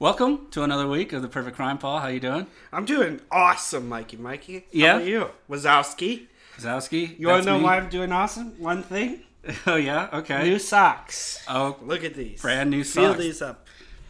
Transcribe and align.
Welcome 0.00 0.48
to 0.52 0.62
another 0.62 0.88
week 0.88 1.12
of 1.12 1.20
the 1.20 1.28
Perfect 1.28 1.56
Crime, 1.56 1.76
Paul. 1.76 1.98
How 1.98 2.08
you 2.08 2.20
doing? 2.20 2.46
I'm 2.72 2.86
doing 2.86 3.20
awesome, 3.30 3.86
Mikey. 3.86 4.16
Mikey. 4.16 4.54
How 4.60 4.64
Yeah? 4.72 4.96
about 4.96 5.06
you? 5.06 5.30
Wazowski. 5.50 6.26
Wazowski. 6.56 7.18
You 7.18 7.28
want 7.28 7.44
to 7.44 7.50
know 7.50 7.58
me? 7.58 7.64
why 7.64 7.76
I'm 7.76 7.90
doing 7.90 8.10
awesome? 8.10 8.58
One 8.58 8.82
thing. 8.82 9.20
Oh 9.66 9.76
yeah, 9.76 10.08
okay. 10.12 10.42
New 10.44 10.58
socks. 10.58 11.42
oh, 11.48 11.76
Look 11.82 12.02
at 12.04 12.14
these. 12.14 12.40
Brand 12.42 12.70
new 12.70 12.82
socks. 12.84 12.94
Feel 13.06 13.14
these 13.14 13.40
up. 13.42 13.66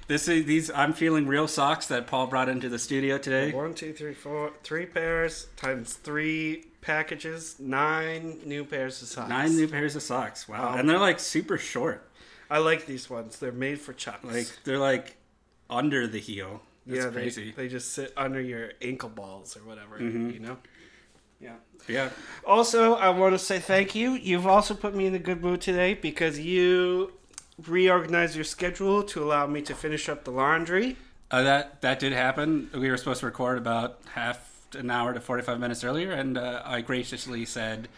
this 0.06 0.26
is 0.28 0.44
these. 0.44 0.70
I'm 0.72 0.92
feeling 0.92 1.26
real 1.28 1.46
socks 1.48 1.86
that 1.86 2.06
Paul 2.08 2.26
brought 2.28 2.48
into 2.48 2.68
the 2.68 2.78
studio 2.80 3.16
today. 3.18 3.52
One, 3.52 3.74
two, 3.74 3.92
three, 3.92 4.14
four, 4.14 4.52
three 4.64 4.86
pairs 4.86 5.46
times 5.56 5.94
three 5.94 6.66
packages. 6.82 7.56
Nine 7.60 8.38
new 8.44 8.64
pairs 8.64 9.02
of 9.02 9.08
socks. 9.08 9.28
Nine 9.28 9.54
new 9.56 9.66
pairs 9.68 9.94
of 9.96 10.02
socks. 10.02 10.48
Wow, 10.48 10.72
Wow. 10.72 10.78
and 10.78 10.88
they're 10.88 10.98
like 10.98 11.18
super 11.20 11.58
short. 11.58 12.08
I 12.50 12.58
like 12.58 12.86
these 12.86 13.08
ones. 13.10 13.38
They're 13.38 13.52
made 13.52 13.80
for 13.80 13.92
chucks. 13.92 14.24
Like 14.24 14.48
they're 14.64 14.78
like 14.80 15.16
under 15.70 16.06
the 16.06 16.18
heel. 16.18 16.62
That's 16.86 17.04
yeah, 17.04 17.10
crazy. 17.10 17.52
They, 17.52 17.62
they 17.64 17.68
just 17.68 17.92
sit 17.92 18.12
under 18.16 18.40
your 18.40 18.72
ankle 18.82 19.08
balls 19.10 19.56
or 19.56 19.60
whatever. 19.60 19.98
Mm-hmm. 19.98 20.30
You 20.30 20.40
know. 20.40 20.56
Yeah. 21.40 21.54
yeah. 21.88 22.10
Also, 22.46 22.94
I 22.94 23.08
want 23.10 23.32
to 23.34 23.38
say 23.38 23.58
thank 23.58 23.94
you. 23.94 24.12
You've 24.12 24.46
also 24.46 24.74
put 24.74 24.94
me 24.94 25.06
in 25.06 25.14
a 25.14 25.18
good 25.18 25.40
mood 25.42 25.60
today 25.62 25.94
because 25.94 26.38
you 26.38 27.12
reorganized 27.66 28.34
your 28.34 28.44
schedule 28.44 29.02
to 29.04 29.22
allow 29.22 29.46
me 29.46 29.62
to 29.62 29.74
finish 29.74 30.08
up 30.08 30.24
the 30.24 30.30
laundry. 30.30 30.96
Uh, 31.30 31.42
that 31.42 31.80
that 31.82 31.98
did 32.00 32.12
happen. 32.12 32.68
We 32.74 32.90
were 32.90 32.96
supposed 32.96 33.20
to 33.20 33.26
record 33.26 33.56
about 33.58 34.00
half 34.14 34.66
an 34.76 34.90
hour 34.90 35.12
to 35.14 35.20
45 35.20 35.58
minutes 35.60 35.84
earlier, 35.84 36.10
and 36.12 36.36
uh, 36.36 36.62
I 36.64 36.80
graciously 36.80 37.44
said, 37.44 37.88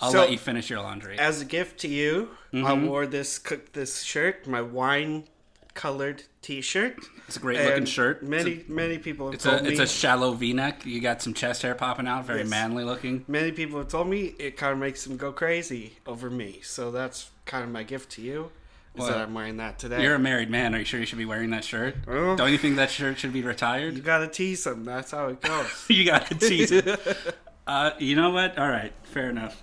"I'll 0.00 0.12
So- 0.12 0.20
let 0.20 0.30
you 0.30 0.38
finish 0.38 0.70
your 0.70 0.80
laundry." 0.80 1.18
As 1.18 1.40
a 1.40 1.44
gift 1.44 1.80
to 1.80 1.88
you, 1.88 2.30
I 2.52 2.56
Mm-hmm. 2.56 2.86
wore 2.86 3.06
this 3.06 3.38
cook 3.38 3.72
this 3.72 4.02
shirt, 4.02 4.46
my 4.46 4.62
wine 4.62 5.24
colored 5.74 6.22
T-shirt. 6.42 6.96
It's 7.26 7.36
a 7.36 7.40
great 7.40 7.64
looking 7.64 7.84
shirt. 7.84 8.22
Many 8.22 8.64
many 8.68 8.98
people 8.98 9.26
have 9.26 9.34
It's 9.34 9.44
told 9.44 9.60
a 9.60 9.64
me. 9.64 9.70
it's 9.70 9.80
a 9.80 9.86
shallow 9.86 10.32
V-neck. 10.32 10.86
You 10.86 11.00
got 11.00 11.20
some 11.22 11.34
chest 11.34 11.62
hair 11.62 11.74
popping 11.74 12.06
out, 12.06 12.24
very 12.26 12.40
Yes. 12.40 12.48
manly 12.50 12.84
looking. 12.84 13.24
many 13.28 13.50
people 13.52 13.78
have 13.78 13.88
told 13.88 14.08
me 14.08 14.34
it 14.38 14.56
kind 14.56 14.72
of 14.72 14.78
makes 14.78 15.04
them 15.04 15.16
go 15.16 15.32
crazy 15.32 15.98
over 16.06 16.30
me. 16.30 16.60
So 16.62 16.90
that's 16.90 17.30
kind 17.44 17.64
of 17.64 17.70
my 17.70 17.82
gift 17.82 18.10
to 18.12 18.22
you. 18.22 18.50
Is 18.94 19.00
Well, 19.00 19.08
that 19.08 19.18
I'm 19.18 19.34
wearing 19.34 19.56
that 19.56 19.78
today. 19.80 20.00
You're 20.02 20.14
a 20.14 20.18
married 20.20 20.50
man. 20.50 20.72
Are 20.74 20.78
you 20.78 20.84
sure 20.84 21.00
you 21.00 21.06
should 21.06 21.18
be 21.18 21.24
wearing 21.24 21.50
that 21.50 21.64
shirt? 21.64 21.96
Well- 22.06 22.36
Don't 22.36 22.52
you 22.52 22.58
think 22.58 22.76
that 22.76 22.90
shirt 22.92 23.18
should 23.18 23.32
be 23.32 23.42
retired? 23.42 23.94
you 23.96 24.02
gotta 24.02 24.28
tease 24.28 24.62
them. 24.64 24.84
That's 24.84 25.10
how 25.10 25.26
it 25.28 25.40
goes. 25.40 25.84
you 25.88 26.04
got 26.04 26.26
to 26.28 26.34
tease 26.36 26.70
it. 26.72 26.86
Uh, 27.66 27.92
you 27.98 28.14
know 28.14 28.28
what? 28.28 28.58
All 28.58 28.68
right, 28.68 28.92
fair 29.04 29.30
enough. 29.30 29.62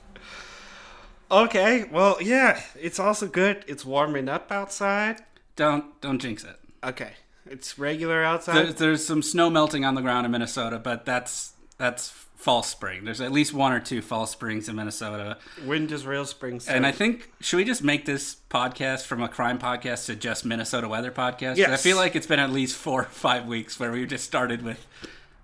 okay. 1.30 1.86
Well, 1.92 2.18
yeah. 2.20 2.60
It's 2.80 3.00
also 3.00 3.28
good. 3.28 3.64
It's 3.68 3.86
warming 3.86 4.28
up 4.28 4.52
outside. 4.52 5.22
Don't 5.62 6.02
don't 6.02 6.20
jinx 6.20 6.44
it. 6.44 6.58
Okay. 6.84 7.12
It's 7.46 7.78
regular 7.78 8.24
outside. 8.24 8.56
There, 8.56 8.74
there's 8.74 9.06
some 9.06 9.22
snow 9.22 9.50
melting 9.52 9.86
on 9.86 9.94
the 9.94 10.02
ground 10.02 10.26
in 10.26 10.32
Minnesota, 10.32 10.80
but 10.80 11.06
that's 11.06 11.54
that's 11.78 12.10
false 12.10 12.68
spring. 12.68 13.06
There's 13.06 13.22
at 13.22 13.32
least 13.32 13.54
one 13.54 13.72
or 13.72 13.80
two 13.80 14.02
false 14.02 14.32
springs 14.32 14.68
in 14.68 14.76
Minnesota, 14.76 15.38
When 15.64 15.86
does 15.86 16.04
real 16.08 16.26
spring. 16.26 16.60
start? 16.60 16.76
and 16.76 16.88
I 16.88 16.92
think 16.92 17.30
should 17.42 17.58
we 17.58 17.64
just 17.64 17.84
make 17.84 18.06
this 18.06 18.38
podcast 18.50 19.06
from 19.06 19.22
a 19.22 19.30
crime 19.30 19.60
podcast 19.60 20.08
to 20.08 20.16
just 20.16 20.46
Minnesota 20.46 20.88
weather 20.88 21.12
podcast? 21.12 21.58
'Cause 21.64 21.72
I 21.72 21.78
feel 21.78 21.98
like 21.98 22.16
it's 22.16 22.26
been 22.26 22.40
at 22.40 22.50
least 22.52 22.76
four 22.76 23.02
or 23.02 23.06
five 23.06 23.46
weeks 23.46 23.80
where 23.80 23.92
we 23.92 24.08
just 24.08 24.24
started 24.26 24.64
with 24.64 24.88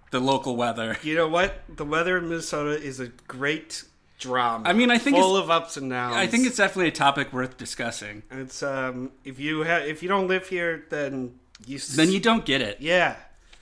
the 0.10 0.20
local 0.20 0.56
weather. 0.56 0.98
You 1.04 1.14
know 1.14 1.28
what? 1.28 1.62
The 1.70 1.86
weather 1.86 2.18
in 2.18 2.30
Minnesota 2.30 2.72
is 2.82 3.00
a 3.00 3.10
great 3.28 3.84
drama. 4.18 4.68
I 4.68 4.74
mean, 4.74 4.90
I 4.92 4.98
think 4.98 5.16
full 5.18 5.38
it's- 5.38 5.44
of 5.44 5.52
ups 5.52 5.78
and 5.78 5.90
downs. 5.90 6.16
I 6.16 6.28
think 6.28 6.46
it's 6.48 6.58
definitely 6.58 6.88
a 6.90 6.92
topic 6.92 7.32
worth 7.34 7.58
discussing. 7.58 8.24
it's 8.32 8.62
um 8.64 9.12
if 9.24 9.40
you 9.40 9.62
have 9.64 9.84
if 9.88 10.02
you 10.04 10.10
don't 10.10 10.28
live 10.28 10.48
here, 10.48 10.86
then 10.90 11.40
you 11.66 11.78
s- 11.78 11.96
Then 11.96 12.12
you 12.12 12.20
don't 12.20 12.46
get 12.46 12.62
it, 12.62 12.78
yeah. 12.80 13.16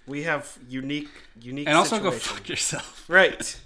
We 0.07 0.23
have 0.23 0.57
unique 0.69 1.09
unique 1.41 1.67
and 1.67 1.75
also 1.77 1.99
go 1.99 2.11
fuck 2.11 2.47
yourself. 2.47 3.05
right. 3.09 3.59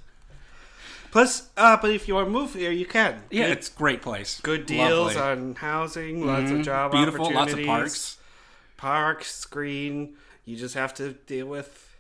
Plus, 1.11 1.49
uh, 1.57 1.75
but 1.81 1.89
if 1.91 2.07
you 2.07 2.13
want 2.13 2.27
to 2.27 2.31
move 2.31 2.53
here, 2.53 2.71
you 2.71 2.85
can. 2.85 3.23
Yeah, 3.31 3.47
good, 3.47 3.57
it's 3.57 3.67
a 3.69 3.73
great 3.77 4.01
place. 4.03 4.39
good 4.41 4.65
deals 4.67 5.15
Lovely. 5.15 5.21
on 5.21 5.55
housing, 5.55 6.25
lots 6.25 6.51
of 6.51 6.57
Mhm. 6.59 6.63
job 6.63 6.91
beautiful, 6.91 7.31
lots 7.33 7.51
of 7.53 7.65
parks. 7.65 8.17
parks, 8.77 9.45
green. 9.45 10.15
You 10.45 10.55
just 10.55 10.75
have 10.75 10.93
to 10.95 11.13
deal 11.13 11.47
with 11.47 11.95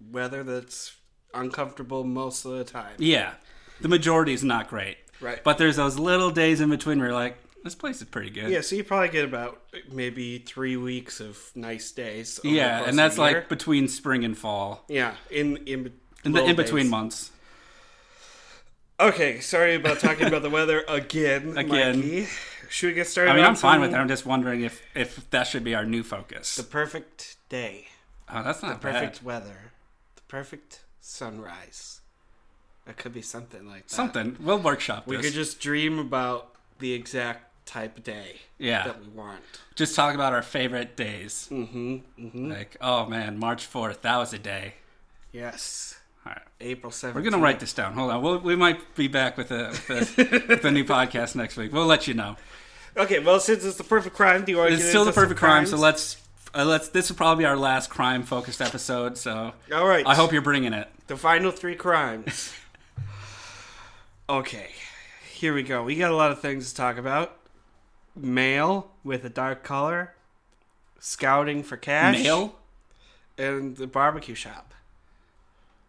weather 0.00 0.44
that's 0.44 0.92
uncomfortable 1.34 2.04
most 2.04 2.44
of 2.44 2.52
the 2.52 2.64
time. 2.64 2.94
Yeah, 2.98 3.34
the 3.80 3.88
majority 3.88 4.32
is 4.32 4.42
not 4.44 4.68
great, 4.68 4.96
Right. 5.20 5.42
but 5.44 5.58
there's 5.58 5.76
those 5.76 5.98
little 5.98 6.30
days 6.30 6.60
in 6.60 6.70
between 6.70 6.98
where 6.98 7.08
you're 7.08 7.14
like, 7.16 7.36
this 7.64 7.74
place 7.74 8.00
is 8.00 8.04
pretty 8.08 8.30
good. 8.30 8.50
Yeah, 8.50 8.60
so 8.60 8.76
you 8.76 8.84
probably 8.84 9.08
get 9.08 9.24
about 9.24 9.60
maybe 9.90 10.38
three 10.38 10.76
weeks 10.76 11.18
of 11.20 11.50
nice 11.56 11.90
days. 11.90 12.38
Yeah, 12.44 12.84
and 12.86 12.96
that's 12.98 13.16
of 13.18 13.24
a 13.24 13.28
year. 13.30 13.38
like 13.40 13.48
between 13.48 13.88
spring 13.88 14.24
and 14.24 14.38
fall, 14.38 14.84
yeah, 14.88 15.14
in 15.30 15.56
in 15.66 15.92
in 16.24 16.32
the 16.32 16.44
in 16.44 16.54
between 16.56 16.84
days. 16.84 16.90
months. 16.90 17.30
Okay, 18.98 19.40
sorry 19.40 19.74
about 19.74 19.98
talking 20.00 20.26
about 20.26 20.42
the 20.42 20.48
weather 20.50 20.84
again. 20.88 21.56
Again. 21.58 21.96
Mikey. 21.98 22.28
Should 22.70 22.88
we 22.88 22.94
get 22.94 23.06
started? 23.06 23.30
I 23.32 23.36
mean, 23.36 23.44
I'm 23.44 23.54
fine 23.54 23.80
with 23.80 23.92
it. 23.92 23.96
I'm 23.96 24.08
just 24.08 24.24
wondering 24.26 24.62
if 24.62 24.80
if 24.94 25.28
that 25.30 25.46
should 25.46 25.62
be 25.64 25.74
our 25.74 25.84
new 25.84 26.02
focus. 26.02 26.56
The 26.56 26.62
perfect 26.62 27.36
day, 27.48 27.88
oh, 28.32 28.42
that's 28.42 28.62
not 28.62 28.80
the 28.80 28.90
perfect 28.90 29.22
weather, 29.22 29.72
the 30.16 30.22
perfect 30.22 30.80
sunrise. 31.00 32.00
That 32.86 32.96
could 32.96 33.12
be 33.12 33.22
something 33.22 33.66
like 33.66 33.88
that. 33.88 33.94
Something 33.94 34.36
we'll 34.40 34.58
workshop 34.58 35.06
we 35.06 35.16
this. 35.16 35.26
could 35.26 35.34
just 35.34 35.60
dream 35.60 35.98
about 35.98 36.52
the 36.78 36.92
exact 36.92 37.42
type 37.66 37.98
of 37.98 38.04
day 38.04 38.36
yeah, 38.58 38.84
that 38.84 39.00
we 39.00 39.08
want. 39.08 39.40
just 39.74 39.96
talk 39.96 40.14
about 40.14 40.32
our 40.32 40.42
favorite 40.42 40.96
days. 40.96 41.48
Mm-hmm. 41.50 41.96
mm-hmm. 42.18 42.50
Like, 42.50 42.76
oh 42.80 43.06
man, 43.06 43.38
March 43.38 43.66
fourth, 43.66 44.02
that 44.02 44.16
was 44.16 44.32
a 44.32 44.38
day. 44.38 44.74
Yes, 45.32 45.98
All 46.24 46.32
right. 46.32 46.42
April 46.60 46.92
seventh. 46.92 47.16
We're 47.16 47.28
gonna 47.28 47.42
write 47.42 47.58
this 47.58 47.72
down. 47.72 47.94
Hold 47.94 48.12
on, 48.12 48.22
we'll, 48.22 48.38
we 48.38 48.54
might 48.54 48.94
be 48.94 49.08
back 49.08 49.36
with 49.36 49.50
a 49.50 49.70
with 49.88 50.18
a, 50.18 50.44
with 50.48 50.64
a 50.64 50.70
new 50.70 50.84
podcast 50.96 51.34
next 51.34 51.56
week. 51.56 51.72
We'll 51.72 51.86
let 51.86 52.06
you 52.06 52.14
know. 52.14 52.36
Okay, 52.96 53.18
well, 53.18 53.40
since 53.40 53.64
it's 53.64 53.76
the 53.76 53.84
perfect 53.84 54.16
crime, 54.16 54.44
do 54.44 54.52
you 54.52 54.58
want 54.58 54.70
to 54.70 54.74
It's 54.74 54.84
get 54.84 54.88
still 54.88 55.04
the 55.04 55.08
into 55.08 55.14
some 55.20 55.24
perfect 55.24 55.40
crime, 55.40 55.66
so 55.66 55.76
let's 55.76 56.16
uh, 56.54 56.64
let's. 56.64 56.88
This 56.88 57.10
will 57.10 57.16
probably 57.16 57.42
be 57.42 57.46
our 57.46 57.56
last 57.56 57.90
crime 57.90 58.22
focused 58.22 58.62
episode. 58.62 59.18
So 59.18 59.52
All 59.74 59.86
right. 59.86 60.06
I 60.06 60.14
hope 60.14 60.32
you're 60.32 60.40
bringing 60.40 60.72
it. 60.72 60.88
The 61.08 61.16
final 61.16 61.50
three 61.50 61.74
crimes. 61.74 62.52
okay, 64.28 64.70
here 65.32 65.54
we 65.54 65.62
go. 65.62 65.82
We 65.82 65.96
got 65.96 66.10
a 66.10 66.16
lot 66.16 66.30
of 66.30 66.40
things 66.40 66.70
to 66.70 66.76
talk 66.76 66.96
about. 66.98 67.36
Male 68.14 68.90
with 69.04 69.24
a 69.24 69.28
dark 69.28 69.62
color, 69.62 70.14
scouting 70.98 71.62
for 71.62 71.76
cash, 71.76 72.22
Male. 72.22 72.54
and 73.36 73.76
the 73.76 73.86
barbecue 73.86 74.34
shop. 74.34 74.72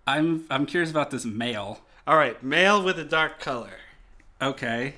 I'm 0.05 0.45
I'm 0.49 0.65
curious 0.65 0.91
about 0.91 1.11
this 1.11 1.23
male. 1.25 1.81
All 2.05 2.17
right, 2.17 2.41
male 2.43 2.83
with 2.83 2.99
a 2.99 3.03
dark 3.05 3.39
color. 3.39 3.71
Okay, 4.41 4.95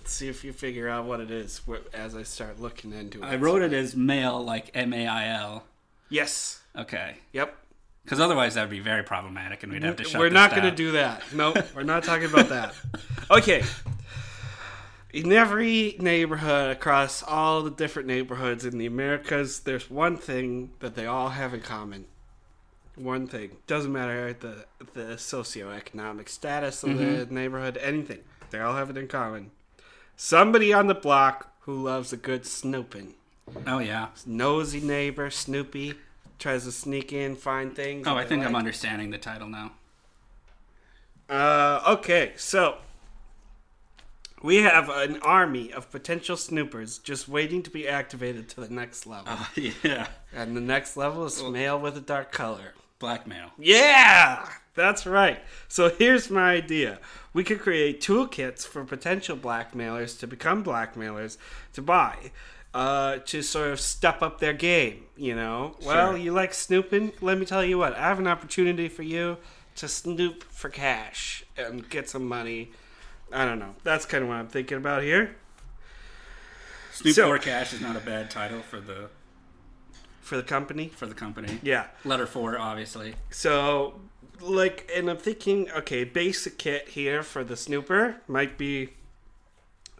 Let's 0.00 0.12
see 0.14 0.28
if 0.28 0.42
you 0.44 0.52
figure 0.52 0.88
out 0.88 1.04
what 1.04 1.20
it 1.20 1.30
is 1.30 1.60
as 1.92 2.16
I 2.16 2.22
start 2.24 2.58
looking 2.60 2.92
into 2.92 3.22
it. 3.22 3.24
I 3.24 3.36
wrote 3.36 3.62
it 3.62 3.72
as 3.72 3.94
male, 3.94 4.42
like 4.42 4.70
M 4.74 4.92
A 4.92 5.06
I 5.06 5.28
L. 5.28 5.64
Yes. 6.08 6.60
Okay, 6.76 7.16
Yep. 7.32 7.56
Because 8.04 8.20
otherwise 8.20 8.54
that 8.54 8.62
would 8.62 8.70
be 8.70 8.80
very 8.80 9.02
problematic, 9.02 9.62
and 9.62 9.72
we'd 9.72 9.82
have 9.82 9.96
to 9.96 10.04
shut 10.04 10.20
We're 10.20 10.30
not 10.30 10.50
going 10.50 10.64
to 10.64 10.70
do 10.70 10.92
that. 10.92 11.22
No, 11.32 11.54
we're 11.74 11.82
not 11.82 12.04
talking 12.04 12.26
about 12.26 12.48
that. 12.48 12.74
Okay. 13.30 13.62
In 15.12 15.30
every 15.30 15.96
neighborhood 15.98 16.70
across 16.70 17.22
all 17.22 17.62
the 17.62 17.70
different 17.70 18.08
neighborhoods 18.08 18.64
in 18.64 18.78
the 18.78 18.86
Americas, 18.86 19.60
there's 19.60 19.90
one 19.90 20.16
thing 20.16 20.70
that 20.80 20.94
they 20.94 21.06
all 21.06 21.30
have 21.30 21.52
in 21.52 21.60
common. 21.60 22.06
One 22.96 23.26
thing. 23.26 23.56
Doesn't 23.66 23.92
matter 23.92 24.32
the 24.32 24.64
the 24.94 25.14
socioeconomic 25.16 26.28
status 26.28 26.82
of 26.82 26.98
the 26.98 27.04
mm-hmm. 27.04 27.34
neighborhood, 27.34 27.78
anything. 27.78 28.20
They 28.50 28.60
all 28.60 28.74
have 28.74 28.90
it 28.90 28.96
in 28.96 29.08
common. 29.08 29.50
Somebody 30.16 30.72
on 30.72 30.86
the 30.86 30.94
block 30.94 31.52
who 31.60 31.82
loves 31.82 32.12
a 32.12 32.16
good 32.16 32.46
snooping. 32.46 33.14
Oh 33.66 33.78
yeah. 33.78 34.08
Nosy 34.26 34.80
neighbor, 34.80 35.30
Snoopy, 35.30 35.94
tries 36.42 36.64
to 36.64 36.72
sneak 36.72 37.12
in, 37.12 37.36
find 37.36 37.74
things. 37.74 38.06
Oh, 38.06 38.16
I 38.16 38.26
think 38.26 38.44
I'm 38.44 38.56
understanding 38.56 39.10
the 39.10 39.18
title 39.18 39.48
now. 39.48 39.72
Uh, 41.30 41.82
okay, 41.86 42.32
so 42.36 42.78
we 44.42 44.56
have 44.56 44.88
an 44.90 45.18
army 45.22 45.72
of 45.72 45.90
potential 45.90 46.36
snoopers 46.36 46.98
just 46.98 47.28
waiting 47.28 47.62
to 47.62 47.70
be 47.70 47.88
activated 47.88 48.48
to 48.50 48.60
the 48.60 48.68
next 48.68 49.06
level. 49.06 49.34
yeah. 49.82 50.08
and 50.34 50.56
the 50.56 50.60
next 50.60 50.96
level 50.96 51.24
is 51.24 51.42
male 51.42 51.78
with 51.78 51.96
a 51.96 52.00
dark 52.00 52.32
color. 52.32 52.74
Blackmail. 52.98 53.50
Yeah, 53.58 54.48
that's 54.74 55.06
right. 55.06 55.40
So 55.68 55.90
here's 55.90 56.30
my 56.30 56.52
idea. 56.52 56.98
We 57.32 57.44
could 57.44 57.60
create 57.60 58.00
toolkits 58.00 58.66
for 58.66 58.84
potential 58.84 59.36
blackmailers 59.36 60.18
to 60.18 60.26
become 60.26 60.62
blackmailers 60.62 61.38
to 61.72 61.82
buy. 61.82 62.30
Uh, 62.74 63.18
to 63.26 63.42
sort 63.42 63.68
of 63.68 63.78
step 63.78 64.22
up 64.22 64.40
their 64.40 64.54
game, 64.54 65.04
you 65.14 65.34
know. 65.34 65.76
Well, 65.82 66.12
Sure. 66.12 66.16
you 66.16 66.32
like 66.32 66.54
snooping? 66.54 67.12
Let 67.20 67.36
me 67.38 67.44
tell 67.44 67.62
you 67.62 67.76
what. 67.76 67.94
I 67.94 68.08
have 68.08 68.18
an 68.18 68.26
opportunity 68.26 68.88
for 68.88 69.02
you 69.02 69.36
to 69.76 69.88
snoop 69.88 70.42
for 70.50 70.70
cash 70.70 71.44
and 71.58 71.86
get 71.90 72.08
some 72.08 72.26
money. 72.26 72.70
I 73.30 73.44
don't 73.44 73.58
know. 73.58 73.74
That's 73.84 74.06
kind 74.06 74.22
of 74.22 74.28
what 74.30 74.36
I'm 74.36 74.48
thinking 74.48 74.78
about 74.78 75.02
here. 75.02 75.36
Snoop 76.92 77.14
So- 77.14 77.28
for 77.28 77.38
Cash 77.38 77.72
is 77.74 77.80
not 77.82 77.96
a 77.96 78.00
bad 78.00 78.30
title 78.30 78.60
for 78.62 78.80
the 78.80 79.08
For 80.22 80.28
for 80.28 80.36
the 80.36 80.42
company. 80.42 80.88
for 80.96 81.06
the 81.06 81.14
company. 81.14 81.58
Yeah. 81.62 81.86
Letter 82.04 82.26
four, 82.26 82.58
obviously. 82.58 83.14
So, 83.30 84.00
like, 84.40 84.90
and 84.94 85.10
I'm 85.10 85.16
thinking, 85.18 85.70
okay, 85.72 86.04
basic 86.04 86.58
kit 86.58 86.88
here 86.90 87.22
for 87.22 87.44
the 87.44 87.56
snooper 87.56 88.16
might 88.26 88.56
be 88.56 88.90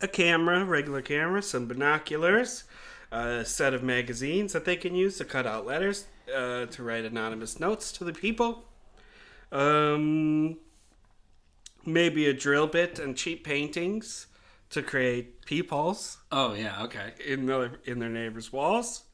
a 0.02 0.08
camera, 0.08 0.64
regular 0.64 1.02
camera, 1.02 1.42
some 1.42 1.66
binoculars, 1.66 2.64
a 3.10 3.44
set 3.44 3.74
of 3.74 3.82
magazines 3.82 4.52
that 4.52 4.64
they 4.64 4.76
can 4.76 4.94
use 4.94 5.18
to 5.18 5.24
cut 5.24 5.46
out 5.46 5.66
letters, 5.66 6.06
uh, 6.34 6.66
to 6.66 6.82
write 6.82 7.04
anonymous 7.04 7.60
notes 7.60 7.92
to 7.92 8.04
the 8.04 8.12
people. 8.12 8.64
Um, 9.50 10.58
maybe 11.84 12.26
a 12.26 12.32
drill 12.32 12.66
bit 12.66 12.98
and 12.98 13.16
cheap 13.16 13.44
paintings 13.44 14.26
to 14.70 14.82
create 14.82 15.44
peepholes 15.44 16.18
Oh 16.30 16.54
yeah, 16.54 16.82
okay. 16.84 17.12
in 17.26 17.46
their 17.46 17.72
in 17.84 17.98
their 17.98 18.08
neighbors' 18.08 18.52
walls. 18.52 19.04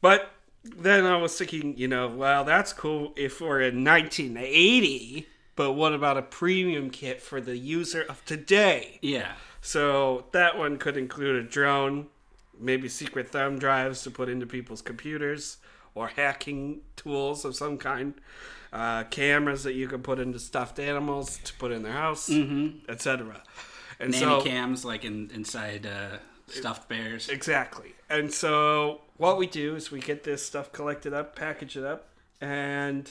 But 0.00 0.30
then 0.64 1.06
I 1.06 1.16
was 1.16 1.36
thinking, 1.38 1.76
you 1.78 1.88
know, 1.88 2.08
well, 2.08 2.44
that's 2.44 2.72
cool 2.72 3.12
if 3.16 3.40
we're 3.40 3.60
in 3.60 3.84
1980, 3.84 5.26
but 5.54 5.72
what 5.72 5.92
about 5.94 6.16
a 6.18 6.22
premium 6.22 6.90
kit 6.90 7.22
for 7.22 7.40
the 7.40 7.56
user 7.56 8.04
of 8.08 8.24
today? 8.24 8.98
Yeah. 9.02 9.32
So 9.66 10.26
that 10.30 10.56
one 10.56 10.78
could 10.78 10.96
include 10.96 11.44
a 11.44 11.48
drone, 11.48 12.06
maybe 12.56 12.88
secret 12.88 13.30
thumb 13.30 13.58
drives 13.58 14.00
to 14.02 14.12
put 14.12 14.28
into 14.28 14.46
people's 14.46 14.80
computers, 14.80 15.56
or 15.92 16.06
hacking 16.06 16.82
tools 16.94 17.44
of 17.44 17.56
some 17.56 17.76
kind, 17.76 18.14
uh, 18.72 19.02
cameras 19.10 19.64
that 19.64 19.72
you 19.72 19.88
can 19.88 20.04
put 20.04 20.20
into 20.20 20.38
stuffed 20.38 20.78
animals 20.78 21.38
to 21.38 21.52
put 21.54 21.72
in 21.72 21.82
their 21.82 21.94
house, 21.94 22.30
etc. 22.88 23.42
And 23.98 24.12
Nanny 24.12 24.24
so, 24.24 24.40
cams 24.40 24.84
like 24.84 25.04
in 25.04 25.32
inside 25.34 25.84
uh, 25.84 26.18
stuffed 26.46 26.88
bears. 26.88 27.28
Exactly. 27.28 27.96
And 28.08 28.32
so 28.32 29.00
what 29.16 29.36
we 29.36 29.48
do 29.48 29.74
is 29.74 29.90
we 29.90 29.98
get 29.98 30.22
this 30.22 30.46
stuff 30.46 30.70
collected 30.70 31.12
up, 31.12 31.34
package 31.34 31.76
it 31.76 31.84
up, 31.84 32.10
and 32.40 33.10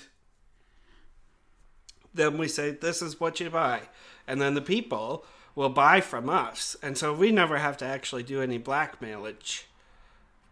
then 2.14 2.38
we 2.38 2.48
say 2.48 2.72
this 2.72 3.02
is 3.02 3.20
what 3.20 3.42
you 3.42 3.50
buy. 3.50 3.82
And 4.26 4.40
then 4.40 4.54
the 4.54 4.62
people 4.62 5.26
will 5.56 5.70
buy 5.70 6.02
from 6.02 6.30
us. 6.30 6.76
And 6.84 6.98
so 6.98 7.14
we 7.14 7.32
never 7.32 7.58
have 7.58 7.78
to 7.78 7.86
actually 7.86 8.24
do 8.24 8.42
any 8.42 8.60
blackmailage. 8.60 9.64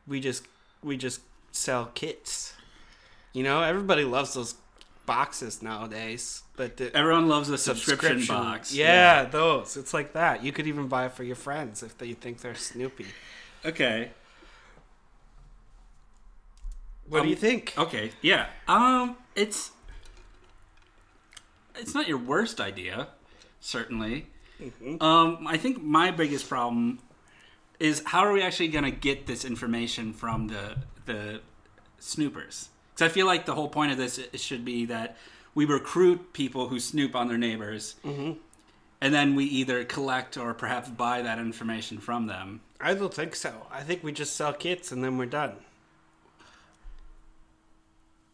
We 0.08 0.20
just 0.20 0.46
we 0.82 0.98
just 0.98 1.22
sell 1.52 1.92
kits. 1.94 2.54
You 3.34 3.44
know, 3.44 3.62
everybody 3.62 4.04
loves 4.04 4.34
those 4.34 4.56
boxes 5.06 5.62
nowadays. 5.62 6.44
But 6.56 6.78
the, 6.78 6.96
Everyone 6.96 7.28
loves 7.28 7.50
a 7.50 7.58
subscription, 7.58 8.24
box. 8.28 8.74
Yeah, 8.74 9.24
those. 9.26 9.76
It's 9.76 9.94
like 9.94 10.14
that. 10.14 10.44
You 10.44 10.52
could 10.52 10.68
even 10.68 10.88
buy 10.88 11.08
it 11.08 11.14
for 11.14 11.24
your 11.24 11.36
friends 11.36 11.82
if 11.82 11.98
they 11.98 12.14
think 12.14 12.42
they're 12.42 12.54
Snoopy. 12.56 13.08
Okay. 13.66 14.12
What 17.08 17.20
do 17.20 17.24
Um, 17.24 17.30
you 17.30 17.36
think? 17.36 17.74
Okay. 17.78 18.12
Yeah. 18.22 18.48
Um. 18.68 19.18
It's. 19.36 19.72
It's 21.76 21.96
not 21.96 22.08
your 22.08 22.20
worst 22.20 22.62
idea, 22.62 23.08
certainly. 23.60 24.28
Um. 25.02 25.48
I 25.48 25.58
think 25.58 25.82
my 25.82 26.12
biggest 26.12 26.48
problem 26.50 27.00
is 27.80 28.02
how 28.06 28.22
are 28.22 28.32
we 28.32 28.42
actually 28.42 28.70
going 28.70 28.86
to 28.86 28.92
get 28.92 29.26
this 29.28 29.44
information 29.46 30.14
from 30.14 30.48
the 30.48 30.78
the 31.06 31.42
snoopers? 32.00 32.70
Because 32.94 33.10
I 33.10 33.14
feel 33.14 33.26
like 33.26 33.46
the 33.46 33.56
whole 33.56 33.70
point 33.70 33.92
of 33.92 33.98
this 33.98 34.20
should 34.36 34.64
be 34.64 34.86
that 34.86 35.18
we 35.56 35.66
recruit 35.66 36.34
people 36.34 36.68
who 36.68 36.80
snoop 36.80 37.16
on 37.16 37.28
their 37.28 37.38
neighbors, 37.38 37.96
and 39.02 39.14
then 39.14 39.36
we 39.36 39.46
either 39.46 39.84
collect 39.84 40.38
or 40.38 40.54
perhaps 40.54 40.90
buy 40.90 41.22
that 41.22 41.40
information 41.40 41.98
from 41.98 42.28
them. 42.28 42.62
I 42.80 42.94
don't 42.94 43.14
think 43.14 43.36
so. 43.36 43.68
I 43.72 43.82
think 43.82 44.04
we 44.04 44.12
just 44.12 44.36
sell 44.36 44.54
kits 44.54 44.92
and 44.92 45.04
then 45.04 45.18
we're 45.18 45.26
done. 45.26 45.56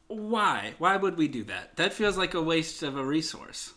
Why? 0.07 0.73
Why 0.79 0.97
would 0.97 1.17
we 1.17 1.27
do 1.27 1.43
that? 1.45 1.75
That 1.77 1.93
feels 1.93 2.17
like 2.17 2.33
a 2.33 2.41
waste 2.41 2.81
of 2.83 2.97
a 2.97 3.05
resource. 3.05 3.73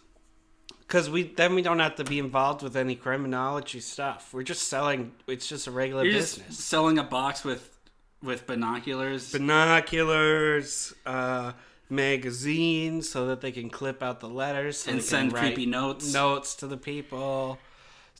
Because 0.93 1.09
we 1.09 1.23
then 1.23 1.55
we 1.55 1.63
don't 1.63 1.79
have 1.79 1.95
to 1.95 2.05
be 2.05 2.19
involved 2.19 2.61
with 2.63 2.77
any 2.77 2.95
criminology 2.95 3.81
stuff. 3.81 4.29
We're 4.35 4.43
just 4.43 4.69
selling. 4.69 5.13
It's 5.27 5.49
just 5.49 5.67
a 5.67 5.71
regular 5.71 6.05
You're 6.05 6.13
business. 6.21 6.59
selling 6.59 6.99
a 6.99 7.03
box 7.03 7.45
with 7.45 7.79
with 8.23 8.47
binoculars. 8.47 9.33
Binoculars, 9.33 10.93
uh, 11.07 11.53
magazines, 11.89 13.09
so 13.09 13.29
that 13.29 13.41
they 13.41 13.53
can 13.53 13.71
clip 13.71 14.03
out 14.03 14.21
the 14.21 14.29
letters 14.29 14.81
so 14.81 14.91
And 14.93 15.03
send 15.03 15.33
creepy 15.33 15.65
notes. 15.65 16.13
notes 16.13 16.55
to 16.57 16.67
the 16.67 16.77
people. 16.77 17.59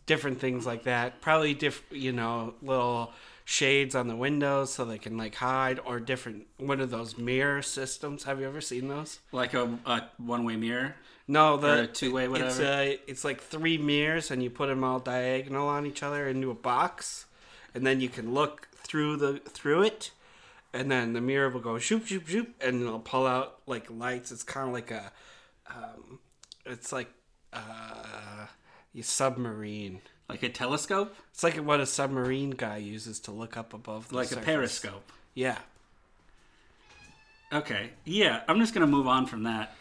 Different 0.07 0.41
things 0.41 0.65
like 0.65 0.85
that. 0.85 1.21
Probably 1.21 1.53
diff. 1.53 1.83
You 1.91 2.13
know, 2.13 2.55
little 2.63 3.13
shades 3.45 3.95
on 3.95 4.09
the 4.09 4.17
windows 4.17 4.73
so 4.73 4.87
they 4.87 4.97
can 4.97 5.19
like 5.19 5.35
hide, 5.35 5.79
or 5.85 6.01
different. 6.01 6.47
One 6.57 6.81
of 6.81 6.89
those 6.89 7.19
mirror 7.19 7.61
systems. 7.61 8.23
Have 8.23 8.41
you 8.41 8.47
ever 8.47 8.63
seen 8.63 8.89
those? 8.89 9.19
like 9.31 9.53
a, 9.53 9.79
a 9.85 10.05
one 10.17 10.45
way 10.45 10.57
mirror. 10.57 10.95
No, 11.29 11.57
the 11.57 11.87
two-way, 11.87 12.25
It's 12.25 12.31
whatever? 12.59 12.65
uh, 12.65 12.97
it's 13.07 13.25
like 13.25 13.41
three 13.41 13.79
mirrors, 13.79 14.31
and 14.31 14.43
you 14.43 14.51
put 14.51 14.67
them 14.69 14.83
all 14.85 14.99
diagonal 14.99 15.69
on 15.69 15.87
each 15.87 16.03
other 16.03 16.27
into 16.29 16.51
a 16.51 16.55
box, 16.55 17.27
and 17.75 17.87
then 17.87 18.01
you 18.01 18.09
can 18.09 18.35
look 18.35 18.69
through 18.77 19.17
the 19.17 19.39
through 19.49 19.83
it, 19.83 20.11
and 20.73 20.91
then 20.91 21.13
the 21.13 21.21
mirror 21.21 21.49
will 21.49 21.61
go 21.61 21.79
shoop 21.79 22.07
shoop 22.07 22.27
shoop, 22.29 22.55
and 22.61 22.83
it'll 22.83 22.99
pull 23.01 23.27
out 23.27 23.59
like 23.67 23.89
lights. 23.91 24.33
It's 24.33 24.43
kind 24.43 24.67
of 24.67 24.75
like 24.75 24.91
a, 24.91 25.13
um, 25.69 26.19
it's 26.67 26.93
like 26.93 27.11
uh, 27.53 28.47
a 28.99 29.03
submarine. 29.03 30.01
Like 30.29 30.43
a 30.43 30.49
telescope? 30.49 31.15
It's 31.33 31.43
like 31.45 31.55
what 31.57 31.81
a 31.81 31.87
submarine 31.87 32.51
guy 32.51 32.79
uses 32.79 33.21
to 33.21 33.31
look 33.33 33.57
up 33.57 33.73
above 33.75 34.09
the 34.09 34.17
Like 34.17 34.29
surface. 34.29 34.43
a 34.43 34.47
periscope. 34.47 35.13
Yeah. 35.35 35.59
Okay. 37.53 37.91
Yeah, 38.05 38.43
I'm 38.49 38.59
just 38.59 38.73
gonna 38.75 38.87
move 38.87 39.07
on 39.07 39.27
from 39.27 39.43
that. 39.45 39.75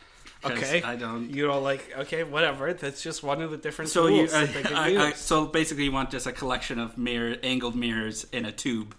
Okay. 0.44 0.82
I 0.82 0.96
don't 0.96 1.30
You 1.30 1.48
don't 1.48 1.64
like 1.64 1.94
okay, 2.00 2.24
whatever. 2.24 2.74
That's 2.74 3.02
just 3.02 3.22
one 3.24 3.42
of 3.42 3.52
the 3.52 3.58
different 3.58 3.92
so 3.92 4.08
you 4.08 4.28
tools 4.28 4.34
uh, 4.34 4.42
that 4.42 4.54
they 4.54 4.64
can 4.64 4.76
I, 4.76 4.88
use. 4.88 5.02
I, 5.02 5.12
so 5.14 5.46
basically 5.46 5.84
you 5.86 5.92
want 5.92 6.10
just 6.12 6.26
a 6.28 6.32
collection 6.32 6.80
of 6.80 6.98
mirror 6.98 7.38
angled 7.44 7.76
mirrors 7.76 8.26
in 8.32 8.46
a 8.46 8.52
tube. 8.52 8.96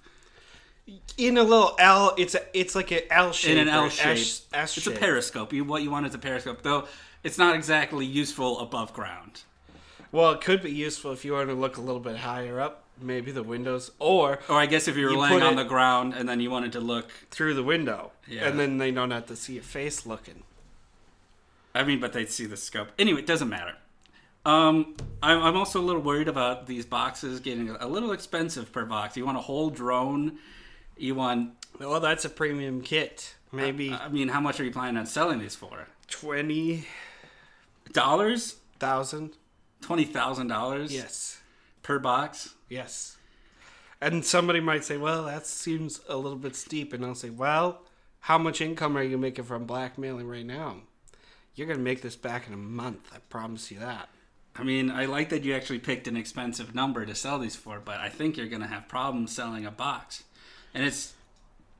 in 1.17 1.37
a 1.39 1.43
little 1.43 1.75
L. 1.79 2.15
It's 2.19 2.35
a 2.35 2.43
it's 2.55 2.75
like 2.75 2.91
an 2.93 3.01
L 3.11 3.33
shape. 3.33 3.53
In 3.53 3.59
an 3.59 3.69
L 3.69 3.89
shape. 3.89 4.19
S, 4.19 4.47
S 4.53 4.77
it's 4.77 4.87
a 4.87 4.93
periscope. 4.93 5.53
You 5.53 5.65
what 5.65 5.83
you 5.83 5.91
want 5.91 6.07
is 6.07 6.15
a 6.15 6.19
periscope. 6.19 6.63
Though 6.63 6.87
it's 7.25 7.39
not 7.39 7.55
exactly 7.55 8.07
useful 8.07 8.61
above 8.61 8.93
ground. 8.93 9.43
Well, 10.11 10.33
it 10.33 10.41
could 10.43 10.63
be 10.63 10.71
useful 10.71 11.13
if 11.13 11.25
you 11.25 11.33
want 11.33 11.49
to 11.49 11.55
look 11.55 11.77
a 11.79 11.81
little 11.81 12.01
bit 12.01 12.19
higher 12.19 12.61
up, 12.61 12.85
maybe 13.01 13.33
the 13.33 13.43
windows, 13.43 13.91
or 13.99 14.41
Or 14.49 14.57
I 14.61 14.67
guess 14.67 14.87
if 14.87 14.97
you 14.97 15.07
were 15.07 15.13
You 15.13 15.19
laying 15.19 15.43
on 15.43 15.57
the 15.57 15.65
ground 15.65 16.13
and 16.15 16.29
then 16.29 16.39
you 16.41 16.51
wanted 16.51 16.73
to 16.73 16.81
look 16.81 17.11
through 17.31 17.55
the 17.55 17.63
window, 17.63 18.13
Yeah. 18.29 18.47
and 18.47 18.59
then 18.61 18.77
they 18.77 18.91
don't 18.91 19.11
have 19.11 19.27
to 19.27 19.37
see 19.37 19.55
your 19.55 19.63
face 19.63 20.05
looking. 20.05 20.43
I 21.75 21.85
mean, 21.85 22.01
but 22.01 22.13
they'd 22.13 22.31
see 22.31 22.47
the 22.47 22.57
scope. 22.57 22.89
Anyway, 22.99 23.21
it 23.21 23.27
doesn't 23.27 23.49
matter. 23.49 23.75
Um, 24.45 24.97
I'm, 25.23 25.41
I'm 25.43 25.57
also 25.57 25.81
a 25.81 25.83
little 25.83 26.03
worried 26.03 26.29
about 26.29 26.67
these 26.67 26.85
boxes 26.85 27.41
getting 27.41 27.71
a 27.71 27.87
little 27.87 28.13
expensive 28.13 28.73
per 28.73 28.85
box. 28.85 29.17
You 29.17 29.25
want 29.25 29.39
a 29.39 29.43
whole 29.43 29.71
drone? 29.71 30.39
You 30.97 31.15
want? 31.15 31.53
Well, 31.79 32.01
that's 32.01 32.25
a 32.25 32.29
premium 32.29 32.81
kit. 32.83 33.35
Maybe 33.53 33.93
I 33.93 34.09
mean, 34.09 34.29
how 34.29 34.41
much 34.41 34.59
are 34.61 34.65
you 34.65 34.71
planning 34.73 34.97
on 34.97 35.07
selling 35.07 35.39
these 35.39 35.55
for? 35.55 35.87
twenty 36.09 36.87
Dollars? 37.93 38.57
thousand. 38.79 39.33
Twenty 39.81 40.05
thousand 40.05 40.49
dollars? 40.49 40.93
Yes, 40.93 41.41
Per 41.83 41.99
box? 41.99 42.55
yes. 42.69 43.17
And 44.01 44.25
somebody 44.25 44.59
might 44.61 44.85
say, 44.85 44.97
"Well, 44.97 45.25
that 45.27 45.47
seems 45.47 46.01
a 46.09 46.17
little 46.17 46.39
bit 46.39 46.57
steep," 46.57 46.93
and 46.93 47.05
I'll 47.05 47.15
say, 47.15 47.31
"Well, 47.31 47.83
how 48.21 48.37
much 48.39 48.61
income 48.61 48.97
are 48.97 49.03
you 49.03 49.17
making 49.17 49.45
from 49.45 49.65
blackmailing 49.65 50.27
right 50.27 50.45
now? 50.47 50.79
You're 51.55 51.67
gonna 51.67 51.81
make 51.81 52.03
this 52.03 52.17
back 52.17 52.47
in 52.47 52.55
a 52.55 52.59
month. 52.59 53.11
I 53.15 53.19
promise 53.29 53.71
you 53.71 53.79
that." 53.79 54.09
I 54.55 54.65
mean, 54.65 54.91
I 54.91 55.07
like 55.07 55.31
that 55.31 55.45
you 55.45 55.55
actually 55.55 55.79
picked 55.79 56.07
an 56.07 56.17
expensive 56.17 56.75
number 56.75 57.07
to 57.07 57.15
sell 57.15 57.39
these 57.39 57.57
for, 57.57 57.81
but 57.81 58.01
I 58.01 58.09
think 58.11 58.37
you're 58.37 58.47
gonna 58.47 58.67
have 58.67 58.89
problems 58.89 59.35
selling 59.35 59.65
a 59.65 59.71
box. 59.71 60.25
And 60.75 60.85
it's 60.85 61.15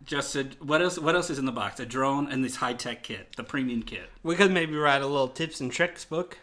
just 0.05 0.35
a 0.37 0.45
what 0.61 0.83
else? 0.83 0.99
What 0.99 1.15
else 1.15 1.31
is 1.31 1.39
in 1.39 1.45
the 1.45 1.53
box? 1.53 1.81
A 1.81 1.87
drone 1.87 2.31
and 2.31 2.45
this 2.45 2.57
high 2.57 2.73
tech 2.75 3.03
kit, 3.03 3.35
the 3.37 3.45
premium 3.45 3.83
kit. 3.83 4.11
We 4.23 4.37
could 4.37 4.51
maybe 4.53 4.75
write 4.77 5.03
a 5.03 5.07
little 5.07 5.29
tips 5.29 5.61
and 5.61 5.71
tricks 5.71 6.05
book. 6.05 6.39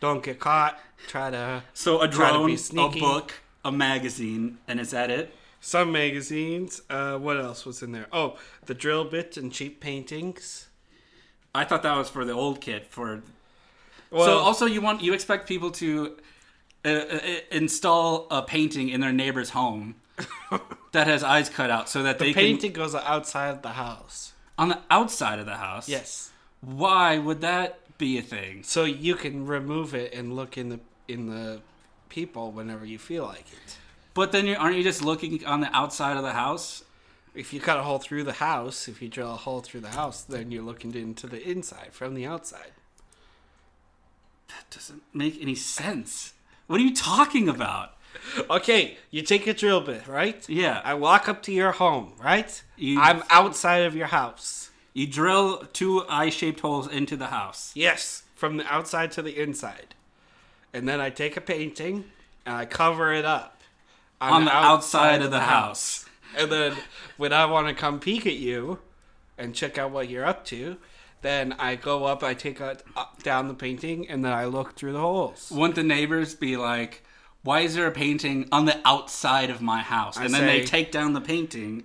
Don't 0.00 0.22
get 0.22 0.40
caught. 0.40 0.78
Try 1.06 1.30
to 1.30 1.62
So 1.72 2.00
a 2.00 2.08
drone, 2.08 2.50
a 2.50 2.88
book, 2.88 3.32
a 3.64 3.72
magazine, 3.72 4.58
and 4.66 4.80
is 4.80 4.90
that 4.90 5.10
it? 5.10 5.34
some 5.64 5.90
magazines. 5.90 6.82
Uh, 6.90 7.16
what 7.16 7.38
else 7.38 7.64
was 7.64 7.82
in 7.82 7.92
there? 7.92 8.06
Oh, 8.12 8.36
the 8.66 8.74
drill 8.74 9.04
bit 9.04 9.38
and 9.38 9.50
cheap 9.50 9.80
paintings. 9.80 10.68
I 11.54 11.64
thought 11.64 11.82
that 11.82 11.96
was 11.96 12.08
for 12.10 12.24
the 12.24 12.32
old 12.32 12.60
kit. 12.60 12.86
For 12.90 13.22
Well, 14.10 14.24
so 14.24 14.38
also 14.38 14.66
you 14.66 14.80
want 14.80 15.02
you 15.02 15.12
expect 15.12 15.48
people 15.48 15.70
to 15.72 16.16
uh, 16.84 16.88
uh, 16.88 17.18
install 17.50 18.26
a 18.30 18.42
painting 18.42 18.88
in 18.88 19.00
their 19.00 19.12
neighbor's 19.12 19.50
home 19.50 19.94
that 20.92 21.06
has 21.06 21.22
eyes 21.22 21.48
cut 21.48 21.70
out, 21.70 21.88
so 21.88 22.02
that 22.02 22.18
they 22.18 22.26
can. 22.26 22.34
the 22.34 22.34
can 22.34 22.42
painting 22.52 22.72
goes 22.72 22.94
outside 22.94 23.62
the 23.62 23.70
house. 23.70 24.32
on 24.58 24.68
the 24.68 24.78
outside 24.90 25.38
of 25.38 25.46
the 25.46 25.56
house. 25.56 25.88
Yes, 25.88 26.30
Why 26.60 27.18
would 27.18 27.40
that 27.40 27.78
be 27.98 28.18
a 28.18 28.22
thing? 28.22 28.62
so 28.64 28.84
you 28.84 29.14
can 29.14 29.46
remove 29.46 29.94
it 29.94 30.12
and 30.12 30.34
look 30.34 30.58
in 30.58 30.68
the 30.68 30.80
in 31.06 31.28
the 31.28 31.60
people 32.08 32.52
whenever 32.52 32.84
you 32.84 32.98
feel 32.98 33.24
like 33.24 33.46
it. 33.52 33.78
But 34.14 34.30
then 34.30 34.46
you, 34.46 34.54
aren't 34.54 34.76
you 34.76 34.84
just 34.84 35.02
looking 35.04 35.44
on 35.44 35.60
the 35.60 35.76
outside 35.76 36.16
of 36.16 36.22
the 36.22 36.32
house? 36.32 36.84
If 37.34 37.52
you 37.52 37.60
cut 37.60 37.78
a 37.78 37.82
hole 37.82 37.98
through 37.98 38.24
the 38.24 38.34
house, 38.34 38.86
if 38.86 39.02
you 39.02 39.08
drill 39.08 39.32
a 39.32 39.36
hole 39.36 39.60
through 39.60 39.80
the 39.80 39.88
house, 39.88 40.22
then 40.22 40.50
you're 40.52 40.62
looking 40.62 40.94
into 40.94 41.26
the 41.26 41.42
inside 41.42 41.88
from 41.92 42.14
the 42.14 42.26
outside. 42.26 42.70
That 44.48 44.70
doesn't 44.70 45.02
make 45.12 45.40
any 45.42 45.54
sense. 45.56 46.34
What 46.68 46.80
are 46.80 46.84
you 46.84 46.94
talking 46.94 47.48
about? 47.48 47.92
Okay, 48.48 48.96
you 49.10 49.22
take 49.22 49.46
a 49.48 49.54
drill 49.54 49.80
bit, 49.80 50.06
right? 50.06 50.48
Yeah. 50.48 50.80
I 50.84 50.94
walk 50.94 51.28
up 51.28 51.42
to 51.44 51.52
your 51.52 51.72
home, 51.72 52.12
right? 52.22 52.62
You- 52.76 53.00
I'm 53.00 53.24
outside 53.30 53.82
of 53.82 53.96
your 53.96 54.06
house. 54.06 54.70
You 54.92 55.08
drill 55.08 55.64
two 55.72 56.04
eye-shaped 56.08 56.60
holes 56.60 56.86
into 56.86 57.16
the 57.16 57.26
house. 57.26 57.72
Yes, 57.74 58.22
from 58.36 58.58
the 58.58 58.72
outside 58.72 59.10
to 59.12 59.22
the 59.22 59.36
inside. 59.42 59.96
And 60.72 60.88
then 60.88 61.00
I 61.00 61.10
take 61.10 61.36
a 61.36 61.40
painting 61.40 62.04
and 62.46 62.54
I 62.54 62.64
cover 62.66 63.12
it 63.12 63.24
up 63.24 63.62
On 64.20 64.44
the 64.44 64.52
outside 64.52 65.20
of 65.22 65.32
the 65.32 65.40
house. 65.40 66.03
And 66.36 66.50
then 66.50 66.76
when 67.16 67.32
I 67.32 67.46
want 67.46 67.68
to 67.68 67.74
come 67.74 68.00
peek 68.00 68.26
at 68.26 68.36
you 68.36 68.78
and 69.38 69.54
check 69.54 69.78
out 69.78 69.90
what 69.90 70.08
you're 70.08 70.24
up 70.24 70.44
to, 70.46 70.76
then 71.22 71.54
I 71.58 71.76
go 71.76 72.04
up, 72.04 72.22
I 72.22 72.34
take 72.34 72.60
a, 72.60 72.76
up, 72.96 73.22
down 73.22 73.48
the 73.48 73.54
painting, 73.54 74.08
and 74.08 74.24
then 74.24 74.32
I 74.32 74.44
look 74.44 74.76
through 74.76 74.92
the 74.92 75.00
holes. 75.00 75.50
Wouldn't 75.50 75.74
the 75.74 75.82
neighbors 75.82 76.34
be 76.34 76.56
like, 76.56 77.02
"Why 77.42 77.60
is 77.60 77.74
there 77.74 77.86
a 77.86 77.90
painting 77.90 78.46
on 78.52 78.66
the 78.66 78.78
outside 78.84 79.48
of 79.48 79.62
my 79.62 79.80
house?" 79.80 80.16
And 80.18 80.26
I 80.26 80.38
then 80.38 80.46
they 80.46 80.64
take 80.64 80.92
down 80.92 81.14
the 81.14 81.22
painting. 81.22 81.84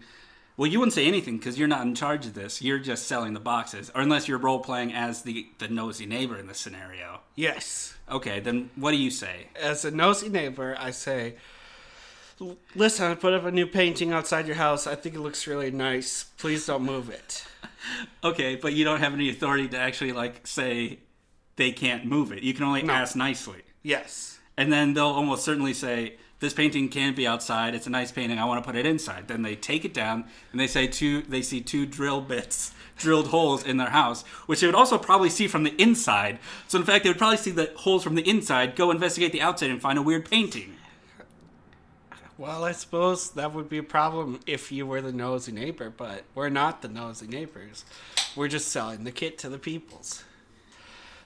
Well, 0.57 0.67
you 0.67 0.79
wouldn't 0.79 0.93
say 0.93 1.05
anything 1.05 1.37
because 1.37 1.57
you're 1.57 1.69
not 1.69 1.83
in 1.83 1.95
charge 1.95 2.25
of 2.25 2.33
this. 2.33 2.61
You're 2.61 2.79
just 2.79 3.07
selling 3.07 3.33
the 3.33 3.39
boxes, 3.39 3.89
or 3.95 4.01
unless 4.01 4.27
you're 4.27 4.37
role 4.37 4.59
playing 4.59 4.93
as 4.93 5.21
the 5.21 5.47
the 5.57 5.69
nosy 5.69 6.05
neighbor 6.05 6.37
in 6.37 6.47
this 6.47 6.59
scenario. 6.59 7.21
Yes. 7.35 7.93
Okay, 8.11 8.41
then 8.41 8.71
what 8.75 8.91
do 8.91 8.97
you 8.97 9.09
say? 9.09 9.47
As 9.55 9.85
a 9.85 9.91
nosy 9.91 10.27
neighbor, 10.27 10.75
I 10.77 10.91
say, 10.91 11.35
"L- 11.35 11.35
Listen, 12.75 13.11
I 13.11 13.15
put 13.15 13.33
up 13.33 13.43
a 13.45 13.51
new 13.51 13.67
painting 13.67 14.11
outside 14.11 14.47
your 14.47 14.55
house. 14.55 14.87
I 14.87 14.95
think 14.95 15.15
it 15.15 15.19
looks 15.19 15.45
really 15.47 15.71
nice. 15.71 16.25
Please 16.37 16.65
don't 16.65 16.83
move 16.83 17.09
it. 17.09 17.45
Okay, 18.23 18.55
but 18.57 18.73
you 18.73 18.83
don't 18.83 18.99
have 18.99 19.13
any 19.13 19.29
authority 19.29 19.67
to 19.69 19.77
actually 19.77 20.11
like 20.11 20.45
say 20.45 20.99
they 21.55 21.71
can't 21.71 22.05
move 22.05 22.33
it. 22.33 22.43
You 22.43 22.53
can 22.53 22.65
only 22.65 22.83
No. 22.83 22.93
ask 22.93 23.15
nicely. 23.15 23.61
Yes. 23.83 24.37
And 24.57 24.71
then 24.71 24.93
they'll 24.93 25.05
almost 25.07 25.45
certainly 25.45 25.73
say, 25.73 26.17
"This 26.41 26.53
painting 26.53 26.89
can't 26.89 27.15
be 27.15 27.25
outside. 27.25 27.73
It's 27.73 27.87
a 27.87 27.89
nice 27.89 28.11
painting. 28.11 28.37
I 28.37 28.43
want 28.45 28.61
to 28.61 28.67
put 28.69 28.77
it 28.77 28.85
inside." 28.85 29.29
Then 29.29 29.43
they 29.43 29.55
take 29.55 29.85
it 29.85 29.93
down 29.93 30.25
and 30.51 30.59
they 30.59 30.67
say 30.67 30.87
two. 30.87 31.21
They 31.21 31.41
see 31.41 31.61
two 31.61 31.85
drill 31.85 32.19
bits, 32.19 32.73
drilled 32.97 33.27
holes 33.29 33.63
in 33.65 33.77
their 33.77 33.91
house, 33.91 34.23
which 34.45 34.59
they 34.59 34.67
would 34.67 34.75
also 34.75 34.97
probably 34.97 35.29
see 35.29 35.47
from 35.47 35.63
the 35.63 35.81
inside. 35.81 36.37
So 36.67 36.77
in 36.77 36.83
fact, 36.83 37.03
they 37.05 37.09
would 37.09 37.17
probably 37.17 37.37
see 37.37 37.51
the 37.51 37.71
holes 37.77 38.03
from 38.03 38.15
the 38.15 38.29
inside. 38.29 38.75
Go 38.75 38.91
investigate 38.91 39.31
the 39.31 39.41
outside 39.41 39.69
and 39.69 39.81
find 39.81 39.97
a 39.97 40.01
weird 40.01 40.29
painting. 40.29 40.75
Well, 42.39 42.63
I 42.63 42.71
suppose 42.71 43.31
that 43.31 43.53
would 43.53 43.67
be 43.67 43.79
a 43.79 43.83
problem 43.83 44.39
if 44.47 44.71
you 44.71 44.87
were 44.87 45.01
the 45.01 45.11
nosy 45.11 45.51
neighbor, 45.51 45.89
but 45.89 46.23
we're 46.33 46.47
not 46.47 46.81
the 46.81 46.87
nosy 46.87 47.27
neighbors. 47.27 47.83
We're 48.33 48.47
just 48.47 48.69
selling 48.69 49.03
the 49.03 49.11
kit 49.11 49.37
to 49.39 49.49
the 49.49 49.59
peoples. 49.59 50.23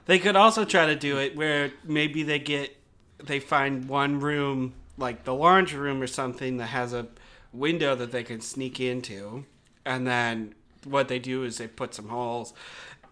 They 0.07 0.17
could 0.17 0.35
also 0.35 0.65
try 0.65 0.87
to 0.87 0.95
do 0.95 1.19
it 1.19 1.35
where 1.35 1.71
maybe 1.83 2.23
they 2.23 2.39
get 2.39 2.75
they 3.23 3.39
find 3.39 3.87
one 3.87 4.21
room 4.21 4.73
like 4.97 5.23
the 5.23 5.35
laundry 5.35 5.79
room 5.79 6.01
or 6.01 6.07
something 6.07 6.57
that 6.57 6.65
has 6.65 6.93
a 6.93 7.05
window 7.53 7.93
that 7.93 8.11
they 8.11 8.23
can 8.23 8.41
sneak 8.41 8.79
into, 8.79 9.45
and 9.85 10.07
then 10.07 10.55
what 10.83 11.09
they 11.09 11.19
do 11.19 11.43
is 11.43 11.59
they 11.59 11.67
put 11.67 11.93
some 11.93 12.07
holes 12.07 12.55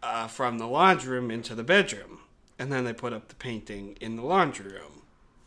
uh, 0.01 0.25
from 0.25 0.57
the 0.57 0.67
laundry 0.67 1.19
room 1.19 1.29
into 1.29 1.53
the 1.53 1.63
bedroom, 1.63 2.17
and 2.57 2.71
then 2.71 2.83
they 2.83 2.93
put 2.93 3.13
up 3.13 3.27
the 3.27 3.35
painting 3.35 3.95
in 4.01 4.15
the 4.15 4.23
laundry 4.23 4.71
room, 4.71 5.03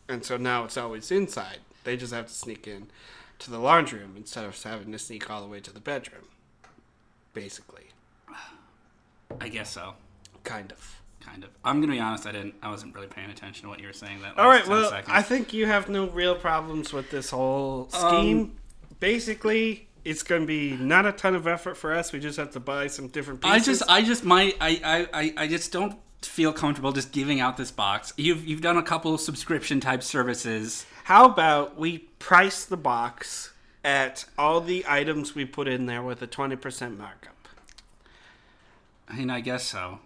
and 0.07 0.23
so 0.23 0.37
now 0.37 0.63
it's 0.63 0.77
always 0.77 1.11
inside. 1.11 1.59
They 1.85 1.95
just 1.95 2.13
have 2.13 2.27
to 2.27 2.33
sneak 2.33 2.67
in 2.67 2.87
to 3.39 3.51
the 3.51 3.59
laundry 3.59 3.99
room 3.99 4.13
instead 4.17 4.43
of 4.43 4.61
having 4.61 4.91
to 4.91 4.99
sneak 4.99 5.29
all 5.29 5.41
the 5.41 5.47
way 5.47 5.59
to 5.61 5.71
the 5.73 5.79
bedroom. 5.79 6.23
Basically, 7.33 7.85
I 9.39 9.49
guess 9.49 9.71
so. 9.71 9.93
kind 10.43 10.71
of. 10.71 11.01
Kind 11.21 11.43
of. 11.43 11.49
I'm 11.63 11.81
gonna 11.81 11.93
be 11.93 11.99
honest. 11.99 12.27
I 12.27 12.31
didn't. 12.33 12.53
I 12.61 12.69
wasn't 12.69 12.93
really 12.93 13.07
paying 13.07 13.31
attention 13.31 13.63
to 13.63 13.69
what 13.69 13.79
you 13.79 13.87
were 13.87 13.93
saying. 13.93 14.21
That. 14.21 14.37
All 14.37 14.47
right. 14.47 14.61
10 14.63 14.69
Well, 14.69 14.89
seconds. 14.91 15.09
I 15.11 15.23
think 15.23 15.53
you 15.53 15.65
have 15.65 15.89
no 15.89 16.07
real 16.07 16.35
problems 16.35 16.93
with 16.93 17.09
this 17.09 17.31
whole 17.31 17.89
um, 17.93 18.09
scheme. 18.09 18.55
Basically, 18.99 19.87
it's 20.05 20.21
going 20.21 20.41
to 20.41 20.47
be 20.47 20.77
not 20.77 21.05
a 21.07 21.11
ton 21.11 21.33
of 21.35 21.47
effort 21.47 21.75
for 21.75 21.93
us. 21.93 22.13
We 22.13 22.19
just 22.19 22.37
have 22.37 22.51
to 22.51 22.59
buy 22.59 22.87
some 22.87 23.07
different 23.07 23.43
I 23.43 23.59
just, 23.59 23.81
I 23.89 24.03
just, 24.03 24.23
my, 24.23 24.53
I, 24.61 24.79
I, 24.83 25.21
I, 25.21 25.33
I 25.37 25.47
just 25.47 25.71
don't 25.71 25.95
feel 26.21 26.53
comfortable 26.53 26.91
just 26.91 27.11
giving 27.11 27.39
out 27.39 27.57
this 27.57 27.71
box. 27.71 28.13
You've, 28.15 28.45
you've 28.47 28.61
done 28.61 28.77
a 28.77 28.83
couple 28.83 29.17
subscription 29.17 29.79
type 29.79 30.03
services. 30.03 30.85
How 31.05 31.25
about 31.25 31.77
we 31.77 31.99
price 32.17 32.65
the 32.65 32.77
box 32.77 33.53
at 33.83 34.25
all 34.39 34.59
the 34.59 34.83
items 34.87 35.35
we 35.35 35.45
put 35.45 35.67
in 35.67 35.85
there 35.85 36.01
with 36.01 36.19
a 36.23 36.27
twenty 36.27 36.55
percent 36.55 36.97
markup? 36.97 37.47
I 39.07 39.17
mean, 39.17 39.29
I 39.29 39.39
guess 39.39 39.65
so. 39.65 39.99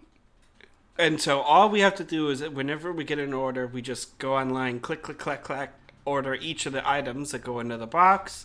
And 0.98 1.18
so 1.18 1.40
all 1.40 1.70
we 1.70 1.80
have 1.80 1.94
to 1.94 2.04
do 2.04 2.28
is 2.28 2.40
that 2.40 2.52
whenever 2.52 2.92
we 2.92 3.04
get 3.04 3.18
an 3.18 3.32
order, 3.32 3.66
we 3.66 3.80
just 3.80 4.18
go 4.18 4.36
online, 4.36 4.78
click, 4.80 5.00
click, 5.00 5.16
click, 5.16 5.42
click, 5.42 5.70
order 6.04 6.34
each 6.34 6.66
of 6.66 6.74
the 6.74 6.86
items 6.86 7.30
that 7.30 7.42
go 7.42 7.60
into 7.60 7.78
the 7.78 7.86
box, 7.86 8.44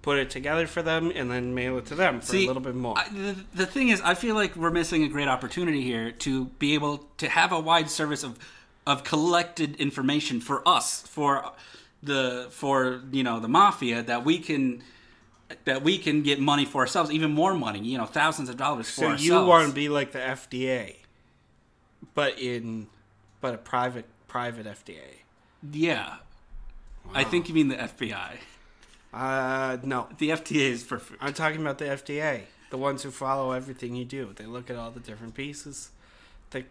put 0.00 0.16
it 0.16 0.30
together 0.30 0.68
for 0.68 0.82
them, 0.82 1.10
and 1.12 1.28
then 1.28 1.56
mail 1.56 1.76
it 1.76 1.86
to 1.86 1.96
them 1.96 2.20
for 2.20 2.26
See, 2.26 2.44
a 2.44 2.46
little 2.46 2.62
bit 2.62 2.76
more. 2.76 2.96
I, 2.96 3.08
the, 3.08 3.36
the 3.52 3.66
thing 3.66 3.88
is, 3.88 4.00
I 4.02 4.14
feel 4.14 4.36
like 4.36 4.54
we're 4.54 4.70
missing 4.70 5.02
a 5.02 5.08
great 5.08 5.26
opportunity 5.26 5.82
here 5.82 6.12
to 6.12 6.44
be 6.44 6.74
able 6.74 7.08
to 7.18 7.28
have 7.28 7.50
a 7.50 7.58
wide 7.58 7.90
service 7.90 8.22
of, 8.22 8.38
of 8.86 9.02
collected 9.02 9.74
information 9.80 10.40
for 10.40 10.62
us, 10.68 11.02
for 11.02 11.50
the, 12.06 12.48
for 12.50 13.02
you 13.12 13.22
know 13.22 13.40
the 13.40 13.48
mafia 13.48 14.02
that 14.02 14.24
we 14.24 14.38
can. 14.38 14.82
That 15.64 15.84
we 15.84 15.96
can 15.98 16.22
get 16.24 16.40
money 16.40 16.64
for 16.64 16.80
ourselves, 16.80 17.12
even 17.12 17.30
more 17.30 17.54
money, 17.54 17.78
you 17.78 17.96
know, 17.98 18.04
thousands 18.04 18.48
of 18.48 18.56
dollars 18.56 18.86
for 18.90 18.94
so 18.96 19.02
ourselves. 19.10 19.24
you 19.24 19.46
want 19.46 19.68
to 19.68 19.72
be 19.72 19.88
like 19.88 20.10
the 20.10 20.18
FDA, 20.18 20.96
but 22.14 22.36
in 22.40 22.88
but 23.40 23.54
a 23.54 23.58
private 23.58 24.06
private 24.26 24.66
FDA. 24.66 25.20
Yeah. 25.70 26.16
I 27.14 27.22
think 27.22 27.48
you 27.48 27.54
mean 27.54 27.68
the 27.68 27.76
FBI. 27.76 28.38
Uh, 29.14 29.76
no, 29.84 30.08
The 30.18 30.30
FDA 30.30 30.70
is 30.72 30.82
for 30.82 30.98
food. 30.98 31.18
I'm 31.20 31.32
talking 31.32 31.60
about 31.60 31.78
the 31.78 31.84
FDA, 31.84 32.40
the 32.70 32.76
ones 32.76 33.04
who 33.04 33.12
follow 33.12 33.52
everything 33.52 33.94
you 33.94 34.04
do. 34.04 34.32
They 34.34 34.46
look 34.46 34.68
at 34.68 34.74
all 34.74 34.90
the 34.90 34.98
different 34.98 35.34
pieces, 35.34 35.90
they 36.50 36.64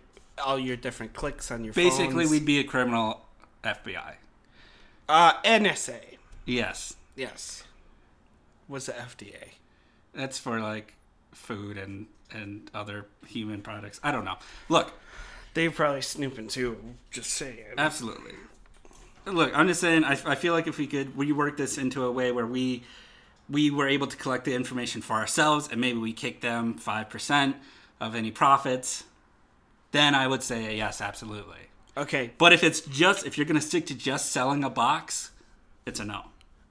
all 0.43 0.59
your 0.59 0.75
different 0.75 1.13
clicks 1.13 1.49
on 1.49 1.63
your 1.63 1.73
Basically, 1.73 2.25
phones. 2.25 2.31
we'd 2.31 2.45
be 2.45 2.59
a 2.59 2.65
criminal 2.65 3.21
FBI. 3.63 4.15
Uh 5.09 5.41
NSA. 5.43 5.99
Yes. 6.45 6.95
Yes, 7.15 7.63
was 8.67 8.87
the 8.87 8.91
FDA. 8.91 9.51
That's 10.13 10.37
for 10.37 10.59
like 10.59 10.95
food 11.31 11.77
and 11.77 12.07
and 12.31 12.69
other 12.73 13.05
human 13.25 13.61
products. 13.61 13.99
I 14.03 14.11
don't 14.11 14.25
know. 14.25 14.35
Look, 14.67 14.91
They're 15.53 15.71
probably 15.71 16.01
snooping 16.01 16.49
too. 16.49 16.77
Just 17.11 17.29
saying. 17.29 17.75
absolutely. 17.77 18.33
Look, 19.25 19.57
I'm 19.57 19.67
just 19.67 19.79
saying. 19.79 20.03
I, 20.03 20.17
I 20.25 20.35
feel 20.35 20.53
like 20.53 20.67
if 20.67 20.77
we 20.77 20.87
could 20.87 21.15
rework 21.15 21.55
this 21.57 21.77
into 21.77 22.03
a 22.03 22.11
way 22.11 22.31
where 22.33 22.45
we 22.45 22.83
we 23.49 23.71
were 23.71 23.87
able 23.87 24.07
to 24.07 24.17
collect 24.17 24.43
the 24.45 24.53
information 24.53 25.01
for 25.01 25.13
ourselves, 25.13 25.69
and 25.71 25.79
maybe 25.79 25.97
we 25.99 26.11
kick 26.11 26.41
them 26.41 26.73
five 26.73 27.09
percent 27.09 27.55
of 28.01 28.13
any 28.13 28.29
profits, 28.31 29.05
then 29.93 30.13
I 30.15 30.27
would 30.27 30.43
say 30.43 30.75
yes, 30.75 30.99
absolutely. 30.99 31.69
Okay. 31.97 32.31
But 32.37 32.53
if 32.53 32.63
it's 32.63 32.81
just 32.81 33.25
if 33.25 33.37
you're 33.37 33.45
going 33.45 33.59
to 33.59 33.65
stick 33.65 33.85
to 33.87 33.95
just 33.95 34.31
selling 34.31 34.63
a 34.63 34.69
box, 34.69 35.31
it's 35.85 35.99
a 35.99 36.05
no. 36.05 36.25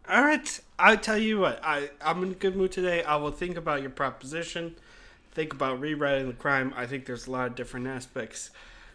All 0.09 0.23
right. 0.23 0.61
I 0.79 0.97
tell 0.97 1.19
you 1.19 1.41
what. 1.41 1.61
I 1.63 1.91
I'm 2.01 2.23
in 2.23 2.33
a 2.33 2.35
good 2.35 2.57
mood 2.57 2.73
today. 2.73 3.03
I 3.03 3.17
will 3.17 3.31
think 3.31 3.57
about 3.57 3.81
your 3.81 3.91
proposition. 3.91 4.77
Think 5.33 5.53
about 5.53 5.81
rewriting 5.81 6.29
the 6.29 6.35
crime. 6.35 6.73
I 6.77 6.87
think 6.87 7.07
there's 7.07 7.27
a 7.27 7.31
lot 7.31 7.49
of 7.49 7.55
different 7.57 7.87
aspects. 7.87 8.51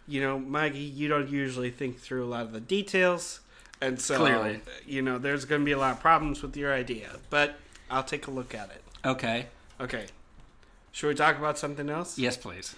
You 0.08 0.20
know, 0.20 0.38
Maggie, 0.38 0.78
you 0.78 1.08
don't 1.08 1.28
usually 1.28 1.70
think 1.70 1.98
through 1.98 2.24
a 2.24 2.26
lot 2.28 2.42
of 2.42 2.52
the 2.52 2.60
details, 2.60 3.40
and 3.80 4.00
so 4.00 4.16
Clearly. 4.16 4.60
you 4.86 5.02
know 5.02 5.18
there's 5.18 5.44
going 5.44 5.60
to 5.60 5.64
be 5.64 5.72
a 5.72 5.78
lot 5.78 5.92
of 5.92 6.00
problems 6.00 6.42
with 6.42 6.56
your 6.56 6.72
idea. 6.72 7.10
But 7.28 7.56
I'll 7.90 8.02
take 8.04 8.26
a 8.26 8.30
look 8.30 8.54
at 8.54 8.70
it. 8.70 8.82
Okay. 9.04 9.46
Okay. 9.80 10.06
Should 10.92 11.08
we 11.08 11.14
talk 11.14 11.38
about 11.38 11.58
something 11.58 11.88
else? 11.88 12.18
Yes, 12.18 12.36
please. 12.36 12.74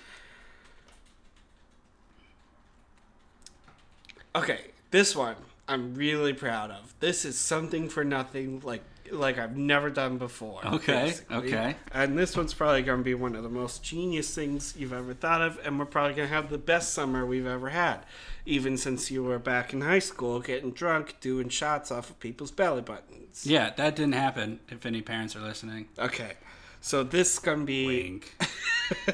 Okay, 4.35 4.61
this 4.91 5.15
one 5.15 5.37
I'm 5.69 5.95
really 5.95 6.33
proud 6.33 6.71
of. 6.71 6.95
This 7.01 7.25
is 7.25 7.39
something 7.39 7.89
for 7.89 8.05
nothing, 8.05 8.61
like 8.65 8.83
like 9.11 9.39
I've 9.39 9.57
never 9.57 9.91
done 9.91 10.17
before. 10.19 10.67
Okay, 10.67 11.05
basically. 11.05 11.37
okay. 11.37 11.77
And 11.93 12.19
this 12.19 12.37
one's 12.37 12.55
probably 12.55 12.83
going 12.83 13.01
to 13.01 13.05
be 13.05 13.15
one 13.15 13.35
of 13.37 13.43
the 13.43 13.49
most 13.49 13.83
genius 13.83 14.35
things 14.35 14.75
you've 14.77 14.93
ever 14.93 15.13
thought 15.13 15.43
of, 15.43 15.61
and 15.65 15.79
we're 15.79 15.85
probably 15.85 16.15
going 16.15 16.29
to 16.29 16.35
have 16.35 16.51
the 16.51 16.59
best 16.59 16.95
summer 16.95 17.27
we've 17.27 17.47
ever 17.47 17.71
had, 17.71 17.99
even 18.47 18.77
since 18.77 19.11
you 19.11 19.23
were 19.23 19.39
back 19.39 19.73
in 19.73 19.83
high 19.83 19.99
school 19.99 20.41
getting 20.41 20.73
drunk, 20.73 21.17
doing 21.21 21.49
shots 21.49 21.91
off 21.91 22.11
of 22.11 22.19
people's 22.21 22.51
belly 22.51 22.81
buttons. 22.81 23.47
Yeah, 23.47 23.71
that 23.77 23.97
didn't 23.97 24.15
happen. 24.15 24.61
If 24.71 24.87
any 24.87 25.03
parents 25.03 25.37
are 25.37 25.41
listening, 25.41 25.89
Okay, 25.99 26.33
so 26.81 27.05
this 27.05 27.35
is 27.35 27.39
going 27.39 27.61
to 27.61 27.67
be 27.67 27.87
wink. 27.87 28.35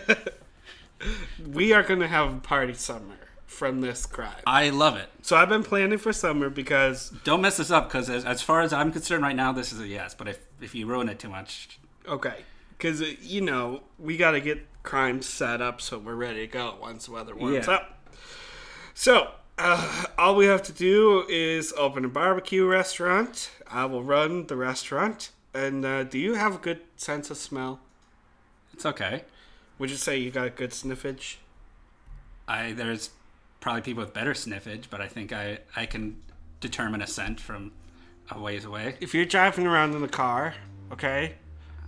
we 1.53 1.73
are 1.73 1.83
going 1.83 2.01
to 2.01 2.09
have 2.09 2.35
a 2.35 2.39
party 2.39 2.75
summer 2.75 3.18
from 3.49 3.81
this 3.81 4.07
crime. 4.07 4.31
I 4.47 4.71
love 4.71 4.97
it. 4.97 5.09
So 5.23 5.37
I've 5.37 5.49
been 5.49 5.65
planning 5.65 5.99
for 5.99 6.13
summer 6.13 6.49
because 6.51 7.11
Don't 7.25 7.41
mess 7.41 7.57
this 7.57 7.71
up 7.73 7.89
because 7.89 8.09
as, 8.09 8.25
as 8.25 8.41
far 8.43 8.61
as 8.61 8.73
I'm 8.73 8.93
concerned 8.93 9.25
right 9.25 9.35
now, 9.35 9.51
this 9.53 9.73
is 9.73 9.81
a 9.81 9.89
yes. 9.89 10.15
But 10.15 10.29
if 10.29 10.39
if 10.61 10.75
you 10.77 10.87
ruin 10.87 11.09
it 11.09 11.19
too 11.19 11.29
much, 11.29 11.81
Okay, 12.07 12.45
because 12.77 13.01
you 13.21 13.41
know 13.41 13.83
we 13.99 14.17
got 14.17 14.31
to 14.33 14.41
get 14.41 14.65
crime 14.83 15.21
set 15.23 15.61
up 15.61 15.81
so 15.81 15.99
we're 15.99 16.15
ready 16.15 16.41
to 16.41 16.47
go 16.47 16.77
once 16.81 17.07
the 17.07 17.13
weather 17.13 17.35
warms 17.35 17.67
Yeah. 17.67 17.75
up. 17.75 17.99
So 18.95 19.31
uh, 19.59 20.05
all 20.19 20.37
we 20.37 20.47
have 20.47 20.63
to 20.65 20.73
do 20.73 21.25
is 21.29 21.73
open 21.77 22.05
a 22.05 22.09
barbecue 22.09 22.67
restaurant. 22.67 23.51
I 23.71 23.85
will 23.87 24.03
run 24.05 24.47
the 24.47 24.57
restaurant. 24.57 25.31
And 25.55 25.85
uh, 25.85 26.05
do 26.05 26.19
you 26.19 26.35
have 26.35 26.55
a 26.55 26.59
good 26.59 26.81
sense 26.97 27.31
of 27.31 27.37
smell? 27.39 27.81
It's 28.73 28.87
okay. 28.87 29.25
Would 29.79 29.91
you 29.91 29.97
say 29.97 30.19
you 30.19 30.31
got 30.31 30.47
a 30.47 30.51
good 30.51 30.73
sniffage? 30.73 31.39
I 32.47 32.73
there's 32.73 33.11
probably 33.61 33.83
people 33.83 34.05
with 34.05 34.15
better 34.15 34.35
sniffage, 34.35 34.89
but 34.91 35.01
I 35.01 35.09
think 35.09 35.33
I 35.33 35.59
I 35.77 35.87
can 35.87 36.23
determine 36.61 37.03
a 37.03 37.07
scent 37.07 37.41
from 37.41 37.73
a 38.31 38.41
ways 38.41 38.65
away. 38.65 38.97
If 39.01 39.15
you're 39.15 39.25
driving 39.25 39.67
around 39.67 39.95
in 39.95 40.03
the 40.03 40.09
car, 40.09 40.55
okay, 40.93 41.35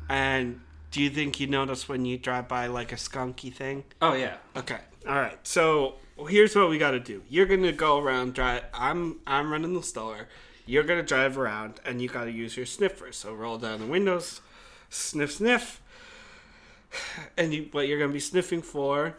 and 0.08 0.60
do 0.90 1.00
you 1.02 1.10
think 1.10 1.38
you 1.38 1.46
notice 1.46 1.88
when 1.88 2.04
you 2.04 2.18
drive 2.18 2.48
by 2.48 2.66
like 2.66 2.92
a 2.92 2.96
skunky 2.96 3.52
thing? 3.52 3.84
Oh 4.02 4.14
yeah. 4.14 4.36
Okay. 4.56 4.78
All 5.08 5.14
right. 5.14 5.38
So 5.46 5.96
here's 6.28 6.54
what 6.54 6.68
we 6.68 6.78
got 6.78 6.92
to 6.92 7.00
do. 7.00 7.22
You're 7.28 7.46
gonna 7.46 7.72
go 7.72 7.98
around. 7.98 8.34
Drive. 8.34 8.64
I'm 8.74 9.20
I'm 9.26 9.52
running 9.52 9.74
the 9.74 9.82
store. 9.82 10.28
You're 10.66 10.84
gonna 10.84 11.02
drive 11.02 11.38
around, 11.38 11.80
and 11.84 12.00
you 12.02 12.08
got 12.08 12.24
to 12.24 12.32
use 12.32 12.56
your 12.56 12.66
sniffer. 12.66 13.12
So 13.12 13.32
roll 13.32 13.58
down 13.58 13.80
the 13.80 13.86
windows, 13.86 14.40
sniff, 14.88 15.32
sniff, 15.32 15.80
and 17.36 17.54
you, 17.54 17.68
what 17.72 17.88
you're 17.88 17.98
gonna 17.98 18.12
be 18.12 18.20
sniffing 18.20 18.62
for 18.62 19.16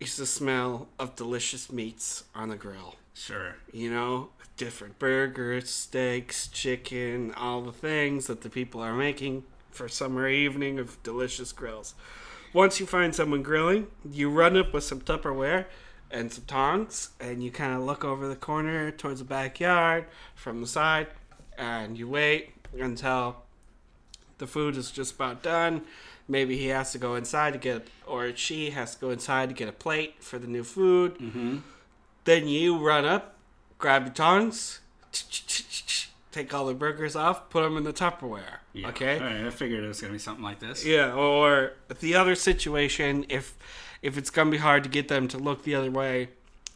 is 0.00 0.16
the 0.16 0.26
smell 0.26 0.88
of 0.98 1.16
delicious 1.16 1.70
meats 1.72 2.24
on 2.34 2.48
the 2.50 2.56
grill. 2.56 2.96
Sure. 3.14 3.56
You 3.72 3.90
know, 3.90 4.28
different 4.56 4.98
burgers, 4.98 5.70
steaks, 5.70 6.48
chicken, 6.48 7.32
all 7.34 7.62
the 7.62 7.72
things 7.72 8.26
that 8.26 8.42
the 8.42 8.50
people 8.50 8.80
are 8.80 8.94
making 8.94 9.44
for 9.70 9.88
summer 9.88 10.28
evening 10.28 10.78
of 10.78 11.02
delicious 11.02 11.52
grills. 11.52 11.94
Once 12.52 12.80
you 12.80 12.86
find 12.86 13.14
someone 13.14 13.42
grilling, 13.42 13.86
you 14.10 14.30
run 14.30 14.56
up 14.56 14.72
with 14.72 14.84
some 14.84 15.00
Tupperware 15.00 15.66
and 16.10 16.32
some 16.32 16.44
tongs, 16.44 17.10
and 17.20 17.42
you 17.42 17.50
kind 17.50 17.74
of 17.74 17.82
look 17.82 18.04
over 18.04 18.28
the 18.28 18.36
corner 18.36 18.90
towards 18.90 19.18
the 19.18 19.24
backyard 19.24 20.06
from 20.34 20.60
the 20.60 20.66
side, 20.66 21.08
and 21.58 21.98
you 21.98 22.08
wait 22.08 22.54
until 22.78 23.36
the 24.38 24.46
food 24.46 24.76
is 24.76 24.90
just 24.90 25.14
about 25.14 25.42
done. 25.42 25.82
Maybe 26.28 26.58
he 26.58 26.68
has 26.68 26.92
to 26.92 26.98
go 26.98 27.14
inside 27.14 27.52
to 27.52 27.58
get, 27.58 27.86
or 28.06 28.34
she 28.34 28.70
has 28.70 28.94
to 28.94 29.00
go 29.00 29.10
inside 29.10 29.48
to 29.50 29.54
get 29.54 29.68
a 29.68 29.72
plate 29.72 30.16
for 30.20 30.38
the 30.38 30.46
new 30.48 30.64
food. 30.64 31.18
Mm-hmm. 31.18 31.58
Then 32.24 32.48
you 32.48 32.78
run 32.78 33.04
up, 33.04 33.36
grab 33.78 34.06
your 34.06 34.14
tongs, 34.14 34.80
take 36.32 36.52
all 36.52 36.66
the 36.66 36.74
burgers 36.74 37.14
off, 37.14 37.48
put 37.48 37.62
them 37.62 37.76
in 37.76 37.84
the 37.84 37.92
Tupperware. 37.92 38.58
Yeah. 38.72 38.88
Okay. 38.88 39.18
All 39.18 39.24
right, 39.24 39.46
I 39.46 39.50
figured 39.50 39.84
it 39.84 39.88
was 39.88 40.00
gonna 40.00 40.12
be 40.12 40.18
something 40.18 40.44
like 40.44 40.58
this. 40.58 40.84
Yeah. 40.84 41.12
Or 41.12 41.74
the 42.00 42.16
other 42.16 42.34
situation, 42.34 43.24
if 43.28 43.56
if 44.02 44.18
it's 44.18 44.30
gonna 44.30 44.50
be 44.50 44.58
hard 44.58 44.82
to 44.82 44.90
get 44.90 45.06
them 45.06 45.28
to 45.28 45.38
look 45.38 45.62
the 45.62 45.76
other 45.76 45.90
way, 45.90 46.30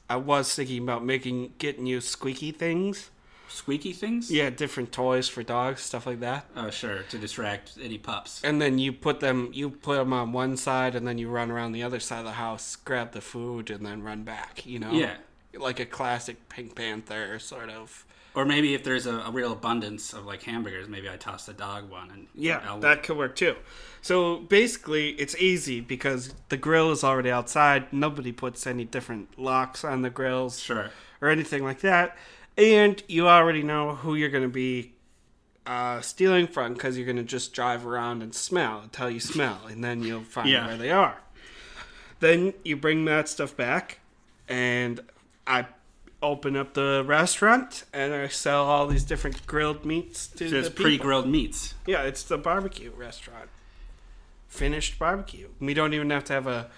I 0.09 0.17
was 0.17 0.55
thinking 0.55 0.83
about 0.83 1.05
making 1.05 1.55
getting 1.59 1.87
you 1.87 2.01
squeaky 2.01 2.53
things. 2.53 3.11
Squeaky 3.51 3.93
things. 3.93 4.31
Yeah, 4.31 4.51
different 4.51 4.93
toys 4.93 5.29
for 5.29 5.43
dogs, 5.43 5.83
stuff 5.83 6.07
like 6.07 6.21
that. 6.21 6.47
Oh 6.57 6.71
sure, 6.71 7.03
to 7.11 7.19
distract 7.19 7.73
any 7.83 7.99
pups. 7.99 8.41
And 8.45 8.63
then 8.63 8.79
you 8.79 8.93
put 8.93 9.21
them 9.21 9.51
you 9.53 9.71
put 9.71 9.97
them 9.97 10.13
on 10.13 10.33
one 10.33 10.57
side, 10.57 10.95
and 10.95 11.07
then 11.07 11.19
you 11.19 11.29
run 11.29 11.51
around 11.51 11.73
the 11.73 11.83
other 11.83 12.01
side 12.01 12.21
of 12.21 12.25
the 12.27 12.33
house, 12.33 12.77
grab 12.77 13.13
the 13.13 13.21
food, 13.21 13.71
and 13.71 13.85
then 13.85 14.03
run 14.03 14.23
back. 14.23 14.65
You 14.65 14.79
know. 14.79 14.93
Yeah. 14.93 15.17
Like 15.57 15.81
a 15.81 15.87
classic 15.87 16.49
Pink 16.49 16.77
Panther 16.77 17.39
sort 17.41 17.71
of. 17.71 18.07
Or 18.33 18.45
maybe 18.45 18.75
if 18.75 18.85
there's 18.85 19.07
a, 19.07 19.17
a 19.17 19.31
real 19.33 19.53
abundance 19.53 20.13
of 20.13 20.25
like 20.25 20.45
hamburgers, 20.45 20.89
maybe 20.89 21.09
I 21.11 21.17
toss 21.17 21.47
the 21.47 21.53
dog 21.53 21.91
one 21.91 22.11
and 22.13 22.27
Yeah, 22.35 22.63
I'll- 22.65 22.79
that 22.79 23.03
could 23.03 23.17
work 23.17 23.35
too. 23.35 23.57
So 24.03 24.37
basically, 24.39 25.11
it's 25.13 25.35
easy 25.37 25.81
because 25.81 26.33
the 26.49 26.57
grill 26.57 26.93
is 26.93 27.03
already 27.03 27.31
outside. 27.33 27.93
Nobody 27.93 28.31
puts 28.31 28.67
any 28.67 28.85
different 28.85 29.37
locks 29.39 29.85
on 29.85 30.03
the 30.03 30.11
grills 30.11 30.61
sure. 30.61 30.91
or 31.21 31.29
anything 31.29 31.65
like 31.65 31.81
that. 31.81 32.17
And 32.61 33.03
you 33.09 33.27
already 33.27 33.63
know 33.63 33.95
who 33.95 34.15
you're 34.15 34.29
going 34.29 34.43
to 34.43 34.49
be 34.49 34.93
uh, 35.65 36.03
stealing 36.03 36.47
from 36.47 36.75
because 36.75 36.97
you're 36.99 37.07
going 37.07 37.17
to 37.17 37.23
just 37.23 37.55
drive 37.55 37.87
around 37.87 38.23
and 38.23 38.35
smell 38.35 38.81
until 38.83 39.09
you 39.11 39.19
smell, 39.19 39.61
and 39.67 39.83
then 39.83 40.03
you'll 40.03 40.21
find 40.25 40.49
Yeah. 40.49 40.67
where 40.67 40.77
they 40.77 40.91
are. 40.91 41.17
Then 42.19 42.53
you 42.63 42.77
bring 42.77 43.07
that 43.07 43.31
stuff 43.31 43.57
back, 43.57 44.01
and 44.47 45.01
I 45.47 45.67
open 46.23 46.55
up 46.55 46.75
the 46.75 47.03
restaurant 47.07 47.85
and 47.95 48.13
I 48.13 48.29
sell 48.29 48.67
all 48.67 48.87
these 48.87 49.05
different 49.05 49.47
grilled 49.47 49.87
meats 49.87 50.27
to 50.27 50.45
the 50.45 50.51
Just 50.51 50.71
people. 50.73 50.83
pre-grilled 50.85 51.27
meats. 51.29 51.73
Yeah, 51.87 52.03
it's 52.03 52.23
the 52.25 52.37
barbecue 52.37 52.91
restaurant. 52.91 53.49
Finished 54.47 54.99
barbecue. 54.99 55.49
We 55.61 55.73
don't 55.73 55.95
even 55.95 56.11
have 56.11 56.25
to 56.25 56.35
have 56.35 56.47
a 56.47 56.71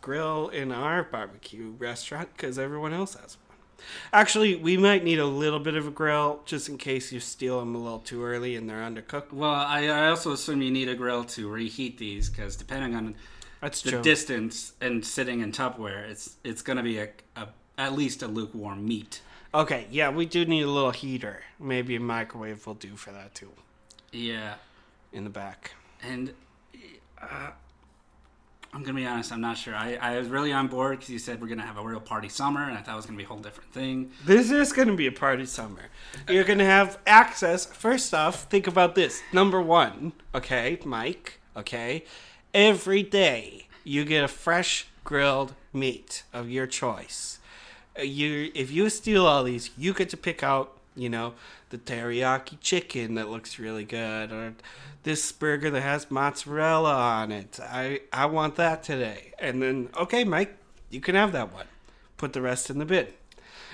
grill 0.00 0.50
in 0.50 0.70
our 0.70 1.02
barbecue 1.02 1.74
restaurant 1.78 2.28
because 2.36 2.56
everyone 2.56 2.92
else 2.92 3.14
has 3.14 3.36
one. 3.38 3.43
Actually, 4.12 4.56
we 4.56 4.76
might 4.76 5.04
need 5.04 5.18
a 5.18 5.26
little 5.26 5.58
bit 5.60 5.74
of 5.74 5.86
a 5.86 5.90
grill 5.90 6.40
just 6.44 6.68
in 6.68 6.78
case 6.78 7.12
you 7.12 7.20
steal 7.20 7.60
them 7.60 7.74
a 7.74 7.78
little 7.78 7.98
too 7.98 8.24
early 8.24 8.56
and 8.56 8.68
they're 8.68 8.82
undercooked. 8.82 9.32
Well, 9.32 9.50
I, 9.50 9.86
I 9.86 10.08
also 10.08 10.32
assume 10.32 10.62
you 10.62 10.70
need 10.70 10.88
a 10.88 10.94
grill 10.94 11.24
to 11.24 11.48
reheat 11.48 11.98
these 11.98 12.28
because 12.30 12.56
depending 12.56 12.94
on 12.94 13.14
That's 13.60 13.82
the 13.82 13.90
true. 13.92 14.02
distance 14.02 14.72
and 14.80 15.04
sitting 15.04 15.40
in 15.40 15.52
Tupperware, 15.52 16.08
it's 16.10 16.36
it's 16.44 16.62
gonna 16.62 16.82
be 16.82 16.98
a, 16.98 17.08
a 17.36 17.48
at 17.78 17.92
least 17.94 18.22
a 18.22 18.28
lukewarm 18.28 18.86
meat. 18.86 19.20
okay, 19.52 19.86
yeah, 19.90 20.10
we 20.10 20.26
do 20.26 20.44
need 20.44 20.62
a 20.62 20.70
little 20.70 20.90
heater. 20.92 21.42
Maybe 21.60 21.96
a 21.96 22.00
microwave 22.00 22.66
will 22.66 22.74
do 22.74 22.96
for 22.96 23.10
that 23.12 23.34
too 23.34 23.50
Yeah, 24.12 24.54
in 25.12 25.24
the 25.24 25.30
back. 25.30 25.72
and 26.02 26.32
uh, 27.20 27.50
I'm 28.74 28.82
gonna 28.82 28.96
be 28.96 29.06
honest, 29.06 29.30
I'm 29.30 29.40
not 29.40 29.56
sure. 29.56 29.74
I, 29.74 29.94
I 29.94 30.18
was 30.18 30.28
really 30.28 30.52
on 30.52 30.66
board 30.66 30.98
because 30.98 31.08
you 31.08 31.20
said 31.20 31.40
we're 31.40 31.46
gonna 31.46 31.62
have 31.62 31.78
a 31.78 31.84
real 31.84 32.00
party 32.00 32.28
summer, 32.28 32.64
and 32.64 32.76
I 32.76 32.80
thought 32.80 32.94
it 32.94 32.96
was 32.96 33.06
gonna 33.06 33.16
be 33.18 33.22
a 33.24 33.28
whole 33.28 33.38
different 33.38 33.72
thing. 33.72 34.10
This 34.24 34.50
is 34.50 34.72
to 34.88 34.96
be 34.96 35.06
a 35.06 35.12
party 35.12 35.46
summer. 35.46 35.82
You're 36.28 36.42
to 36.58 36.64
have 36.64 36.98
access. 37.06 37.66
First 37.66 38.12
off, 38.12 38.44
think 38.44 38.66
about 38.66 38.96
this. 38.96 39.22
Number 39.32 39.62
one, 39.62 40.12
okay, 40.34 40.80
Mike, 40.84 41.40
okay, 41.56 42.04
every 42.52 43.04
day 43.04 43.68
you 43.84 44.04
get 44.04 44.24
a 44.24 44.28
fresh 44.28 44.88
grilled 45.04 45.54
meat 45.72 46.24
of 46.32 46.50
your 46.50 46.66
choice. 46.66 47.38
Uh, 47.96 48.02
You, 48.02 48.50
if 48.56 48.72
you 48.72 48.90
steal 48.90 49.24
all 49.24 49.44
these, 49.44 49.70
you 49.78 49.94
get 49.94 50.08
to 50.08 50.16
pick 50.16 50.42
out, 50.42 50.76
you 50.96 51.08
know, 51.08 51.34
the 51.74 51.92
teriyaki 51.92 52.56
chicken 52.60 53.14
that 53.16 53.28
looks 53.28 53.58
really 53.58 53.84
good, 53.84 54.30
or 54.30 54.54
this 55.02 55.32
burger 55.32 55.70
that 55.70 55.80
has 55.80 56.08
mozzarella 56.08 56.94
on 56.94 57.32
it. 57.32 57.58
I, 57.60 58.02
I 58.12 58.26
want 58.26 58.54
that 58.56 58.84
today. 58.84 59.32
And 59.40 59.60
then, 59.60 59.88
okay, 59.96 60.22
Mike, 60.22 60.56
you 60.88 61.00
can 61.00 61.16
have 61.16 61.32
that 61.32 61.52
one. 61.52 61.66
Put 62.16 62.32
the 62.32 62.40
rest 62.40 62.70
in 62.70 62.78
the 62.78 62.84
bin. 62.84 63.08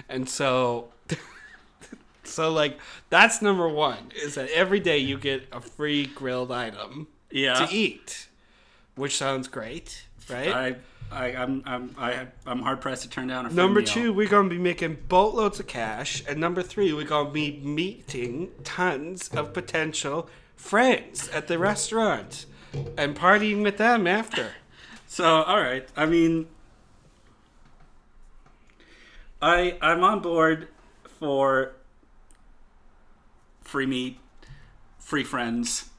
And 0.08 0.28
so, 0.30 0.88
so 2.24 2.50
like 2.50 2.78
that's 3.10 3.42
number 3.42 3.68
one 3.68 4.12
is 4.16 4.34
that 4.36 4.48
every 4.50 4.80
day 4.80 4.96
you 4.96 5.18
get 5.18 5.46
a 5.52 5.60
free 5.60 6.06
grilled 6.06 6.50
item 6.50 7.08
Yeah. 7.30 7.66
to 7.66 7.74
eat, 7.74 8.28
which 8.94 9.16
sounds 9.18 9.46
great, 9.46 10.04
right? 10.30 10.48
I, 10.54 10.76
I, 11.12 11.26
I'm, 11.34 11.62
I'm, 11.66 11.94
I, 11.98 12.26
I'm 12.46 12.62
hard 12.62 12.80
pressed 12.80 13.02
to 13.02 13.08
turn 13.08 13.26
down 13.28 13.46
a 13.46 13.48
free 13.48 13.56
number 13.56 13.82
two, 13.82 14.12
we're 14.12 14.28
gonna 14.28 14.48
be 14.48 14.58
making 14.58 14.98
boatloads 15.08 15.58
of 15.58 15.66
cash, 15.66 16.22
and 16.28 16.38
number 16.38 16.62
three, 16.62 16.92
we're 16.92 17.04
gonna 17.06 17.30
be 17.30 17.58
meeting 17.64 18.50
tons 18.62 19.28
of 19.30 19.52
potential 19.52 20.28
friends 20.56 21.28
at 21.30 21.48
the 21.48 21.58
restaurant 21.58 22.46
and 22.96 23.16
partying 23.16 23.62
with 23.62 23.76
them 23.76 24.06
after. 24.06 24.52
So, 25.08 25.24
all 25.42 25.60
right. 25.60 25.88
I 25.96 26.06
mean, 26.06 26.46
I 29.42 29.76
I'm 29.80 30.04
on 30.04 30.20
board 30.20 30.68
for 31.18 31.72
free 33.62 33.86
meat, 33.86 34.18
free 34.98 35.24
friends, 35.24 35.90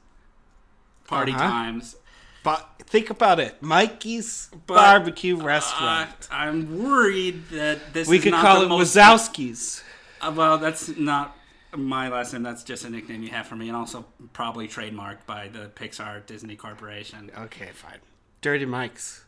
party 1.06 1.32
Uh-huh. 1.32 1.42
times. 1.42 1.96
But 2.42 2.68
think 2.80 3.10
about 3.10 3.38
it, 3.38 3.62
Mikey's 3.62 4.50
But, 4.66 4.74
barbecue 4.74 5.36
restaurant. 5.36 6.10
I'm 6.30 6.82
worried 6.82 7.48
that 7.50 7.92
this 7.92 8.08
we 8.08 8.16
is 8.18 8.24
could 8.24 8.32
not 8.32 8.42
call 8.44 8.60
the 8.60 8.66
it 8.66 8.68
most, 8.68 8.96
Wazowski's. 8.96 9.82
Uh, 10.20 10.32
well, 10.34 10.58
that's 10.58 10.88
not 10.96 11.36
my 11.76 12.08
last 12.08 12.32
name. 12.32 12.42
That's 12.42 12.64
just 12.64 12.84
a 12.84 12.90
nickname 12.90 13.22
you 13.22 13.30
have 13.30 13.46
for 13.46 13.56
me, 13.56 13.68
and 13.68 13.76
also 13.76 14.04
probably 14.32 14.66
trademarked 14.68 15.24
by 15.26 15.48
the 15.48 15.70
Pixar 15.74 16.26
Disney 16.26 16.56
Corporation. 16.56 17.30
Okay, 17.38 17.70
fine. 17.72 17.98
Dirty 18.40 18.66
Mike's. 18.66 19.24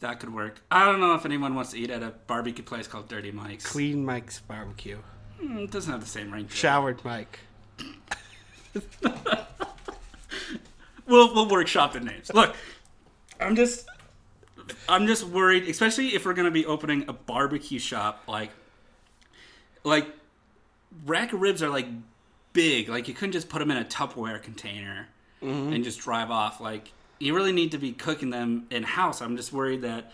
That 0.00 0.20
could 0.20 0.32
work. 0.32 0.60
I 0.70 0.84
don't 0.84 1.00
know 1.00 1.14
if 1.14 1.24
anyone 1.24 1.54
wants 1.54 1.72
to 1.72 1.78
eat 1.78 1.90
at 1.90 2.02
a 2.02 2.12
barbecue 2.26 2.64
place 2.64 2.86
called 2.86 3.08
Dirty 3.08 3.30
Mike's. 3.32 3.66
Clean 3.66 4.04
Mike's 4.04 4.40
barbecue. 4.40 4.98
Mm, 5.42 5.64
it 5.64 5.70
doesn't 5.70 5.90
have 5.90 6.00
the 6.00 6.06
same 6.06 6.32
ring. 6.32 6.48
Showered 6.48 7.04
Mike. 7.04 7.40
We'll 11.08 11.34
we'll 11.34 11.48
workshop 11.48 11.94
the 11.94 12.00
names. 12.00 12.30
Look, 12.34 12.54
I'm 13.40 13.56
just 13.56 13.86
I'm 14.88 15.06
just 15.06 15.24
worried, 15.24 15.68
especially 15.68 16.08
if 16.14 16.26
we're 16.26 16.34
gonna 16.34 16.50
be 16.50 16.66
opening 16.66 17.04
a 17.08 17.12
barbecue 17.12 17.78
shop. 17.78 18.24
Like, 18.28 18.50
like 19.84 20.06
rack 21.06 21.32
of 21.32 21.40
ribs 21.40 21.62
are 21.62 21.68
like 21.70 21.86
big. 22.52 22.88
Like 22.88 23.08
you 23.08 23.14
couldn't 23.14 23.32
just 23.32 23.48
put 23.48 23.58
them 23.60 23.70
in 23.70 23.76
a 23.76 23.84
Tupperware 23.84 24.42
container. 24.42 25.08
Mm-hmm. 25.42 25.72
and 25.72 25.84
just 25.84 26.00
drive 26.00 26.32
off. 26.32 26.60
Like 26.60 26.90
you 27.20 27.32
really 27.32 27.52
need 27.52 27.70
to 27.70 27.78
be 27.78 27.92
cooking 27.92 28.30
them 28.30 28.66
in 28.70 28.82
house. 28.82 29.20
I'm 29.20 29.36
just 29.36 29.52
worried 29.52 29.82
that 29.82 30.10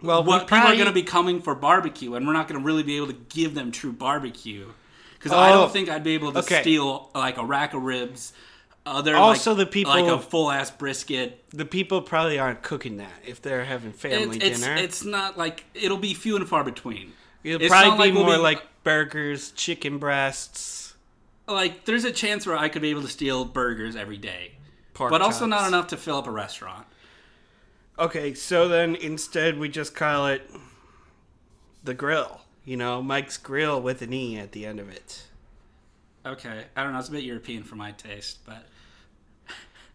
Well, 0.00 0.22
what 0.22 0.42
we 0.42 0.44
people 0.46 0.58
are 0.68 0.74
going 0.74 0.86
to 0.86 0.92
be 0.92 1.02
coming 1.02 1.42
for 1.42 1.56
barbecue, 1.56 2.14
and 2.14 2.24
we're 2.24 2.32
not 2.34 2.46
going 2.46 2.60
to 2.60 2.64
really 2.64 2.84
be 2.84 2.96
able 2.96 3.08
to 3.08 3.16
give 3.30 3.54
them 3.56 3.72
true 3.72 3.92
barbecue. 3.92 4.68
Because 5.18 5.32
I 5.32 5.50
Oh, 5.50 5.54
don't 5.62 5.72
think 5.72 5.88
I'd 5.88 6.04
be 6.04 6.14
able 6.14 6.30
to 6.34 6.38
okay. 6.38 6.60
steal 6.60 7.10
like 7.16 7.36
a 7.36 7.44
rack 7.44 7.74
of 7.74 7.82
ribs. 7.82 8.32
Other 8.90 9.14
Also, 9.16 9.52
like, 9.52 9.58
the 9.58 9.66
people- 9.66 9.92
like 9.92 10.12
a 10.12 10.18
full 10.18 10.50
ass 10.50 10.70
brisket. 10.70 11.44
The 11.50 11.64
people 11.64 12.02
probably 12.02 12.40
aren't 12.40 12.62
cooking 12.62 12.96
that 12.96 13.22
if 13.24 13.40
they're 13.40 13.64
having 13.64 13.92
family 13.92 14.38
It- 14.38 14.42
it's 14.42 14.60
dinner. 14.60 14.74
it's 14.74 15.04
not 15.04 15.38
like 15.38 15.64
it'll 15.74 15.96
be 15.96 16.12
few 16.12 16.34
and 16.34 16.48
far 16.48 16.64
between. 16.64 17.12
It'll 17.44 17.62
it's 17.62 17.70
probably 17.70 17.90
be 17.92 17.98
like 17.98 18.14
we'll 18.14 18.24
more 18.24 18.34
be- 18.36 18.42
like 18.42 18.82
burgers, 18.82 19.52
chicken 19.52 19.98
breasts, 19.98 20.94
Like 21.46 21.84
there's 21.84 22.04
a 22.04 22.12
chance 22.12 22.46
where 22.46 22.56
I 22.56 22.68
could 22.68 22.82
be 22.82 22.90
able 22.90 23.02
to 23.02 23.08
steal 23.08 23.44
burgers 23.44 23.94
every 23.96 24.18
day, 24.18 24.52
pork 24.94 25.10
but 25.10 25.20
also 25.22 25.46
not 25.46 25.66
enough 25.68 25.86
to 25.88 25.96
fill 25.96 26.16
up 26.16 26.26
a 26.26 26.30
restaurant. 26.30 26.86
Okay, 27.98 28.34
so 28.34 28.66
then 28.68 28.94
instead 28.96 29.58
we 29.58 29.68
just 29.68 29.94
call 29.94 30.26
it 30.26 30.48
the 31.84 31.94
grill. 31.94 32.40
You 32.64 32.76
know, 32.76 33.02
Mike's 33.02 33.36
Grill 33.36 33.80
with 33.80 34.02
an 34.02 34.12
E 34.12 34.38
at 34.38 34.52
the 34.52 34.64
end 34.66 34.78
of 34.80 34.88
it. 34.90 35.24
Okay, 36.26 36.66
I 36.76 36.82
don't 36.84 36.92
know. 36.92 36.98
It's 36.98 37.08
a 37.08 37.12
bit 37.12 37.24
European 37.24 37.62
for 37.64 37.76
my 37.76 37.92
taste, 37.92 38.38
but 38.44 38.66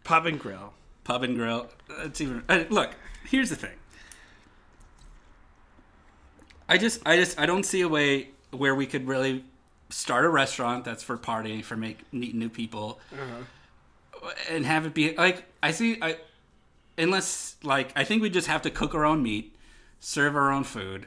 Pub 0.05 0.25
and 0.25 0.39
Grill. 0.39 0.73
pub 1.03 1.23
and 1.23 1.35
grill. 1.35 1.67
It's 1.99 2.21
even. 2.21 2.43
uh, 2.47 2.63
Look, 2.69 2.91
here's 3.27 3.49
the 3.49 3.55
thing. 3.57 3.75
I 6.67 6.77
just, 6.77 7.01
I 7.05 7.15
just, 7.17 7.39
I 7.39 7.45
don't 7.45 7.63
see 7.65 7.81
a 7.81 7.87
way 7.87 8.29
where 8.51 8.73
we 8.73 8.85
could 8.87 9.07
really 9.07 9.43
start 9.89 10.25
a 10.25 10.29
restaurant 10.29 10.83
that's 10.85 11.03
for 11.03 11.17
partying, 11.17 11.63
for 11.63 11.75
make 11.75 12.11
meeting 12.11 12.39
new 12.39 12.49
people, 12.49 12.99
and 14.49 14.65
have 14.65 14.85
it 14.85 14.93
be 14.93 15.15
like 15.15 15.43
I 15.61 15.71
see. 15.71 15.97
I 16.01 16.17
unless 16.97 17.57
like 17.61 17.91
I 17.95 18.03
think 18.03 18.21
we 18.23 18.29
just 18.31 18.47
have 18.47 18.61
to 18.63 18.71
cook 18.71 18.95
our 18.95 19.05
own 19.05 19.21
meat, 19.21 19.55
serve 19.99 20.35
our 20.35 20.51
own 20.51 20.63
food. 20.63 21.05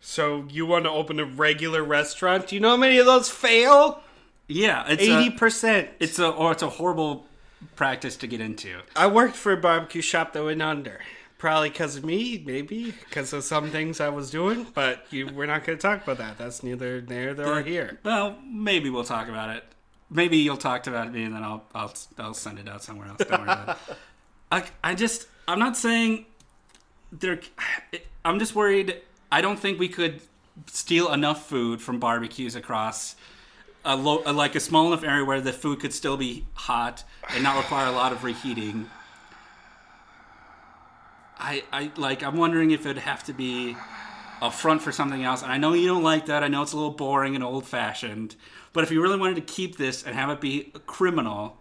So 0.00 0.46
you 0.50 0.66
want 0.66 0.84
to 0.86 0.90
open 0.90 1.20
a 1.20 1.24
regular 1.24 1.84
restaurant? 1.84 2.48
Do 2.48 2.56
you 2.56 2.60
know 2.60 2.70
how 2.70 2.76
many 2.76 2.98
of 2.98 3.06
those 3.06 3.28
fail? 3.30 4.02
Yeah, 4.48 4.84
it's 4.88 5.02
eighty 5.02 5.30
percent. 5.30 5.90
it's 6.00 6.18
a 6.18 6.28
or 6.28 6.50
it's 6.52 6.62
a 6.62 6.70
horrible 6.70 7.26
practice 7.74 8.16
to 8.16 8.26
get 8.26 8.40
into. 8.40 8.80
I 8.94 9.06
worked 9.06 9.36
for 9.36 9.52
a 9.52 9.56
barbecue 9.56 10.02
shop 10.02 10.32
that 10.32 10.44
went 10.44 10.62
under. 10.62 11.00
Probably 11.38 11.68
because 11.68 11.96
of 11.96 12.04
me, 12.04 12.42
maybe 12.46 12.92
because 12.92 13.32
of 13.34 13.44
some 13.44 13.70
things 13.70 14.00
I 14.00 14.08
was 14.08 14.30
doing. 14.30 14.66
But 14.72 15.06
you, 15.10 15.28
we're 15.28 15.46
not 15.46 15.64
going 15.64 15.76
to 15.76 15.82
talk 15.82 16.02
about 16.02 16.16
that. 16.18 16.38
That's 16.38 16.62
neither 16.62 17.02
there 17.02 17.34
nor 17.34 17.60
here. 17.60 17.98
Well, 18.04 18.38
maybe 18.42 18.88
we'll 18.88 19.04
talk 19.04 19.28
about 19.28 19.54
it. 19.54 19.64
Maybe 20.08 20.38
you'll 20.38 20.56
talk 20.56 20.86
about 20.86 21.12
me, 21.12 21.24
and 21.24 21.34
then 21.34 21.42
I'll 21.42 21.64
I'll 21.74 21.92
I'll 22.16 22.32
send 22.34 22.58
it 22.58 22.68
out 22.68 22.82
somewhere 22.82 23.08
else. 23.08 23.18
Don't 23.18 23.32
worry 23.32 23.42
about 23.42 23.68
it. 23.68 23.96
I 24.52 24.64
I 24.82 24.94
just 24.94 25.26
I'm 25.46 25.58
not 25.58 25.76
saying 25.76 26.24
there. 27.12 27.40
I'm 28.24 28.38
just 28.38 28.54
worried. 28.54 29.02
I 29.30 29.40
don't 29.40 29.58
think 29.58 29.78
we 29.78 29.88
could 29.88 30.22
steal 30.66 31.12
enough 31.12 31.46
food 31.48 31.82
from 31.82 31.98
barbecues 31.98 32.54
across 32.54 33.16
a 33.86 33.96
low, 33.96 34.16
like 34.32 34.54
a 34.54 34.60
small 34.60 34.88
enough 34.88 35.04
area 35.04 35.24
where 35.24 35.40
the 35.40 35.52
food 35.52 35.80
could 35.80 35.94
still 35.94 36.16
be 36.16 36.44
hot 36.54 37.04
and 37.30 37.42
not 37.42 37.56
require 37.56 37.86
a 37.86 37.92
lot 37.92 38.12
of 38.12 38.24
reheating. 38.24 38.90
I 41.38 41.62
I 41.72 41.90
like. 41.96 42.22
I'm 42.22 42.36
wondering 42.36 42.72
if 42.72 42.84
it'd 42.84 42.98
have 42.98 43.24
to 43.24 43.32
be 43.32 43.76
a 44.42 44.50
front 44.50 44.82
for 44.82 44.92
something 44.92 45.24
else. 45.24 45.42
And 45.42 45.50
I 45.50 45.56
know 45.56 45.72
you 45.72 45.86
don't 45.86 46.02
like 46.02 46.26
that. 46.26 46.42
I 46.42 46.48
know 46.48 46.62
it's 46.62 46.72
a 46.72 46.76
little 46.76 46.90
boring 46.90 47.34
and 47.34 47.42
old 47.42 47.66
fashioned. 47.66 48.36
But 48.72 48.84
if 48.84 48.90
you 48.90 49.00
really 49.00 49.16
wanted 49.16 49.36
to 49.36 49.40
keep 49.40 49.76
this 49.78 50.02
and 50.02 50.14
have 50.14 50.28
it 50.28 50.40
be 50.40 50.70
a 50.74 50.78
criminal, 50.80 51.56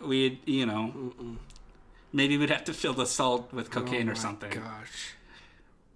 we'd, 0.00 0.40
you 0.44 0.66
know, 0.66 1.12
maybe 2.12 2.36
we'd 2.36 2.50
have 2.50 2.64
to 2.64 2.74
fill 2.74 2.94
the 2.94 3.06
salt 3.06 3.52
with 3.52 3.70
cocaine 3.70 4.08
or 4.08 4.12
Oh 4.12 4.14
my 4.14 4.20
something. 4.20 4.50
Gosh. 4.50 5.14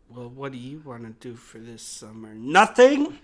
Well, 0.08 0.28
what 0.28 0.52
do 0.52 0.58
you 0.58 0.80
want 0.84 1.02
to 1.02 1.28
do 1.28 1.34
for 1.34 1.58
this 1.58 1.82
summer? 1.82 2.32
Nothing. 2.32 3.18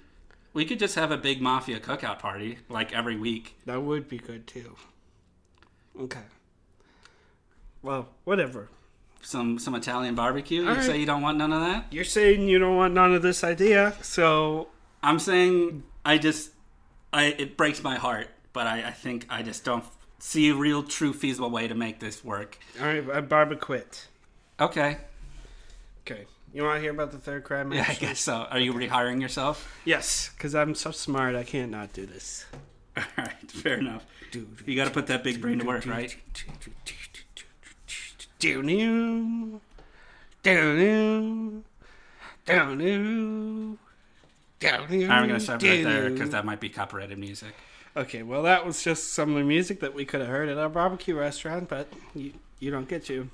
We 0.55 0.65
could 0.65 0.79
just 0.79 0.95
have 0.97 1.11
a 1.11 1.17
big 1.17 1.41
mafia 1.41 1.81
cookout 1.81 2.19
party 2.19 2.59
like 2.69 2.93
every 2.93 3.17
week. 3.17 3.57
That 3.65 3.83
would 3.83 4.09
be 4.09 4.19
good 4.19 4.47
too. 4.47 4.77
Okay. 5.99 6.21
Well, 7.83 8.09
whatever. 8.25 8.69
Some 9.23 9.59
some 9.59 9.75
Italian 9.75 10.15
barbecue. 10.15 10.63
You 10.63 10.69
All 10.69 10.75
right. 10.75 10.85
say 10.85 10.99
you 10.99 11.07
don't 11.07 11.23
want 11.23 11.39
none 11.39 11.53
of 11.53 11.61
that? 11.61 11.87
You're 11.91 12.05
saying 12.05 12.49
you 12.49 12.59
don't 12.59 12.77
want 12.77 12.93
none 12.93 13.15
of 13.15 13.23
this 13.23 13.45
idea, 13.45 13.95
so 14.03 14.69
I'm 15.03 15.19
saying 15.19 15.85
I 16.05 16.19
just 16.19 16.51
I 17.13 17.27
it 17.27 17.57
breaks 17.57 17.83
my 17.83 17.97
heart, 17.97 18.29
but 18.53 18.67
I, 18.67 18.89
I 18.89 18.91
think 18.91 19.27
I 19.31 19.43
just 19.43 19.65
don't 19.65 19.85
see 20.19 20.51
a 20.51 20.55
real 20.55 20.83
true 20.83 21.13
feasible 21.13 21.51
way 21.51 21.69
to 21.69 21.75
make 21.75 22.01
this 22.01 22.25
work. 22.25 22.59
all 22.81 22.87
right, 22.87 23.05
I 23.11 23.21
barba 23.21 23.57
quit. 23.57 24.09
Okay. 24.61 24.99
Okay. 26.01 26.27
You 26.53 26.65
want 26.65 26.77
to 26.77 26.83
hear 26.83 26.91
about 26.91 27.13
the 27.13 27.19
third 27.19 27.45
crime? 27.45 27.73
Yeah, 27.73 27.87
I 27.89 27.95
guess 27.95 28.21
so. 28.21 28.47
Are 28.51 28.59
you 28.59 28.75
rehiring 28.75 29.23
yourself? 29.23 29.75
Yes, 29.85 30.31
because 30.37 30.55
I'm 30.55 30.75
so 30.75 30.91
smart, 30.91 31.35
I 31.35 31.45
can't 31.45 31.71
not 31.71 31.93
do 31.93 32.05
this. 32.05 32.45
All 32.97 33.05
right, 33.17 33.51
fair 33.51 33.79
enough. 33.79 34.05
You 34.67 34.77
got 34.77 34.85
to 34.85 34.91
put 34.91 35.07
that 35.07 35.25
big 35.25 35.41
brain 35.41 35.59
to 35.61 35.65
work, 35.65 35.87
right? 35.87 36.15
I'm 38.45 39.61
gonna 45.29 45.41
stop 45.41 45.63
right 45.63 45.85
there 45.85 46.11
because 46.11 46.31
that 46.31 46.45
might 46.45 46.61
be 46.61 46.69
copyrighted 46.69 47.19
music. 47.19 47.55
Okay, 47.97 48.23
well, 48.23 48.43
that 48.43 48.65
was 48.65 48.83
just 48.83 49.13
some 49.13 49.31
of 49.31 49.37
the 49.37 49.45
music 49.45 49.81
that 49.81 49.95
we 49.95 50.05
could 50.05 50.21
have 50.21 50.31
heard 50.31 50.49
at 50.49 50.59
our 50.59 50.69
barbecue 50.69 51.15
restaurant, 51.15 51.69
but 51.69 51.89
you, 52.15 52.33
you 52.59 52.71
don't 52.71 52.89
get 52.89 53.05
to. 53.07 53.29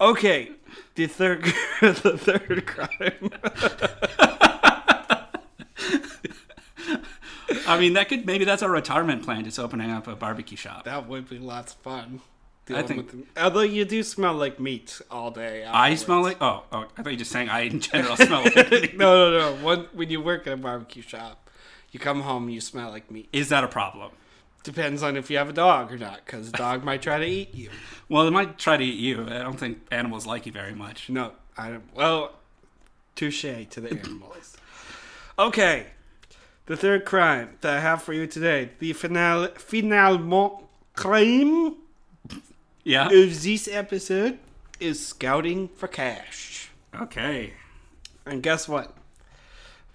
Okay, 0.00 0.50
the 0.94 1.06
third 1.06 1.42
the 1.80 2.18
third 2.18 2.66
crime. 2.66 3.30
I 7.68 7.78
mean, 7.78 7.94
that 7.94 8.08
could 8.08 8.26
maybe 8.26 8.44
that's 8.44 8.62
our 8.62 8.70
retirement 8.70 9.22
plan, 9.24 9.44
just 9.44 9.58
opening 9.58 9.90
up 9.90 10.06
a 10.06 10.14
barbecue 10.16 10.56
shop. 10.56 10.84
that 10.84 11.08
would 11.08 11.28
be 11.28 11.38
lots 11.38 11.74
of 11.74 11.80
fun. 11.80 12.20
I 12.68 12.82
think- 12.82 13.12
with 13.12 13.34
the- 13.34 13.42
although 13.42 13.60
you 13.60 13.84
do 13.84 14.02
smell 14.02 14.34
like 14.34 14.58
meat 14.58 15.00
all 15.10 15.30
day. 15.30 15.64
I 15.64 15.94
smell 15.94 16.22
like 16.22 16.38
oh 16.42 16.64
oh 16.72 16.86
I 16.96 17.02
thought 17.02 17.06
you 17.06 17.12
were 17.12 17.16
just 17.18 17.30
saying 17.30 17.48
I 17.48 17.60
in 17.62 17.80
general 17.80 18.16
smell 18.16 18.42
like 18.42 18.56
meat. 18.70 18.96
no, 18.98 19.30
no, 19.30 19.38
no. 19.56 19.64
One, 19.64 19.86
when 19.92 20.10
you 20.10 20.20
work 20.20 20.46
at 20.46 20.52
a 20.52 20.56
barbecue 20.56 21.02
shop, 21.02 21.48
you 21.92 22.00
come 22.00 22.22
home, 22.22 22.44
and 22.44 22.52
you 22.54 22.60
smell 22.60 22.90
like 22.90 23.10
meat. 23.10 23.28
Is 23.32 23.48
that 23.50 23.62
a 23.64 23.68
problem? 23.68 24.10
Depends 24.66 25.00
on 25.04 25.16
if 25.16 25.30
you 25.30 25.38
have 25.38 25.48
a 25.48 25.52
dog 25.52 25.92
or 25.92 25.96
not, 25.96 26.24
because 26.26 26.48
a 26.48 26.52
dog 26.52 26.82
might 26.82 27.00
try 27.00 27.18
to 27.20 27.24
eat 27.24 27.54
you. 27.54 27.70
Well, 28.08 28.26
it 28.26 28.30
might 28.32 28.56
try 28.56 28.76
to 28.76 28.84
eat 28.84 28.98
you. 29.00 29.24
I 29.24 29.38
don't 29.38 29.58
think 29.58 29.78
animals 29.90 30.26
like 30.26 30.46
you 30.46 30.52
very 30.52 30.74
much. 30.74 31.08
No, 31.10 31.32
I 31.56 31.70
don't. 31.70 31.84
Well, 31.94 32.34
touche 33.16 33.42
to 33.42 33.80
the 33.80 33.90
animals. 33.98 34.56
Okay, 35.36 35.86
the 36.66 36.76
third 36.76 37.04
crime 37.04 37.58
that 37.62 37.76
I 37.76 37.80
have 37.80 38.02
for 38.02 38.12
you 38.12 38.26
today, 38.28 38.70
the 38.78 38.92
final 38.92 39.48
finalement 39.56 40.52
crime 40.94 41.76
Yeah. 42.84 43.06
of 43.06 43.42
this 43.42 43.66
episode 43.68 44.38
is 44.78 45.04
scouting 45.04 45.66
for 45.68 45.88
cash. 45.88 46.70
Okay. 46.94 47.54
And 48.24 48.40
guess 48.42 48.68
what? 48.68 48.94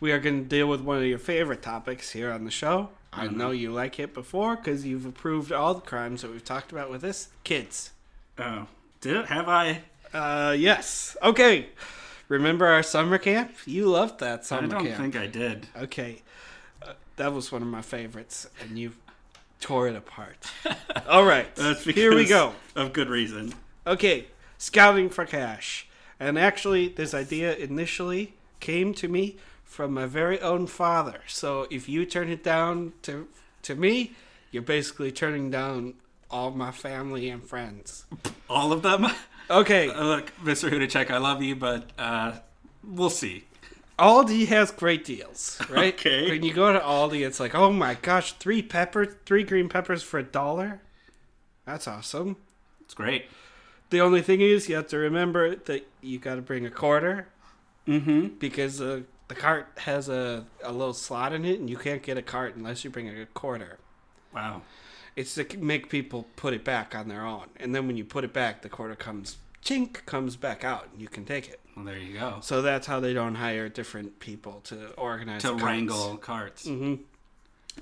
We 0.01 0.11
are 0.11 0.19
going 0.19 0.43
to 0.43 0.49
deal 0.49 0.67
with 0.67 0.81
one 0.81 0.97
of 0.97 1.03
your 1.05 1.19
favorite 1.19 1.61
topics 1.61 2.11
here 2.11 2.29
on 2.31 2.43
the 2.43 2.51
show. 2.51 2.89
I 3.13 3.27
Mm-hmm. 3.27 3.37
know 3.37 3.51
you 3.51 3.71
like 3.71 3.99
it 3.99 4.13
before 4.13 4.55
because 4.55 4.85
you've 4.85 5.05
approved 5.05 5.51
all 5.51 5.73
the 5.73 5.81
crimes 5.81 6.21
that 6.21 6.31
we've 6.31 6.43
talked 6.45 6.71
about 6.71 6.89
with 6.89 7.01
this. 7.01 7.27
Kids. 7.43 7.91
Oh, 8.39 8.67
did 9.01 9.17
it? 9.17 9.25
Have 9.25 9.49
I? 9.49 9.81
Uh, 10.13 10.55
yes. 10.57 11.17
Okay. 11.21 11.67
Remember 12.29 12.65
our 12.67 12.83
summer 12.83 13.17
camp? 13.17 13.51
You 13.65 13.87
loved 13.87 14.19
that 14.21 14.45
summer 14.45 14.61
camp. 14.61 14.73
I 14.73 14.77
don't 14.77 14.87
camp. 14.87 15.01
think 15.01 15.15
I 15.17 15.27
did. 15.27 15.67
Okay. 15.75 16.21
Uh, 16.81 16.93
that 17.17 17.33
was 17.33 17.51
one 17.51 17.61
of 17.61 17.67
my 17.67 17.81
favorites, 17.81 18.47
and 18.61 18.79
you 18.79 18.93
tore 19.59 19.87
it 19.89 19.95
apart. 19.95 20.49
All 21.09 21.25
right. 21.25 21.53
That's 21.55 21.83
Here 21.83 22.15
we 22.15 22.25
go. 22.25 22.53
Of 22.75 22.93
good 22.93 23.09
reason. 23.09 23.53
Okay, 23.85 24.27
scouting 24.57 25.09
for 25.09 25.25
cash. 25.25 25.87
And 26.19 26.39
actually, 26.39 26.87
this 26.87 27.13
idea 27.13 27.55
initially 27.55 28.33
came 28.61 28.93
to 28.93 29.07
me 29.07 29.37
from 29.71 29.93
my 29.93 30.05
very 30.05 30.39
own 30.41 30.67
father. 30.67 31.21
So 31.27 31.65
if 31.71 31.87
you 31.87 32.05
turn 32.05 32.27
it 32.29 32.43
down 32.43 32.91
to 33.03 33.27
to 33.63 33.75
me, 33.75 34.11
you're 34.51 34.63
basically 34.63 35.11
turning 35.11 35.49
down 35.49 35.93
all 36.29 36.51
my 36.51 36.71
family 36.71 37.29
and 37.29 37.41
friends. 37.43 38.05
All 38.49 38.71
of 38.73 38.81
them. 38.83 39.07
Okay, 39.49 39.89
Uh, 39.89 40.03
Look, 40.03 40.31
Mr. 40.43 40.69
Hudacek, 40.69 41.09
I 41.11 41.17
love 41.17 41.41
you, 41.43 41.55
but 41.55 41.89
uh, 41.97 42.33
we'll 42.83 43.09
see. 43.09 43.43
Aldi 43.99 44.47
has 44.47 44.71
great 44.71 45.03
deals, 45.05 45.59
right? 45.69 45.93
Okay. 45.93 46.29
When 46.29 46.43
you 46.43 46.53
go 46.53 46.71
to 46.73 46.79
Aldi, 46.79 47.25
it's 47.25 47.39
like, 47.39 47.53
oh 47.53 47.71
my 47.71 47.93
gosh, 47.95 48.33
three 48.33 48.61
peppers, 48.61 49.09
three 49.25 49.43
green 49.43 49.69
peppers 49.69 50.03
for 50.03 50.19
a 50.19 50.23
dollar. 50.23 50.81
That's 51.65 51.87
awesome. 51.87 52.37
It's 52.81 52.93
great. 52.93 53.25
The 53.89 54.01
only 54.01 54.21
thing 54.21 54.41
is, 54.41 54.67
you 54.69 54.75
have 54.75 54.87
to 54.87 54.97
remember 54.97 55.55
that 55.55 55.85
you 56.01 56.17
got 56.17 56.35
to 56.35 56.41
bring 56.41 56.65
a 56.65 56.71
quarter 56.71 57.27
Mm-hmm. 57.87 58.37
because 58.39 58.79
uh, 58.79 59.01
the 59.31 59.39
cart 59.39 59.67
has 59.77 60.09
a, 60.09 60.45
a 60.61 60.73
little 60.73 60.93
slot 60.93 61.31
in 61.31 61.45
it, 61.45 61.57
and 61.57 61.69
you 61.69 61.77
can't 61.77 62.03
get 62.03 62.17
a 62.17 62.21
cart 62.21 62.57
unless 62.57 62.83
you 62.83 62.89
bring 62.89 63.07
a 63.07 63.25
quarter. 63.27 63.77
Wow. 64.35 64.61
It's 65.15 65.35
to 65.35 65.45
make 65.57 65.89
people 65.89 66.27
put 66.35 66.53
it 66.53 66.65
back 66.65 66.93
on 66.93 67.07
their 67.07 67.25
own, 67.25 67.47
and 67.55 67.73
then 67.73 67.87
when 67.87 67.95
you 67.95 68.03
put 68.03 68.25
it 68.25 68.33
back, 68.33 68.61
the 68.61 68.67
quarter 68.67 68.95
comes 68.95 69.37
chink 69.63 70.05
comes 70.05 70.35
back 70.35 70.65
out, 70.65 70.89
and 70.91 71.01
you 71.01 71.07
can 71.07 71.23
take 71.23 71.47
it. 71.47 71.61
Well, 71.77 71.85
there 71.85 71.97
you 71.97 72.19
go. 72.19 72.39
So 72.41 72.61
that's 72.61 72.87
how 72.87 72.99
they 72.99 73.13
don't 73.13 73.35
hire 73.35 73.69
different 73.69 74.19
people 74.19 74.59
to 74.65 74.89
organize 74.95 75.43
To 75.43 75.49
carts. 75.51 75.63
wrangle 75.63 76.17
carts. 76.17 76.67
Mm-hmm. 76.67 77.03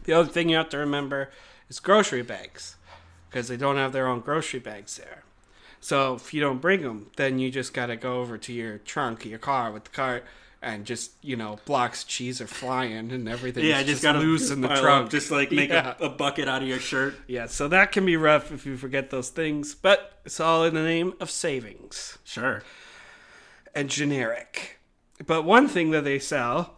The 0.04 0.14
other 0.14 0.30
thing 0.30 0.50
you 0.50 0.58
have 0.58 0.70
to 0.70 0.78
remember 0.78 1.32
is 1.68 1.80
grocery 1.80 2.22
bags, 2.22 2.76
because 3.28 3.48
they 3.48 3.58
don't 3.58 3.78
have 3.78 3.92
their 3.92 4.08
own 4.08 4.20
grocery 4.20 4.60
bags 4.60 4.98
there. 4.98 5.24
So 5.80 6.14
if 6.14 6.32
you 6.32 6.42
don't 6.42 6.62
bring 6.62 6.84
them, 6.84 7.10
then 7.16 7.40
you 7.40 7.50
just 7.50 7.74
got 7.74 7.88
to 7.88 7.96
go 7.96 8.20
over 8.20 8.38
to 8.38 8.54
your 8.54 8.78
trunk 8.78 9.26
your 9.26 9.40
car 9.40 9.72
with 9.72 9.86
the 9.86 9.90
cart 9.92 10.26
and 10.62 10.86
just 10.86 11.12
you 11.22 11.36
know 11.36 11.58
blocks 11.66 12.04
of 12.04 12.10
cheese 12.10 12.42
are 12.42 12.48
flying 12.48 13.12
and 13.12 13.28
everything. 13.30 13.66
Yeah, 13.66 13.82
just, 13.84 14.04
gotta 14.04 14.20
loose 14.20 14.52
in 14.52 14.62
the 14.62 14.68
trunk. 14.68 15.10
Just 15.12 15.32
like 15.32 15.52
make 15.52 15.70
Yeah. 15.70 15.96
a, 16.00 16.06
a 16.06 16.10
bucket 16.10 16.48
out 16.48 16.62
of 16.62 16.68
your 16.68 16.80
shirt. 16.80 17.16
Yeah, 17.28 17.46
so 17.48 17.68
that 17.70 17.92
can 17.92 18.06
be 18.06 18.18
rough 18.18 18.52
if 18.52 18.66
you 18.66 18.76
forget 18.78 19.10
those 19.10 19.30
things, 19.30 19.74
but 19.76 20.20
it's 20.26 20.40
all 20.40 20.64
in 20.66 20.74
the 20.74 20.84
name 20.84 21.14
of 21.20 21.30
savings 21.32 22.18
Sure. 22.24 22.64
and 23.74 23.90
generic. 23.90 24.80
But 25.26 25.44
one 25.44 25.68
thing 25.68 25.92
that 25.92 26.04
they 26.04 26.20
sell, 26.20 26.76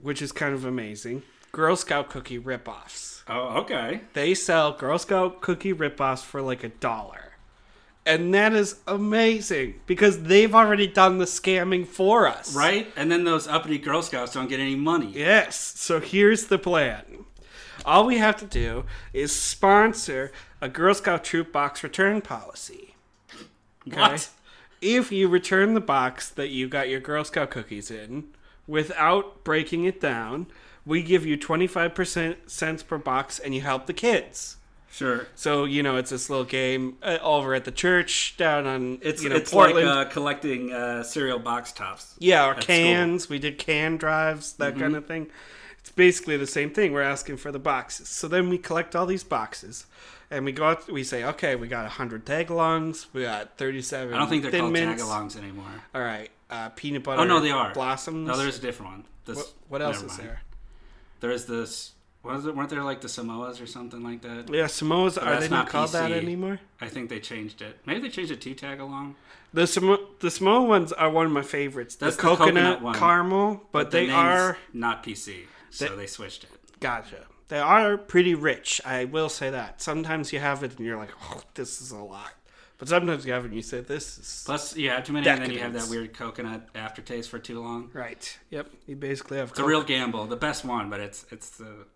which 0.00 0.22
is 0.22 0.32
kind 0.32 0.54
of 0.54 0.64
amazing, 0.64 1.22
Girl 1.52 1.76
Scout 1.76 2.08
cookie 2.10 2.38
ripoffs. 2.38 3.22
Oh, 3.28 3.58
okay. 3.60 4.02
They 4.14 4.34
sell 4.34 4.72
Girl 4.72 4.98
Scout 4.98 5.40
cookie 5.40 5.72
ripoffs 5.74 6.22
for 6.24 6.40
like 6.42 6.64
a 6.64 6.68
dollar. 6.68 7.27
And 8.08 8.32
that 8.32 8.54
is 8.54 8.80
amazing 8.86 9.80
because 9.84 10.22
they've 10.22 10.54
already 10.54 10.86
done 10.86 11.18
the 11.18 11.26
scamming 11.26 11.86
for 11.86 12.26
us. 12.26 12.56
Right? 12.56 12.90
And 12.96 13.12
then 13.12 13.24
those 13.24 13.46
uppity 13.46 13.76
Girl 13.76 14.00
Scouts 14.00 14.32
don't 14.32 14.48
get 14.48 14.60
any 14.60 14.76
money. 14.76 15.12
Yes. 15.14 15.56
So 15.76 16.00
here's 16.00 16.46
the 16.46 16.58
plan. 16.58 17.26
All 17.84 18.06
we 18.06 18.16
have 18.16 18.38
to 18.38 18.46
do 18.46 18.84
is 19.12 19.34
sponsor 19.34 20.32
a 20.62 20.70
Girl 20.70 20.94
Scout 20.94 21.22
troop 21.22 21.52
box 21.52 21.82
return 21.84 22.22
policy. 22.22 22.94
Okay? 23.86 24.00
What? 24.00 24.30
If 24.80 25.12
you 25.12 25.28
return 25.28 25.74
the 25.74 25.80
box 25.80 26.30
that 26.30 26.48
you 26.48 26.66
got 26.66 26.88
your 26.88 27.00
Girl 27.00 27.24
Scout 27.24 27.50
cookies 27.50 27.90
in 27.90 28.28
without 28.66 29.44
breaking 29.44 29.84
it 29.84 30.00
down, 30.00 30.46
we 30.86 31.02
give 31.02 31.26
you 31.26 31.36
25% 31.36 32.48
cents 32.48 32.82
per 32.82 32.96
box 32.96 33.38
and 33.38 33.54
you 33.54 33.60
help 33.60 33.84
the 33.86 33.92
kids. 33.92 34.56
Sure. 34.98 35.26
So, 35.36 35.64
you 35.64 35.82
know, 35.84 35.96
it's 35.96 36.10
this 36.10 36.28
little 36.28 36.44
game 36.44 36.96
uh, 37.04 37.18
over 37.22 37.54
at 37.54 37.64
the 37.64 37.70
church 37.70 38.34
down 38.36 38.66
on, 38.66 38.98
It's, 39.00 39.22
you 39.22 39.28
know, 39.28 39.36
it's 39.36 39.52
Portland. 39.52 39.86
like 39.86 40.06
uh, 40.08 40.10
collecting 40.10 40.72
uh, 40.72 41.04
cereal 41.04 41.38
box 41.38 41.70
tops. 41.70 42.16
Yeah, 42.18 42.48
or 42.48 42.54
cans. 42.54 43.28
We 43.28 43.38
did 43.38 43.58
can 43.58 43.96
drives, 43.96 44.54
that 44.54 44.72
Mm-hmm. 44.72 44.80
kind 44.80 44.96
of 44.96 45.06
thing. 45.06 45.28
It's 45.78 45.90
basically 45.92 46.36
the 46.36 46.48
same 46.48 46.70
thing. 46.70 46.92
We're 46.92 47.02
asking 47.02 47.36
for 47.36 47.52
the 47.52 47.60
boxes. 47.60 48.08
So 48.08 48.26
then 48.26 48.48
we 48.48 48.58
collect 48.58 48.96
all 48.96 49.06
these 49.06 49.22
boxes, 49.22 49.86
and 50.32 50.44
we 50.44 50.50
go 50.52 50.64
out. 50.64 50.90
We 50.90 51.04
say, 51.04 51.22
okay, 51.24 51.54
we 51.54 51.68
got 51.68 51.88
hundred 51.92 52.26
tagalongs. 52.26 53.06
We 53.12 53.22
got 53.22 53.56
thirty-seven. 53.56 54.12
I 54.12 54.18
don't 54.18 54.28
think 54.28 54.42
they're 54.42 54.50
called 54.60 54.72
mints. 54.72 55.00
tagalongs 55.02 55.36
anymore. 55.36 55.64
All 55.94 56.02
right, 56.02 56.28
uh, 56.50 56.70
peanut 56.70 57.04
butter. 57.04 57.22
Oh, 57.22 57.24
no, 57.24 57.38
they 57.40 57.52
are. 57.52 57.72
blossoms. 57.72 58.26
No, 58.26 58.36
there's 58.36 58.58
a 58.58 58.60
different 58.60 58.92
one. 58.92 59.04
This, 59.24 59.36
what, 59.36 59.52
what 59.68 59.82
else 59.82 60.02
is 60.02 60.08
mind. 60.08 60.20
there? 60.20 60.42
There's 61.20 61.46
this. 61.46 61.92
What 62.22 62.36
is 62.36 62.46
it? 62.46 62.54
Weren't 62.54 62.68
there 62.70 62.82
like 62.82 63.00
the 63.00 63.08
Samoas 63.08 63.62
or 63.62 63.66
something 63.66 64.02
like 64.02 64.22
that? 64.22 64.52
Yeah, 64.52 64.64
Samoas. 64.64 65.22
Are 65.24 65.40
they 65.40 65.48
not 65.48 65.68
called 65.68 65.92
that 65.92 66.10
PC. 66.10 66.16
anymore? 66.22 66.60
I 66.80 66.88
think 66.88 67.10
they 67.10 67.20
changed 67.20 67.62
it. 67.62 67.78
Maybe 67.86 68.00
they 68.00 68.08
changed 68.08 68.32
it 68.32 68.40
to 68.40 68.54
tagalong. 68.54 69.14
The 69.52 69.62
Samo- 69.62 70.18
the 70.20 70.30
Samoa 70.30 70.62
ones 70.64 70.92
are 70.92 71.10
one 71.10 71.26
of 71.26 71.32
my 71.32 71.42
favorites. 71.42 71.96
That's 71.96 72.16
the 72.16 72.22
the 72.22 72.36
coconut, 72.36 72.78
coconut 72.80 72.96
caramel, 72.96 73.62
but, 73.72 73.90
the 73.90 73.98
they 73.98 74.10
are 74.10 74.58
not 74.72 75.02
PC, 75.02 75.44
so 75.70 75.96
they 75.96 76.06
switched 76.06 76.44
it. 76.44 76.50
Gotcha. 76.80 77.26
They 77.48 77.58
are 77.58 77.96
pretty 77.96 78.34
rich. 78.34 78.80
I 78.84 79.06
will 79.06 79.30
say 79.30 79.48
that. 79.50 79.80
Sometimes 79.80 80.32
you 80.34 80.38
have 80.38 80.62
it 80.62 80.76
and 80.76 80.84
you're 80.84 80.98
like, 80.98 81.12
oh, 81.30 81.40
this 81.54 81.80
is 81.80 81.92
a 81.92 81.96
lot. 81.96 82.32
But 82.76 82.88
sometimes 82.88 83.24
you 83.26 83.32
have 83.32 83.44
it 83.44 83.48
and 83.48 83.56
you 83.56 83.62
say, 83.62 83.80
this 83.80 84.18
is. 84.18 84.42
Plus, 84.44 84.76
you 84.76 84.90
have 84.90 85.04
too 85.04 85.12
many, 85.12 85.26
and 85.28 85.42
then 85.42 85.50
you 85.50 85.58
have 85.60 85.72
that 85.72 85.88
weird 85.88 86.12
coconut 86.14 86.68
aftertaste 86.74 87.28
for 87.30 87.38
too 87.38 87.60
long. 87.60 87.90
Right. 87.92 88.38
Yep. 88.50 88.70
You 88.86 88.96
basically 88.96 89.38
have. 89.38 89.50
It's 89.50 89.58
a 89.58 89.64
real 89.64 89.82
gamble. 89.82 90.26
The 90.26 90.36
best 90.36 90.64
one, 90.64 90.90
but 90.90 91.00
it's 91.00 91.24
it's 91.30 91.50
the. 91.50 91.86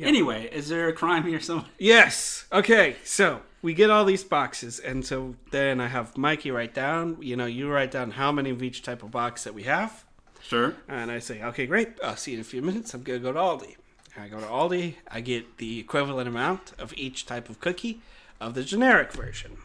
Anyway, 0.00 0.48
is 0.52 0.68
there 0.68 0.88
a 0.88 0.92
crime 0.92 1.24
here 1.24 1.40
somewhere? 1.40 1.66
Yes. 1.78 2.46
Okay. 2.52 2.96
So 3.04 3.42
we 3.60 3.74
get 3.74 3.90
all 3.90 4.04
these 4.04 4.24
boxes, 4.24 4.78
and 4.80 5.04
so 5.06 5.36
then 5.50 5.80
I 5.80 5.86
have 5.88 6.16
Mikey 6.16 6.50
write 6.50 6.74
down. 6.74 7.18
You 7.20 7.36
know, 7.36 7.46
you 7.46 7.70
write 7.70 7.90
down 7.90 8.12
how 8.12 8.32
many 8.32 8.50
of 8.50 8.62
each 8.62 8.82
type 8.82 9.02
of 9.02 9.10
box 9.10 9.44
that 9.44 9.54
we 9.54 9.62
have, 9.64 10.04
Sure. 10.42 10.74
and 10.88 11.10
I 11.10 11.18
say, 11.20 11.42
okay, 11.42 11.66
great. 11.66 11.90
I'll 12.02 12.16
see 12.16 12.32
you 12.32 12.38
in 12.38 12.40
a 12.40 12.44
few 12.44 12.62
minutes. 12.62 12.94
I'm 12.94 13.02
gonna 13.02 13.18
go 13.20 13.32
to 13.32 13.38
Aldi. 13.38 13.76
I 14.18 14.28
go 14.28 14.40
to 14.40 14.46
Aldi. 14.46 14.96
I 15.08 15.20
get 15.20 15.58
the 15.58 15.78
equivalent 15.78 16.26
amount 16.28 16.72
of 16.78 16.92
each 16.96 17.24
type 17.26 17.48
of 17.48 17.60
cookie 17.60 18.00
of 18.40 18.54
the 18.54 18.64
generic 18.64 19.12
version. 19.12 19.58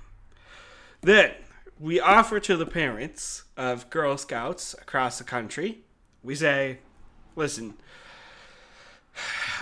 Then 1.01 1.31
we 1.79 1.99
offer 1.99 2.39
to 2.41 2.55
the 2.57 2.65
parents 2.65 3.43
of 3.55 3.89
Girl 3.89 4.17
Scouts 4.17 4.73
across 4.75 5.17
the 5.17 5.23
country. 5.23 5.79
We 6.23 6.35
say, 6.35 6.79
listen, 7.35 7.73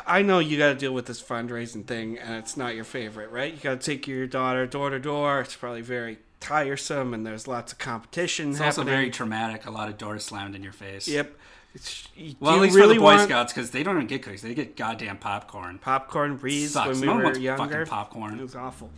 I 0.06 0.22
know 0.22 0.40
you 0.40 0.58
got 0.58 0.70
to 0.70 0.76
deal 0.76 0.94
with 0.94 1.06
this 1.06 1.22
fundraising 1.22 1.86
thing, 1.86 2.18
and 2.18 2.36
it's 2.36 2.58
not 2.58 2.76
your 2.76 2.84
favorite, 2.84 3.32
right? 3.32 3.54
You 3.54 3.60
got 3.60 3.82
to 3.82 3.86
take 3.86 4.08
your 4.08 4.28
daughter 4.28 4.66
door 4.66 4.90
to 4.90 5.00
door. 5.00 5.42
It's 5.42 5.56
probably 5.56 5.82
very 5.82 6.20
tiresome, 6.40 7.14
and 7.14 7.26
there's 7.26 7.48
lots 7.48 7.72
of 7.72 7.78
competition 7.80 8.52
It's 8.52 8.62
also 8.62 8.84
very 8.84 9.10
traumatic. 9.10 9.66
A 9.66 9.72
lot 9.72 9.90
of 9.90 9.98
doors 9.98 10.24
slammed 10.24 10.56
in 10.56 10.64
your 10.64 10.74
face. 10.74 11.08
Yep. 11.08 11.36
It's, 11.74 12.08
Well, 12.40 12.56
at 12.56 12.62
least 12.62 12.76
really 12.76 12.90
for 12.90 12.94
the 12.96 13.00
Boy 13.00 13.06
want 13.06 13.22
Scouts, 13.24 13.52
because 13.54 13.72
they 13.72 13.84
don't 13.84 13.96
even 13.98 14.08
get 14.08 14.24
cookies; 14.24 14.42
they 14.42 14.54
get 14.54 14.78
goddamn 14.78 15.18
popcorn. 15.18 15.78
popcorn 15.80 16.38
breeze 16.38 16.72
Sucks. 16.72 16.88
when 16.88 17.02
we 17.02 17.08
No 17.08 17.16
were 17.16 17.38
younger? 17.38 17.86
fucking 17.86 17.86
popcorn. 17.90 18.40
It 18.40 18.44
was 18.44 18.56
awful. 18.56 18.90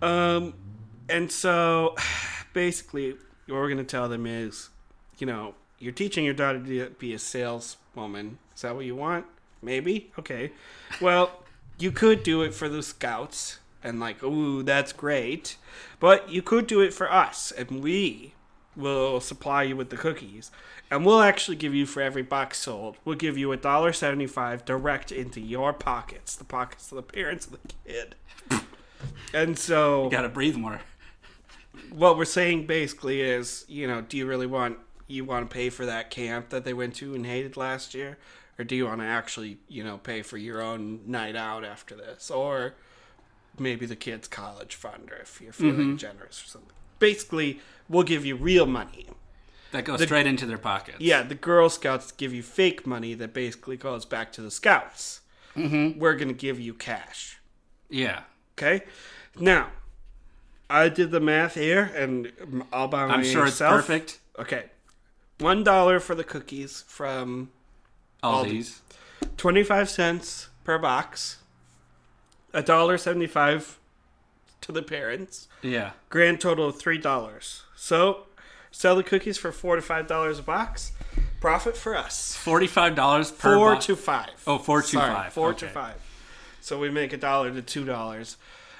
Um, 0.00 0.54
and 1.08 1.30
so 1.30 1.94
basically, 2.52 3.10
what 3.46 3.56
we're 3.56 3.68
gonna 3.68 3.84
tell 3.84 4.08
them 4.08 4.26
is, 4.26 4.70
you 5.18 5.26
know, 5.26 5.54
you're 5.78 5.92
teaching 5.92 6.24
your 6.24 6.34
daughter 6.34 6.60
to 6.60 6.90
be 6.98 7.12
a 7.12 7.18
saleswoman. 7.18 8.38
Is 8.54 8.62
that 8.62 8.74
what 8.74 8.84
you 8.84 8.96
want? 8.96 9.26
Maybe. 9.62 10.10
Okay. 10.18 10.52
Well, 11.00 11.42
you 11.78 11.90
could 11.92 12.22
do 12.22 12.42
it 12.42 12.52
for 12.54 12.68
the 12.68 12.82
scouts, 12.82 13.58
and 13.82 13.98
like, 14.00 14.22
ooh, 14.22 14.62
that's 14.62 14.92
great. 14.92 15.56
But 16.00 16.28
you 16.30 16.42
could 16.42 16.66
do 16.66 16.80
it 16.80 16.92
for 16.92 17.10
us, 17.12 17.52
and 17.52 17.82
we 17.82 18.34
will 18.76 19.20
supply 19.20 19.62
you 19.64 19.76
with 19.76 19.90
the 19.90 19.96
cookies. 19.96 20.50
And 20.90 21.06
we'll 21.06 21.22
actually 21.22 21.56
give 21.56 21.74
you 21.74 21.86
for 21.86 22.02
every 22.02 22.22
box 22.22 22.58
sold, 22.58 22.96
we'll 23.04 23.16
give 23.16 23.38
you 23.38 23.50
a 23.52 23.56
dollar 23.56 23.92
seventy-five 23.94 24.64
direct 24.66 25.10
into 25.10 25.40
your 25.40 25.72
pockets, 25.72 26.36
the 26.36 26.44
pockets 26.44 26.92
of 26.92 26.96
the 26.96 27.02
parents 27.02 27.46
of 27.46 27.52
the 27.52 27.58
kid. 27.86 28.14
And 29.34 29.58
so, 29.58 30.04
You 30.04 30.10
Got 30.10 30.22
to 30.22 30.28
breathe 30.28 30.56
more. 30.56 30.80
what 31.90 32.16
we're 32.18 32.24
saying 32.26 32.66
basically 32.66 33.22
is, 33.22 33.64
you 33.68 33.86
know, 33.86 34.02
do 34.02 34.16
you 34.18 34.26
really 34.26 34.46
want 34.46 34.78
you 35.06 35.24
want 35.24 35.48
to 35.48 35.54
pay 35.54 35.70
for 35.70 35.86
that 35.86 36.10
camp 36.10 36.50
that 36.50 36.64
they 36.64 36.72
went 36.72 36.94
to 36.96 37.14
and 37.14 37.26
hated 37.26 37.56
last 37.56 37.94
year, 37.94 38.18
or 38.58 38.64
do 38.64 38.76
you 38.76 38.86
want 38.86 39.00
to 39.00 39.06
actually, 39.06 39.58
you 39.68 39.82
know, 39.82 39.98
pay 39.98 40.22
for 40.22 40.36
your 40.36 40.62
own 40.62 41.00
night 41.06 41.36
out 41.36 41.64
after 41.64 41.94
this, 41.94 42.30
or 42.30 42.74
maybe 43.58 43.86
the 43.86 43.96
kids' 43.96 44.28
college 44.28 44.74
fund, 44.74 45.10
or 45.10 45.16
if 45.16 45.40
you're 45.40 45.52
feeling 45.52 45.96
generous 45.96 46.42
or 46.42 46.46
something. 46.46 46.70
Basically, 46.98 47.60
we'll 47.88 48.02
give 48.02 48.24
you 48.24 48.36
real 48.36 48.66
money. 48.66 49.08
That 49.72 49.84
goes 49.84 50.02
straight 50.02 50.26
into 50.26 50.46
their 50.46 50.58
pockets. 50.58 50.98
Yeah, 51.00 51.22
the 51.22 51.34
Girl 51.34 51.68
Scouts 51.70 52.12
give 52.12 52.34
you 52.34 52.42
fake 52.42 52.86
money 52.86 53.14
that 53.14 53.32
basically 53.32 53.76
goes 53.76 54.04
back 54.04 54.30
to 54.32 54.42
the 54.42 54.50
Scouts. 54.50 55.20
Mm-hmm. 55.56 55.98
We're 55.98 56.14
gonna 56.14 56.32
give 56.34 56.60
you 56.60 56.74
cash. 56.74 57.40
Yeah. 57.88 58.22
Okay. 58.56 58.84
Now, 59.38 59.68
I 60.68 60.88
did 60.88 61.10
the 61.10 61.20
math 61.20 61.54
here, 61.54 61.90
and 61.96 62.32
all 62.72 62.88
by 62.88 63.04
I'm 63.04 63.24
sure 63.24 63.46
it's 63.46 63.60
myself. 63.60 63.72
perfect. 63.72 64.18
Okay, 64.38 64.66
one 65.38 65.64
dollar 65.64 66.00
for 66.00 66.14
the 66.14 66.24
cookies 66.24 66.84
from 66.86 67.50
All 68.22 68.44
Aldi. 68.44 68.50
these. 68.50 68.82
twenty-five 69.36 69.88
cents 69.88 70.48
per 70.64 70.78
box. 70.78 71.38
A 72.52 72.62
dollar 72.62 72.98
seventy-five 72.98 73.78
to 74.60 74.72
the 74.72 74.82
parents. 74.82 75.48
Yeah. 75.62 75.92
Grand 76.10 76.40
total 76.40 76.68
of 76.68 76.78
three 76.78 76.98
dollars. 76.98 77.62
So, 77.74 78.26
sell 78.70 78.94
the 78.94 79.02
cookies 79.02 79.38
for 79.38 79.50
four 79.52 79.76
to 79.76 79.82
five 79.82 80.06
dollars 80.06 80.38
a 80.38 80.42
box. 80.42 80.92
Profit 81.40 81.76
for 81.76 81.96
us. 81.96 82.36
Forty-five 82.36 82.94
dollars 82.94 83.30
per. 83.30 83.56
Four 83.56 83.76
to 83.76 83.96
five. 83.96 84.30
Oh, 84.46 84.58
four 84.58 84.82
to 84.82 84.86
Sorry, 84.88 85.12
five. 85.14 85.32
Four 85.32 85.54
to 85.54 85.68
five. 85.68 85.94
So 86.60 86.78
we 86.78 86.90
make 86.90 87.12
a 87.12 87.16
dollar 87.16 87.50
to 87.50 87.62
two 87.62 87.84
dollars. 87.84 88.36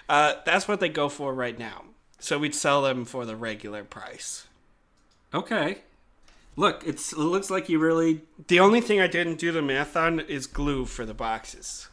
Uh, 0.09 0.35
that's 0.45 0.69
what 0.69 0.79
they 0.79 0.89
go 0.89 1.09
for 1.09 1.35
right 1.35 1.59
now. 1.59 1.85
So 2.21 2.39
we'd 2.39 2.55
sell 2.55 2.83
them 2.83 3.05
for 3.05 3.25
the 3.27 3.35
regular 3.35 3.83
price. 3.83 4.47
Okay. 5.35 5.79
Look, 6.57 6.87
it's 6.87 7.13
it 7.13 7.19
looks 7.19 7.51
like 7.51 7.69
you 7.69 7.79
really 7.79 8.23
The 8.49 8.61
only 8.61 8.81
thing 8.81 9.01
I 9.01 9.07
didn't 9.07 9.39
do 9.39 9.53
the 9.53 9.63
math 9.63 9.97
on 9.97 10.21
is 10.21 10.47
glue 10.47 10.85
for 10.85 11.07
the 11.07 11.15
boxes. 11.15 11.89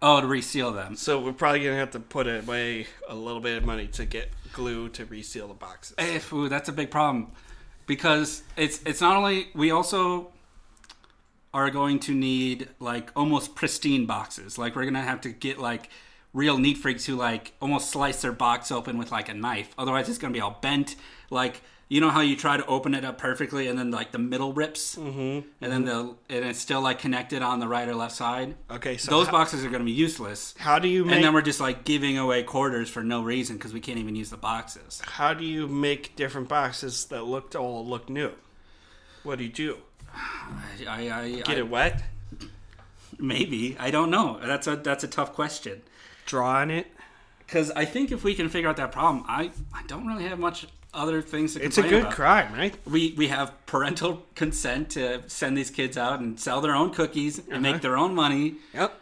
oh 0.00 0.20
to 0.20 0.26
reseal 0.26 0.72
them. 0.72 0.96
So 0.96 1.20
we're 1.20 1.32
probably 1.32 1.60
gonna 1.64 1.76
have 1.76 1.90
to 1.92 2.00
put 2.00 2.26
away 2.26 2.86
a 3.08 3.14
little 3.14 3.40
bit 3.40 3.56
of 3.58 3.64
money 3.64 3.86
to 3.88 4.06
get 4.06 4.30
glue 4.52 4.88
to 4.90 5.04
reseal 5.04 5.48
the 5.48 5.54
boxes. 5.54 5.94
If 5.98 6.32
ooh, 6.32 6.48
that's 6.48 6.68
a 6.68 6.72
big 6.72 6.90
problem 6.90 7.32
because 7.86 8.42
it's 8.56 8.80
it's 8.86 9.00
not 9.00 9.16
only 9.16 9.48
we 9.54 9.70
also 9.70 10.32
are 11.52 11.70
going 11.70 11.98
to 11.98 12.14
need 12.14 12.68
like 12.78 13.10
almost 13.16 13.54
pristine 13.54 14.06
boxes. 14.06 14.56
Like 14.56 14.76
we're 14.76 14.84
gonna 14.84 15.02
have 15.02 15.20
to 15.22 15.30
get 15.30 15.58
like 15.58 15.90
real 16.32 16.58
neat 16.58 16.78
freaks 16.78 17.04
who 17.06 17.16
like 17.16 17.52
almost 17.60 17.90
slice 17.90 18.22
their 18.22 18.32
box 18.32 18.70
open 18.70 18.96
with 18.96 19.10
like 19.10 19.28
a 19.28 19.34
knife. 19.34 19.74
Otherwise, 19.76 20.08
it's 20.08 20.18
gonna 20.18 20.32
be 20.32 20.40
all 20.40 20.58
bent. 20.62 20.96
Like 21.28 21.60
you 21.90 22.00
know 22.00 22.08
how 22.08 22.20
you 22.20 22.36
try 22.36 22.56
to 22.56 22.64
open 22.66 22.94
it 22.94 23.04
up 23.04 23.18
perfectly 23.18 23.66
and 23.66 23.76
then 23.76 23.90
like 23.90 24.12
the 24.12 24.18
middle 24.18 24.52
rips, 24.52 24.94
mm-hmm. 24.94 25.46
and 25.60 25.72
then 25.72 25.84
the 25.84 26.14
and 26.30 26.44
it's 26.44 26.60
still 26.60 26.80
like 26.80 27.00
connected 27.00 27.42
on 27.42 27.58
the 27.58 27.66
right 27.66 27.86
or 27.88 27.96
left 27.96 28.14
side. 28.14 28.54
Okay, 28.70 28.96
so 28.96 29.10
Those 29.10 29.26
how, 29.26 29.32
boxes 29.32 29.64
are 29.64 29.70
gonna 29.70 29.84
be 29.84 29.90
useless. 29.90 30.54
how 30.56 30.78
do 30.78 30.86
you 30.86 31.04
make 31.04 31.16
And 31.16 31.24
then 31.24 31.34
we're 31.34 31.42
just 31.42 31.60
like 31.60 31.84
giving 31.84 32.16
away 32.16 32.44
quarters 32.44 32.88
for 32.88 33.02
no 33.02 33.22
reason 33.22 33.56
because 33.56 33.74
we 33.74 33.80
can't 33.80 33.98
even 33.98 34.14
use 34.14 34.30
the 34.30 34.36
boxes. 34.36 35.02
how 35.04 35.34
do 35.34 35.44
you 35.44 35.66
make 35.66 36.14
different 36.14 36.48
boxes 36.48 37.04
that 37.06 37.24
look 37.24 37.54
all 37.56 37.84
look 37.84 38.08
new? 38.08 38.32
What 39.24 39.38
do 39.38 39.44
you 39.44 39.50
do? 39.50 39.78
I, 40.14 40.86
I, 40.88 41.20
I, 41.20 41.30
Get 41.30 41.48
I 41.50 41.54
it 41.54 41.68
wet? 41.68 42.04
maybe 43.18 43.76
I 43.80 43.90
don't 43.90 44.10
know. 44.10 44.38
That's 44.42 44.68
a 44.68 44.76
that's 44.76 45.02
a 45.02 45.08
tough 45.08 45.32
question. 45.32 45.82
Draw 46.24 46.48
on 46.48 46.70
it? 46.70 46.86
Because 47.38 47.72
I 47.72 47.84
think 47.84 48.12
if 48.12 48.22
we 48.22 48.36
can 48.36 48.48
figure 48.48 48.70
out 48.70 48.76
that 48.76 48.92
problem, 48.92 49.24
I, 49.26 49.50
I 49.74 49.82
don't 49.88 50.06
really 50.06 50.22
have 50.22 50.38
much 50.38 50.68
other 50.92 51.22
things 51.22 51.54
to 51.54 51.60
complain. 51.60 51.68
It's 51.68 51.78
a 51.78 51.82
good 51.82 52.00
about. 52.02 52.12
crime, 52.12 52.52
right? 52.52 52.74
We 52.86 53.14
we 53.16 53.28
have 53.28 53.52
parental 53.66 54.26
consent 54.34 54.90
to 54.90 55.22
send 55.28 55.56
these 55.56 55.70
kids 55.70 55.96
out 55.96 56.20
and 56.20 56.38
sell 56.38 56.60
their 56.60 56.74
own 56.74 56.90
cookies 56.92 57.38
and 57.38 57.48
Uh-huh. 57.52 57.60
make 57.60 57.80
their 57.82 57.96
own 57.96 58.14
money, 58.14 58.56
Yep. 58.74 59.00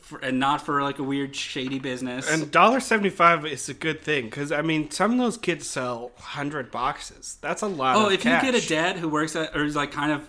for, 0.00 0.18
and 0.18 0.38
not 0.38 0.60
for 0.64 0.82
like 0.82 0.98
a 0.98 1.02
weird 1.02 1.34
shady 1.34 1.78
business. 1.78 2.30
And 2.30 2.50
dollar 2.50 2.80
seventy 2.80 3.10
five 3.10 3.46
is 3.46 3.68
a 3.68 3.74
good 3.74 4.00
thing 4.02 4.24
because 4.26 4.52
I 4.52 4.62
mean 4.62 4.90
some 4.90 5.12
of 5.12 5.18
those 5.18 5.38
kids 5.38 5.66
sell 5.66 6.12
hundred 6.18 6.70
boxes. 6.70 7.38
That's 7.40 7.62
a 7.62 7.66
lot. 7.66 7.96
oh, 7.96 8.10
if 8.10 8.24
you 8.24 8.30
get 8.30 8.54
a 8.54 8.66
dad 8.68 8.96
who 8.96 9.08
works 9.08 9.34
at 9.36 9.56
or 9.56 9.64
is 9.64 9.76
like 9.76 9.92
kind 9.92 10.12
of 10.12 10.28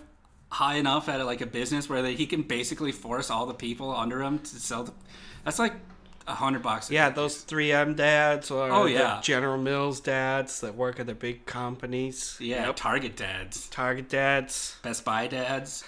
high 0.50 0.76
enough 0.76 1.08
at 1.08 1.24
like 1.26 1.40
a 1.40 1.46
business 1.46 1.88
where 1.88 2.00
they, 2.00 2.14
he 2.14 2.26
can 2.26 2.42
basically 2.42 2.92
force 2.92 3.28
all 3.28 3.44
the 3.44 3.54
people 3.54 3.90
under 3.94 4.22
him 4.22 4.38
to 4.38 4.46
sell, 4.60 4.84
the, 4.84 4.92
that's 5.44 5.58
like 5.58 5.74
a 6.26 6.34
hundred 6.34 6.62
bucks. 6.62 6.90
Yeah, 6.90 7.10
those 7.10 7.44
3M 7.44 7.96
dads 7.96 8.50
or 8.50 8.70
Oh, 8.70 8.86
yeah. 8.86 9.20
General 9.22 9.58
Mills 9.58 10.00
dads 10.00 10.60
that 10.60 10.74
work 10.74 10.98
at 10.98 11.06
the 11.06 11.14
big 11.14 11.44
companies. 11.46 12.36
yeah. 12.40 12.66
Yep. 12.66 12.76
Target 12.76 13.16
dads, 13.16 13.68
Target 13.68 14.08
dads, 14.08 14.76
Best 14.82 15.04
Buy 15.04 15.26
dads, 15.26 15.84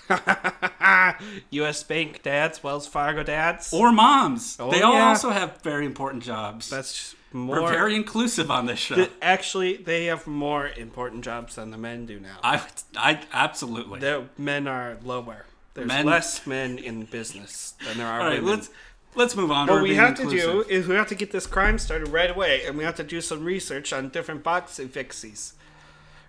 U.S. 1.51 1.83
Bank 1.83 2.23
dads, 2.23 2.63
Wells 2.63 2.87
Fargo 2.87 3.23
dads. 3.23 3.73
or 3.73 3.93
moms. 3.93 4.57
Oh, 4.61 4.71
they 4.71 4.83
all 4.83 4.95
yeah. 4.95 5.09
also 5.09 5.31
have 5.31 5.61
very 5.63 5.87
important 5.87 6.23
jobs. 6.23 6.69
That's 6.71 7.15
more. 7.33 7.63
We're 7.63 7.71
very 7.71 7.95
inclusive 7.97 8.51
on 8.51 8.67
this 8.67 8.79
show. 8.79 9.07
actually, 9.23 9.77
they 9.79 10.07
have 10.07 10.27
more 10.27 10.69
important 10.69 11.25
jobs 11.25 11.57
than 11.57 11.71
the 11.71 11.79
men 11.79 12.07
do 12.07 12.21
now. 12.21 12.39
I, 12.43 12.63
I 12.97 13.21
absolutely. 13.33 14.01
The 14.01 14.25
men 14.39 14.67
are 14.69 14.99
lower. 15.03 15.45
There's 15.75 15.89
Men- 15.89 16.07
less 16.07 16.47
men 16.47 16.79
in 16.79 17.05
business 17.05 17.75
than 17.85 17.99
there 17.99 18.07
are 18.07 18.21
All 18.21 18.27
right, 18.29 18.43
women. 18.43 18.57
let's 18.57 18.71
let's 19.17 19.35
move 19.35 19.51
on. 19.51 19.67
What 19.67 19.77
We're 19.77 19.83
we 19.83 19.95
have 19.97 20.15
to 20.17 20.29
do 20.31 20.65
is 20.69 20.87
we 20.87 20.95
have 20.95 21.09
to 21.09 21.15
get 21.15 21.33
this 21.33 21.47
crime 21.47 21.79
started 21.79 22.09
right 22.09 22.31
away, 22.31 22.65
and 22.65 22.77
we 22.79 22.85
have 22.85 22.95
to 22.97 23.05
do 23.05 23.21
some 23.21 23.45
research 23.45 23.93
on 23.93 24.09
different 24.11 24.43
box 24.43 24.79
fixies, 24.79 25.53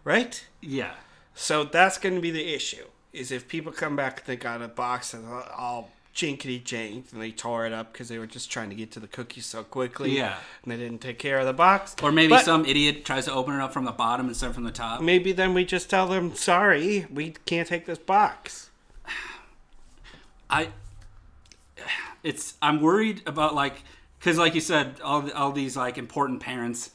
right? 0.04 0.46
yeah. 0.62 0.92
So 1.40 1.64
that's 1.64 2.00
going 2.00 2.16
to 2.16 2.22
be 2.22 2.32
the 2.32 2.54
issue. 2.56 2.86
Is 3.14 3.32
if 3.32 3.48
people 3.48 3.72
come 3.72 3.96
back 3.96 4.18
and 4.20 4.26
they 4.28 4.36
got 4.36 4.62
a 4.64 4.68
box 4.68 5.14
and 5.14 5.24
all 5.28 5.92
jinkety 6.16 6.60
jank 6.64 7.14
and 7.14 7.22
they 7.22 7.30
tore 7.30 7.68
it 7.68 7.72
up 7.74 7.94
because 7.94 8.10
they 8.10 8.18
were 8.18 8.26
just 8.26 8.50
trying 8.50 8.70
to 8.70 8.76
get 8.76 8.92
to 8.94 9.00
the 9.00 9.06
cookies 9.08 9.46
so 9.46 9.64
quickly, 9.64 10.18
Yeah. 10.18 10.38
and 10.64 10.72
they 10.72 10.78
didn't 10.78 11.00
take 11.00 11.20
care 11.20 11.38
of 11.38 11.46
the 11.46 11.54
box, 11.54 11.96
Or 12.02 12.12
maybe 12.12 12.30
But 12.30 12.44
some 12.44 12.66
idiot 12.66 13.06
tries 13.06 13.26
to 13.26 13.34
open 13.34 13.54
it 13.54 13.62
up 13.62 13.72
from 13.72 13.86
the 13.86 13.92
bottom 13.92 14.28
instead 14.28 14.48
of 14.50 14.56
from 14.56 14.64
the 14.64 14.72
top. 14.72 15.00
maybe 15.02 15.32
then 15.32 15.54
we 15.54 15.64
just 15.64 15.92
tell 15.92 16.08
them, 16.08 16.34
sorry, 16.36 17.06
we 17.14 17.36
can't 17.46 17.68
take 17.68 17.86
this 17.86 18.00
box. 18.00 18.72
I 20.50 20.70
it's 22.28 22.56
I'm 22.62 22.82
worried 22.82 23.22
about 23.26 23.56
like 23.56 23.84
because 24.20 24.38
like 24.38 24.54
you 24.54 24.62
said 24.62 25.00
all 25.02 25.32
all 25.32 25.54
these 25.54 25.78
like 25.78 25.98
important 25.98 26.42
parents 26.42 26.92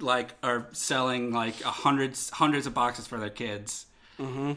like 0.00 0.34
are 0.42 0.66
selling 0.72 1.32
like 1.32 1.60
a 1.64 1.70
hundreds 1.70 2.30
hundreds 2.30 2.66
of 2.66 2.74
boxes 2.74 3.06
for 3.06 3.18
their 3.18 3.30
kids. 3.30 3.86
Mm-hmm. 4.18 4.52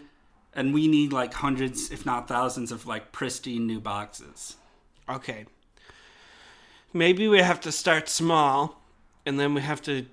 And 0.56 0.74
we 0.74 0.88
need 0.88 1.14
like 1.14 1.36
hundreds, 1.36 1.92
if 1.92 2.08
not 2.08 2.28
thousands, 2.28 2.72
of 2.72 2.88
like 2.88 3.12
pristine 3.12 3.68
new 3.68 3.80
boxes. 3.80 4.56
Okay. 5.08 5.46
Maybe 6.92 7.28
we 7.28 7.38
have 7.40 7.62
to 7.62 7.72
start 7.72 8.10
small, 8.10 8.82
and 9.28 9.40
then 9.40 9.54
we 9.54 9.62
have 9.62 9.80
to 9.84 10.08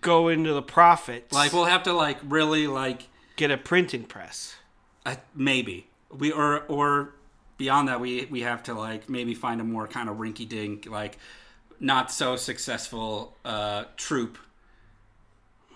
go 0.00 0.28
into 0.28 0.54
the 0.54 0.62
profits. 0.62 1.34
Like 1.34 1.52
we'll 1.52 1.66
have 1.66 1.82
to 1.82 1.92
like 1.92 2.16
really 2.24 2.66
like 2.66 3.08
get 3.36 3.50
a 3.50 3.58
printing 3.58 4.04
press. 4.04 4.56
Uh, 5.04 5.16
maybe 5.34 5.88
we 6.10 6.32
or 6.32 6.60
or 6.68 7.12
beyond 7.56 7.88
that 7.88 8.00
we 8.00 8.26
we 8.26 8.42
have 8.42 8.62
to 8.62 8.74
like 8.74 9.08
maybe 9.08 9.34
find 9.34 9.60
a 9.60 9.64
more 9.64 9.86
kind 9.86 10.08
of 10.08 10.16
rinky 10.16 10.48
dink 10.48 10.86
like 10.88 11.18
not 11.80 12.10
so 12.10 12.36
successful 12.36 13.36
uh 13.44 13.84
troop 13.96 14.38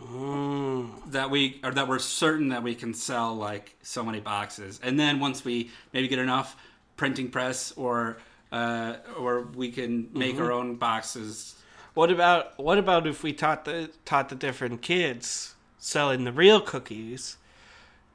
that 0.00 1.28
we 1.30 1.60
or 1.62 1.72
that 1.72 1.86
we're 1.86 1.98
certain 1.98 2.48
that 2.48 2.62
we 2.62 2.74
can 2.74 2.94
sell 2.94 3.34
like 3.34 3.76
so 3.82 4.02
many 4.02 4.20
boxes. 4.20 4.80
And 4.82 4.98
then 4.98 5.20
once 5.20 5.44
we 5.44 5.70
maybe 5.92 6.08
get 6.08 6.18
enough 6.18 6.56
printing 6.96 7.30
press 7.30 7.72
or 7.72 8.18
uh 8.50 8.96
or 9.18 9.42
we 9.42 9.70
can 9.70 10.08
make 10.12 10.40
our 10.40 10.52
own 10.52 10.76
boxes. 10.76 11.56
What 11.94 12.10
about 12.10 12.58
what 12.58 12.78
about 12.78 13.06
if 13.06 13.22
we 13.22 13.32
taught 13.32 13.66
the 13.66 13.90
taught 14.04 14.30
the 14.30 14.34
different 14.34 14.80
kids 14.80 15.54
selling 15.78 16.24
the 16.24 16.32
real 16.32 16.60
cookies 16.60 17.36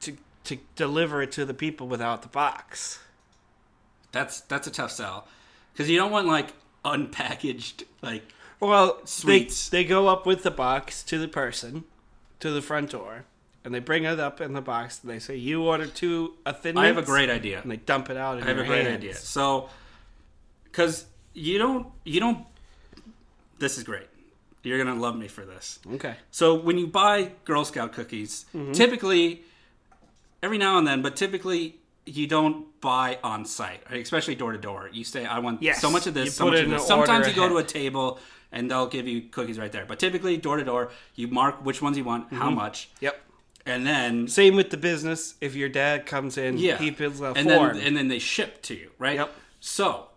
to 0.01 0.17
to 0.45 0.57
deliver 0.75 1.21
it 1.21 1.31
to 1.33 1.45
the 1.45 1.53
people 1.53 1.87
without 1.87 2.23
the 2.23 2.29
box? 2.29 2.99
That's 4.15 4.41
that's 4.41 4.65
a 4.67 4.71
tough 4.71 4.91
sell 4.91 5.27
because 5.73 5.89
you 5.89 5.97
don't 5.97 6.11
want 6.11 6.25
like 6.27 6.53
unpackaged 6.83 7.83
like 8.01 8.23
Well, 8.59 8.99
Sweets. 9.05 9.69
They, 9.69 9.83
they 9.83 9.87
go 9.89 10.07
up 10.07 10.25
with 10.25 10.43
the 10.43 10.51
box 10.51 11.03
to 11.03 11.17
the 11.19 11.27
person, 11.27 11.83
to 12.39 12.49
the 12.51 12.61
front 12.61 12.91
door, 12.91 13.25
and 13.63 13.73
they 13.75 13.79
bring 13.79 14.03
it 14.05 14.19
up 14.19 14.39
in 14.41 14.53
the 14.53 14.61
box. 14.61 15.01
And 15.03 15.11
they 15.11 15.19
say, 15.19 15.35
"You 15.35 15.63
order 15.63 15.85
two 15.85 16.33
a 16.45 16.53
thin." 16.53 16.77
i 16.77 16.87
have 16.87 16.97
a 16.97 17.01
great 17.01 17.29
idea 17.29 17.59
And 17.61 17.69
they 17.71 17.77
dump 17.77 18.09
it 18.09 18.17
out. 18.17 18.37
In 18.37 18.43
I 18.43 18.47
have 18.47 18.57
a 18.59 18.63
great 18.65 18.85
hands. 18.85 18.97
idea. 19.03 19.15
So, 19.15 19.69
because 20.63 21.05
you 21.33 21.57
don't, 21.57 21.87
you 22.03 22.19
don't. 22.19 22.45
This 23.59 23.77
is 23.77 23.83
great. 23.83 24.07
You're 24.63 24.77
gonna 24.83 24.99
love 24.99 25.15
me 25.17 25.27
for 25.27 25.45
this. 25.45 25.79
Okay. 25.95 26.15
So 26.31 26.55
when 26.55 26.77
you 26.77 26.87
buy 26.87 27.31
Girl 27.45 27.65
Scout 27.65 27.91
cookies, 27.93 28.45
Mm-hmm. 28.55 28.71
typically, 28.71 29.43
every 30.41 30.57
now 30.57 30.77
and 30.77 30.87
then, 30.87 31.01
but 31.01 31.15
typically 31.15 31.75
you 32.05 32.27
don't 32.27 32.79
buy 32.81 33.17
on 33.23 33.45
site, 33.45 33.81
especially 33.91 34.35
door 34.35 34.51
to 34.51 34.57
door. 34.57 34.89
You 34.93 35.03
say, 35.03 35.25
"I 35.25 35.39
want 35.39 35.61
Yes. 35.61 35.81
so 35.81 35.89
much 35.89 36.05
of 36.07 36.15
You 36.15 36.25
this, 36.25 36.35
so 36.35 36.45
much 36.45 36.59
of 36.59 36.69
this." 36.69 36.85
Sometimes 36.85 37.27
you 37.27 37.33
go 37.33 37.49
to 37.49 37.57
a 37.57 37.63
table 37.63 38.19
and 38.51 38.69
they'll 38.69 38.87
give 38.87 39.07
you 39.07 39.21
cookies 39.23 39.57
right 39.57 39.71
there. 39.71 39.85
But 39.85 39.99
typically, 39.99 40.37
door 40.37 40.57
to 40.57 40.63
door, 40.63 40.91
you 41.15 41.27
mark 41.27 41.65
which 41.65 41.81
ones 41.81 41.97
you 41.97 42.03
want, 42.03 42.31
how 42.31 42.45
Mm-hmm. 42.47 42.55
much, 42.55 42.89
Yep. 43.01 43.21
and 43.65 43.85
then 43.87 44.27
Same 44.27 44.55
with 44.55 44.69
the 44.69 44.77
business. 44.77 45.35
If 45.41 45.55
your 45.55 45.67
dad 45.69 46.05
comes 46.05 46.37
in, 46.37 46.57
yeah, 46.57 46.77
he 46.77 46.91
fills 46.91 47.21
a 47.21 47.33
and 47.35 47.49
form. 47.49 47.77
then 47.77 47.87
and 47.87 47.97
then 47.97 48.07
they 48.07 48.19
ship 48.19 48.61
to 48.63 48.75
you, 48.75 48.91
right? 48.99 49.15
Yep. 49.15 49.33
So 49.59 50.09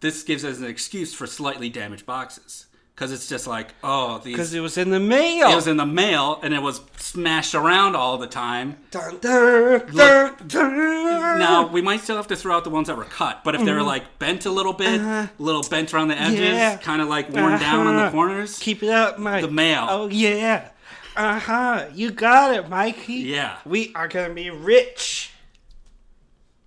this 0.00 0.22
gives 0.22 0.44
us 0.44 0.58
an 0.58 0.64
excuse 0.64 1.12
for 1.12 1.26
slightly 1.26 1.68
damaged 1.68 2.06
boxes 2.06 2.66
because 2.98 3.12
it's 3.12 3.28
just 3.28 3.46
like, 3.46 3.74
oh, 3.84 4.20
because 4.24 4.52
it 4.54 4.58
was 4.58 4.76
in 4.76 4.90
the 4.90 4.98
mail. 4.98 5.52
It 5.52 5.54
was 5.54 5.68
in 5.68 5.76
the 5.76 5.86
mail 5.86 6.40
and 6.42 6.52
it 6.52 6.60
was 6.60 6.80
smashed 6.96 7.54
around 7.54 7.94
all 7.94 8.18
the 8.18 8.26
time. 8.26 8.76
Dun, 8.90 9.18
dun, 9.20 9.86
dun, 9.94 10.34
dun. 10.48 11.38
Now 11.38 11.68
we 11.68 11.80
might 11.80 12.00
still 12.00 12.16
have 12.16 12.26
to 12.26 12.34
throw 12.34 12.56
out 12.56 12.64
the 12.64 12.70
ones 12.70 12.88
that 12.88 12.96
were 12.96 13.04
cut, 13.04 13.44
but 13.44 13.54
if 13.54 13.64
they 13.64 13.72
were 13.72 13.84
like 13.84 14.18
bent 14.18 14.46
a 14.46 14.50
little 14.50 14.72
bit, 14.72 15.00
a 15.00 15.30
little 15.38 15.62
bent 15.62 15.94
around 15.94 16.08
the 16.08 16.20
edges, 16.20 16.40
Mm-hmm. 16.40 16.54
Yeah. 16.56 16.76
kind 16.78 17.00
of 17.00 17.06
like 17.06 17.30
worn 17.30 17.60
down 17.60 17.86
on 17.86 17.94
the 17.94 18.02
Uh-huh. 18.02 18.10
corners. 18.10 18.58
Keep 18.58 18.82
it 18.82 18.90
up, 18.90 19.16
Mike. 19.16 19.42
The 19.42 19.50
mail. 19.50 19.86
Oh 19.88 20.08
yeah. 20.08 20.70
Uh 21.14 21.38
huh. 21.38 21.86
You 21.94 22.10
got 22.10 22.52
it, 22.56 22.68
Mikey. 22.68 23.14
Yeah. 23.14 23.58
We 23.64 23.92
are 23.94 24.08
gonna 24.08 24.34
be 24.34 24.50
rich. 24.50 25.30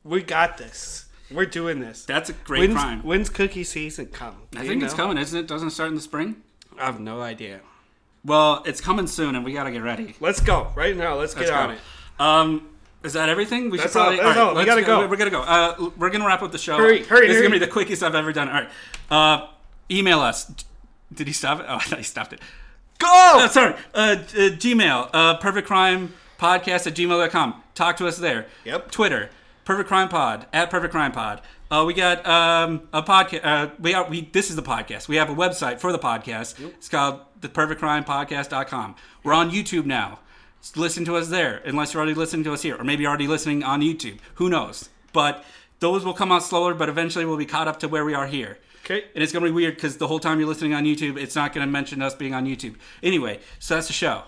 We 0.05 0.23
got 0.23 0.57
this. 0.57 1.05
We're 1.33 1.45
doing 1.45 1.79
this. 1.79 2.05
That's 2.05 2.29
a 2.29 2.33
great 2.33 2.59
when's, 2.59 2.73
crime. 2.73 3.01
When's 3.03 3.29
cookie 3.29 3.63
season 3.63 4.07
come? 4.07 4.35
Do 4.51 4.59
I 4.59 4.63
you 4.63 4.69
think 4.69 4.83
it's 4.83 4.93
know? 4.93 5.03
coming, 5.03 5.17
isn't 5.17 5.37
it? 5.39 5.47
Doesn't 5.47 5.69
it 5.69 5.71
start 5.71 5.89
in 5.89 5.95
the 5.95 6.01
spring? 6.01 6.37
I 6.79 6.85
have 6.85 6.99
no 6.99 7.21
idea. 7.21 7.61
Well, 8.23 8.63
it's 8.65 8.81
coming 8.81 9.07
soon, 9.07 9.35
and 9.35 9.43
we 9.43 9.53
got 9.53 9.63
to 9.63 9.71
get 9.71 9.81
ready. 9.81 10.15
Let's 10.19 10.39
go 10.39 10.71
right 10.75 10.95
now. 10.95 11.15
Let's, 11.15 11.35
Let's 11.35 11.49
get 11.49 11.57
on 11.57 11.71
it. 11.71 11.79
Um, 12.19 12.69
is 13.03 13.13
that 13.13 13.29
everything? 13.29 13.71
We 13.71 13.77
That's 13.77 13.91
should 13.93 13.97
probably. 13.99 14.19
all- 14.19 14.27
that's 14.27 14.39
all. 14.39 14.49
We 14.51 14.55
let's 14.57 14.65
gotta 14.67 14.81
go. 14.83 15.07
We're 15.07 15.15
gonna 15.15 15.31
go. 15.31 15.41
Uh, 15.41 15.89
we're 15.97 16.11
gonna 16.11 16.27
wrap 16.27 16.43
up 16.43 16.51
the 16.51 16.59
show. 16.59 16.77
Hurry, 16.77 17.03
hurry, 17.03 17.27
This 17.27 17.37
is 17.37 17.41
gonna 17.41 17.53
be 17.53 17.59
the 17.59 17.71
quickest 17.71 18.03
I've 18.03 18.13
ever 18.13 18.31
done. 18.31 18.47
All 18.47 18.53
right. 18.53 18.69
Uh, 19.09 19.47
email 19.89 20.19
us. 20.19 20.51
Did 21.11 21.25
he 21.25 21.33
stop 21.33 21.59
it? 21.61 21.65
Oh, 21.67 21.75
I 21.77 21.79
thought 21.79 21.97
he 21.97 22.03
stopped 22.03 22.33
it. 22.33 22.41
Go. 22.99 23.07
Oh, 23.09 23.47
sorry. 23.49 23.73
Uh, 23.95 23.97
uh, 23.97 24.15
Gmail. 24.27 25.09
Uh, 25.11 25.37
perfect 25.37 25.67
crime 25.67 26.13
podcast 26.39 26.85
at 26.85 26.93
gmail.com. 26.93 27.63
Talk 27.73 27.97
to 27.97 28.07
us 28.07 28.17
there. 28.17 28.45
Yep. 28.65 28.91
Twitter. 28.91 29.31
Perfect 29.71 29.87
crime 29.87 30.09
pod 30.09 30.47
at 30.51 30.69
perfect 30.69 30.91
crime 30.91 31.13
pod. 31.13 31.39
Uh, 31.71 31.85
we 31.87 31.93
got 31.93 32.27
um, 32.27 32.89
a 32.91 33.01
podcast. 33.01 33.39
Uh, 33.41 33.69
we 33.79 33.93
are, 33.93 34.05
we 34.09 34.19
this 34.19 34.49
is 34.49 34.57
the 34.57 34.61
podcast. 34.61 35.07
We 35.07 35.15
have 35.15 35.29
a 35.29 35.33
website 35.33 35.79
for 35.79 35.93
the 35.93 35.97
podcast. 35.97 36.59
It's 36.59 36.89
called 36.89 37.21
the 37.39 37.47
perfect 37.47 37.79
crime 37.79 38.03
podcast.com. 38.03 38.97
We're 39.23 39.31
on 39.31 39.49
YouTube 39.49 39.85
now. 39.85 40.19
Just 40.61 40.75
listen 40.75 41.05
to 41.05 41.15
us 41.15 41.29
there, 41.29 41.61
unless 41.63 41.93
you're 41.93 42.01
already 42.01 42.19
listening 42.19 42.43
to 42.43 42.51
us 42.51 42.63
here, 42.63 42.75
or 42.75 42.83
maybe 42.83 43.03
you're 43.03 43.09
already 43.09 43.29
listening 43.29 43.63
on 43.63 43.79
YouTube. 43.79 44.19
Who 44.35 44.49
knows? 44.49 44.89
But 45.13 45.41
those 45.79 46.03
will 46.03 46.15
come 46.15 46.33
out 46.33 46.43
slower, 46.43 46.73
but 46.73 46.89
eventually 46.89 47.23
we'll 47.23 47.37
be 47.37 47.45
caught 47.45 47.69
up 47.69 47.79
to 47.79 47.87
where 47.87 48.03
we 48.03 48.13
are 48.13 48.27
here. 48.27 48.57
Okay. 48.83 49.05
And 49.15 49.23
it's 49.23 49.31
going 49.31 49.45
to 49.45 49.49
be 49.49 49.55
weird 49.55 49.75
because 49.75 49.95
the 49.95 50.07
whole 50.07 50.19
time 50.19 50.37
you're 50.37 50.49
listening 50.49 50.73
on 50.73 50.83
YouTube, 50.83 51.17
it's 51.17 51.37
not 51.37 51.53
going 51.53 51.65
to 51.65 51.71
mention 51.71 52.01
us 52.01 52.13
being 52.13 52.33
on 52.33 52.45
YouTube. 52.45 52.75
Anyway, 53.01 53.39
so 53.59 53.75
that's 53.75 53.87
the 53.87 53.93
show. 53.93 54.23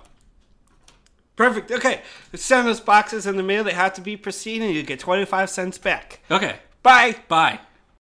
Perfect. 1.35 1.71
Okay. 1.71 2.01
Send 2.33 2.67
us 2.67 2.79
boxes 2.79 3.25
in 3.25 3.37
the 3.37 3.43
mail. 3.43 3.63
They 3.63 3.73
have 3.73 3.93
to 3.93 4.01
be 4.01 4.15
pristine, 4.17 4.61
and 4.61 4.73
you 4.73 4.83
get 4.83 4.99
25 4.99 5.49
cents 5.49 5.77
back. 5.77 6.19
Okay. 6.29 6.57
Bye. 6.83 7.15
Bye. 7.27 7.59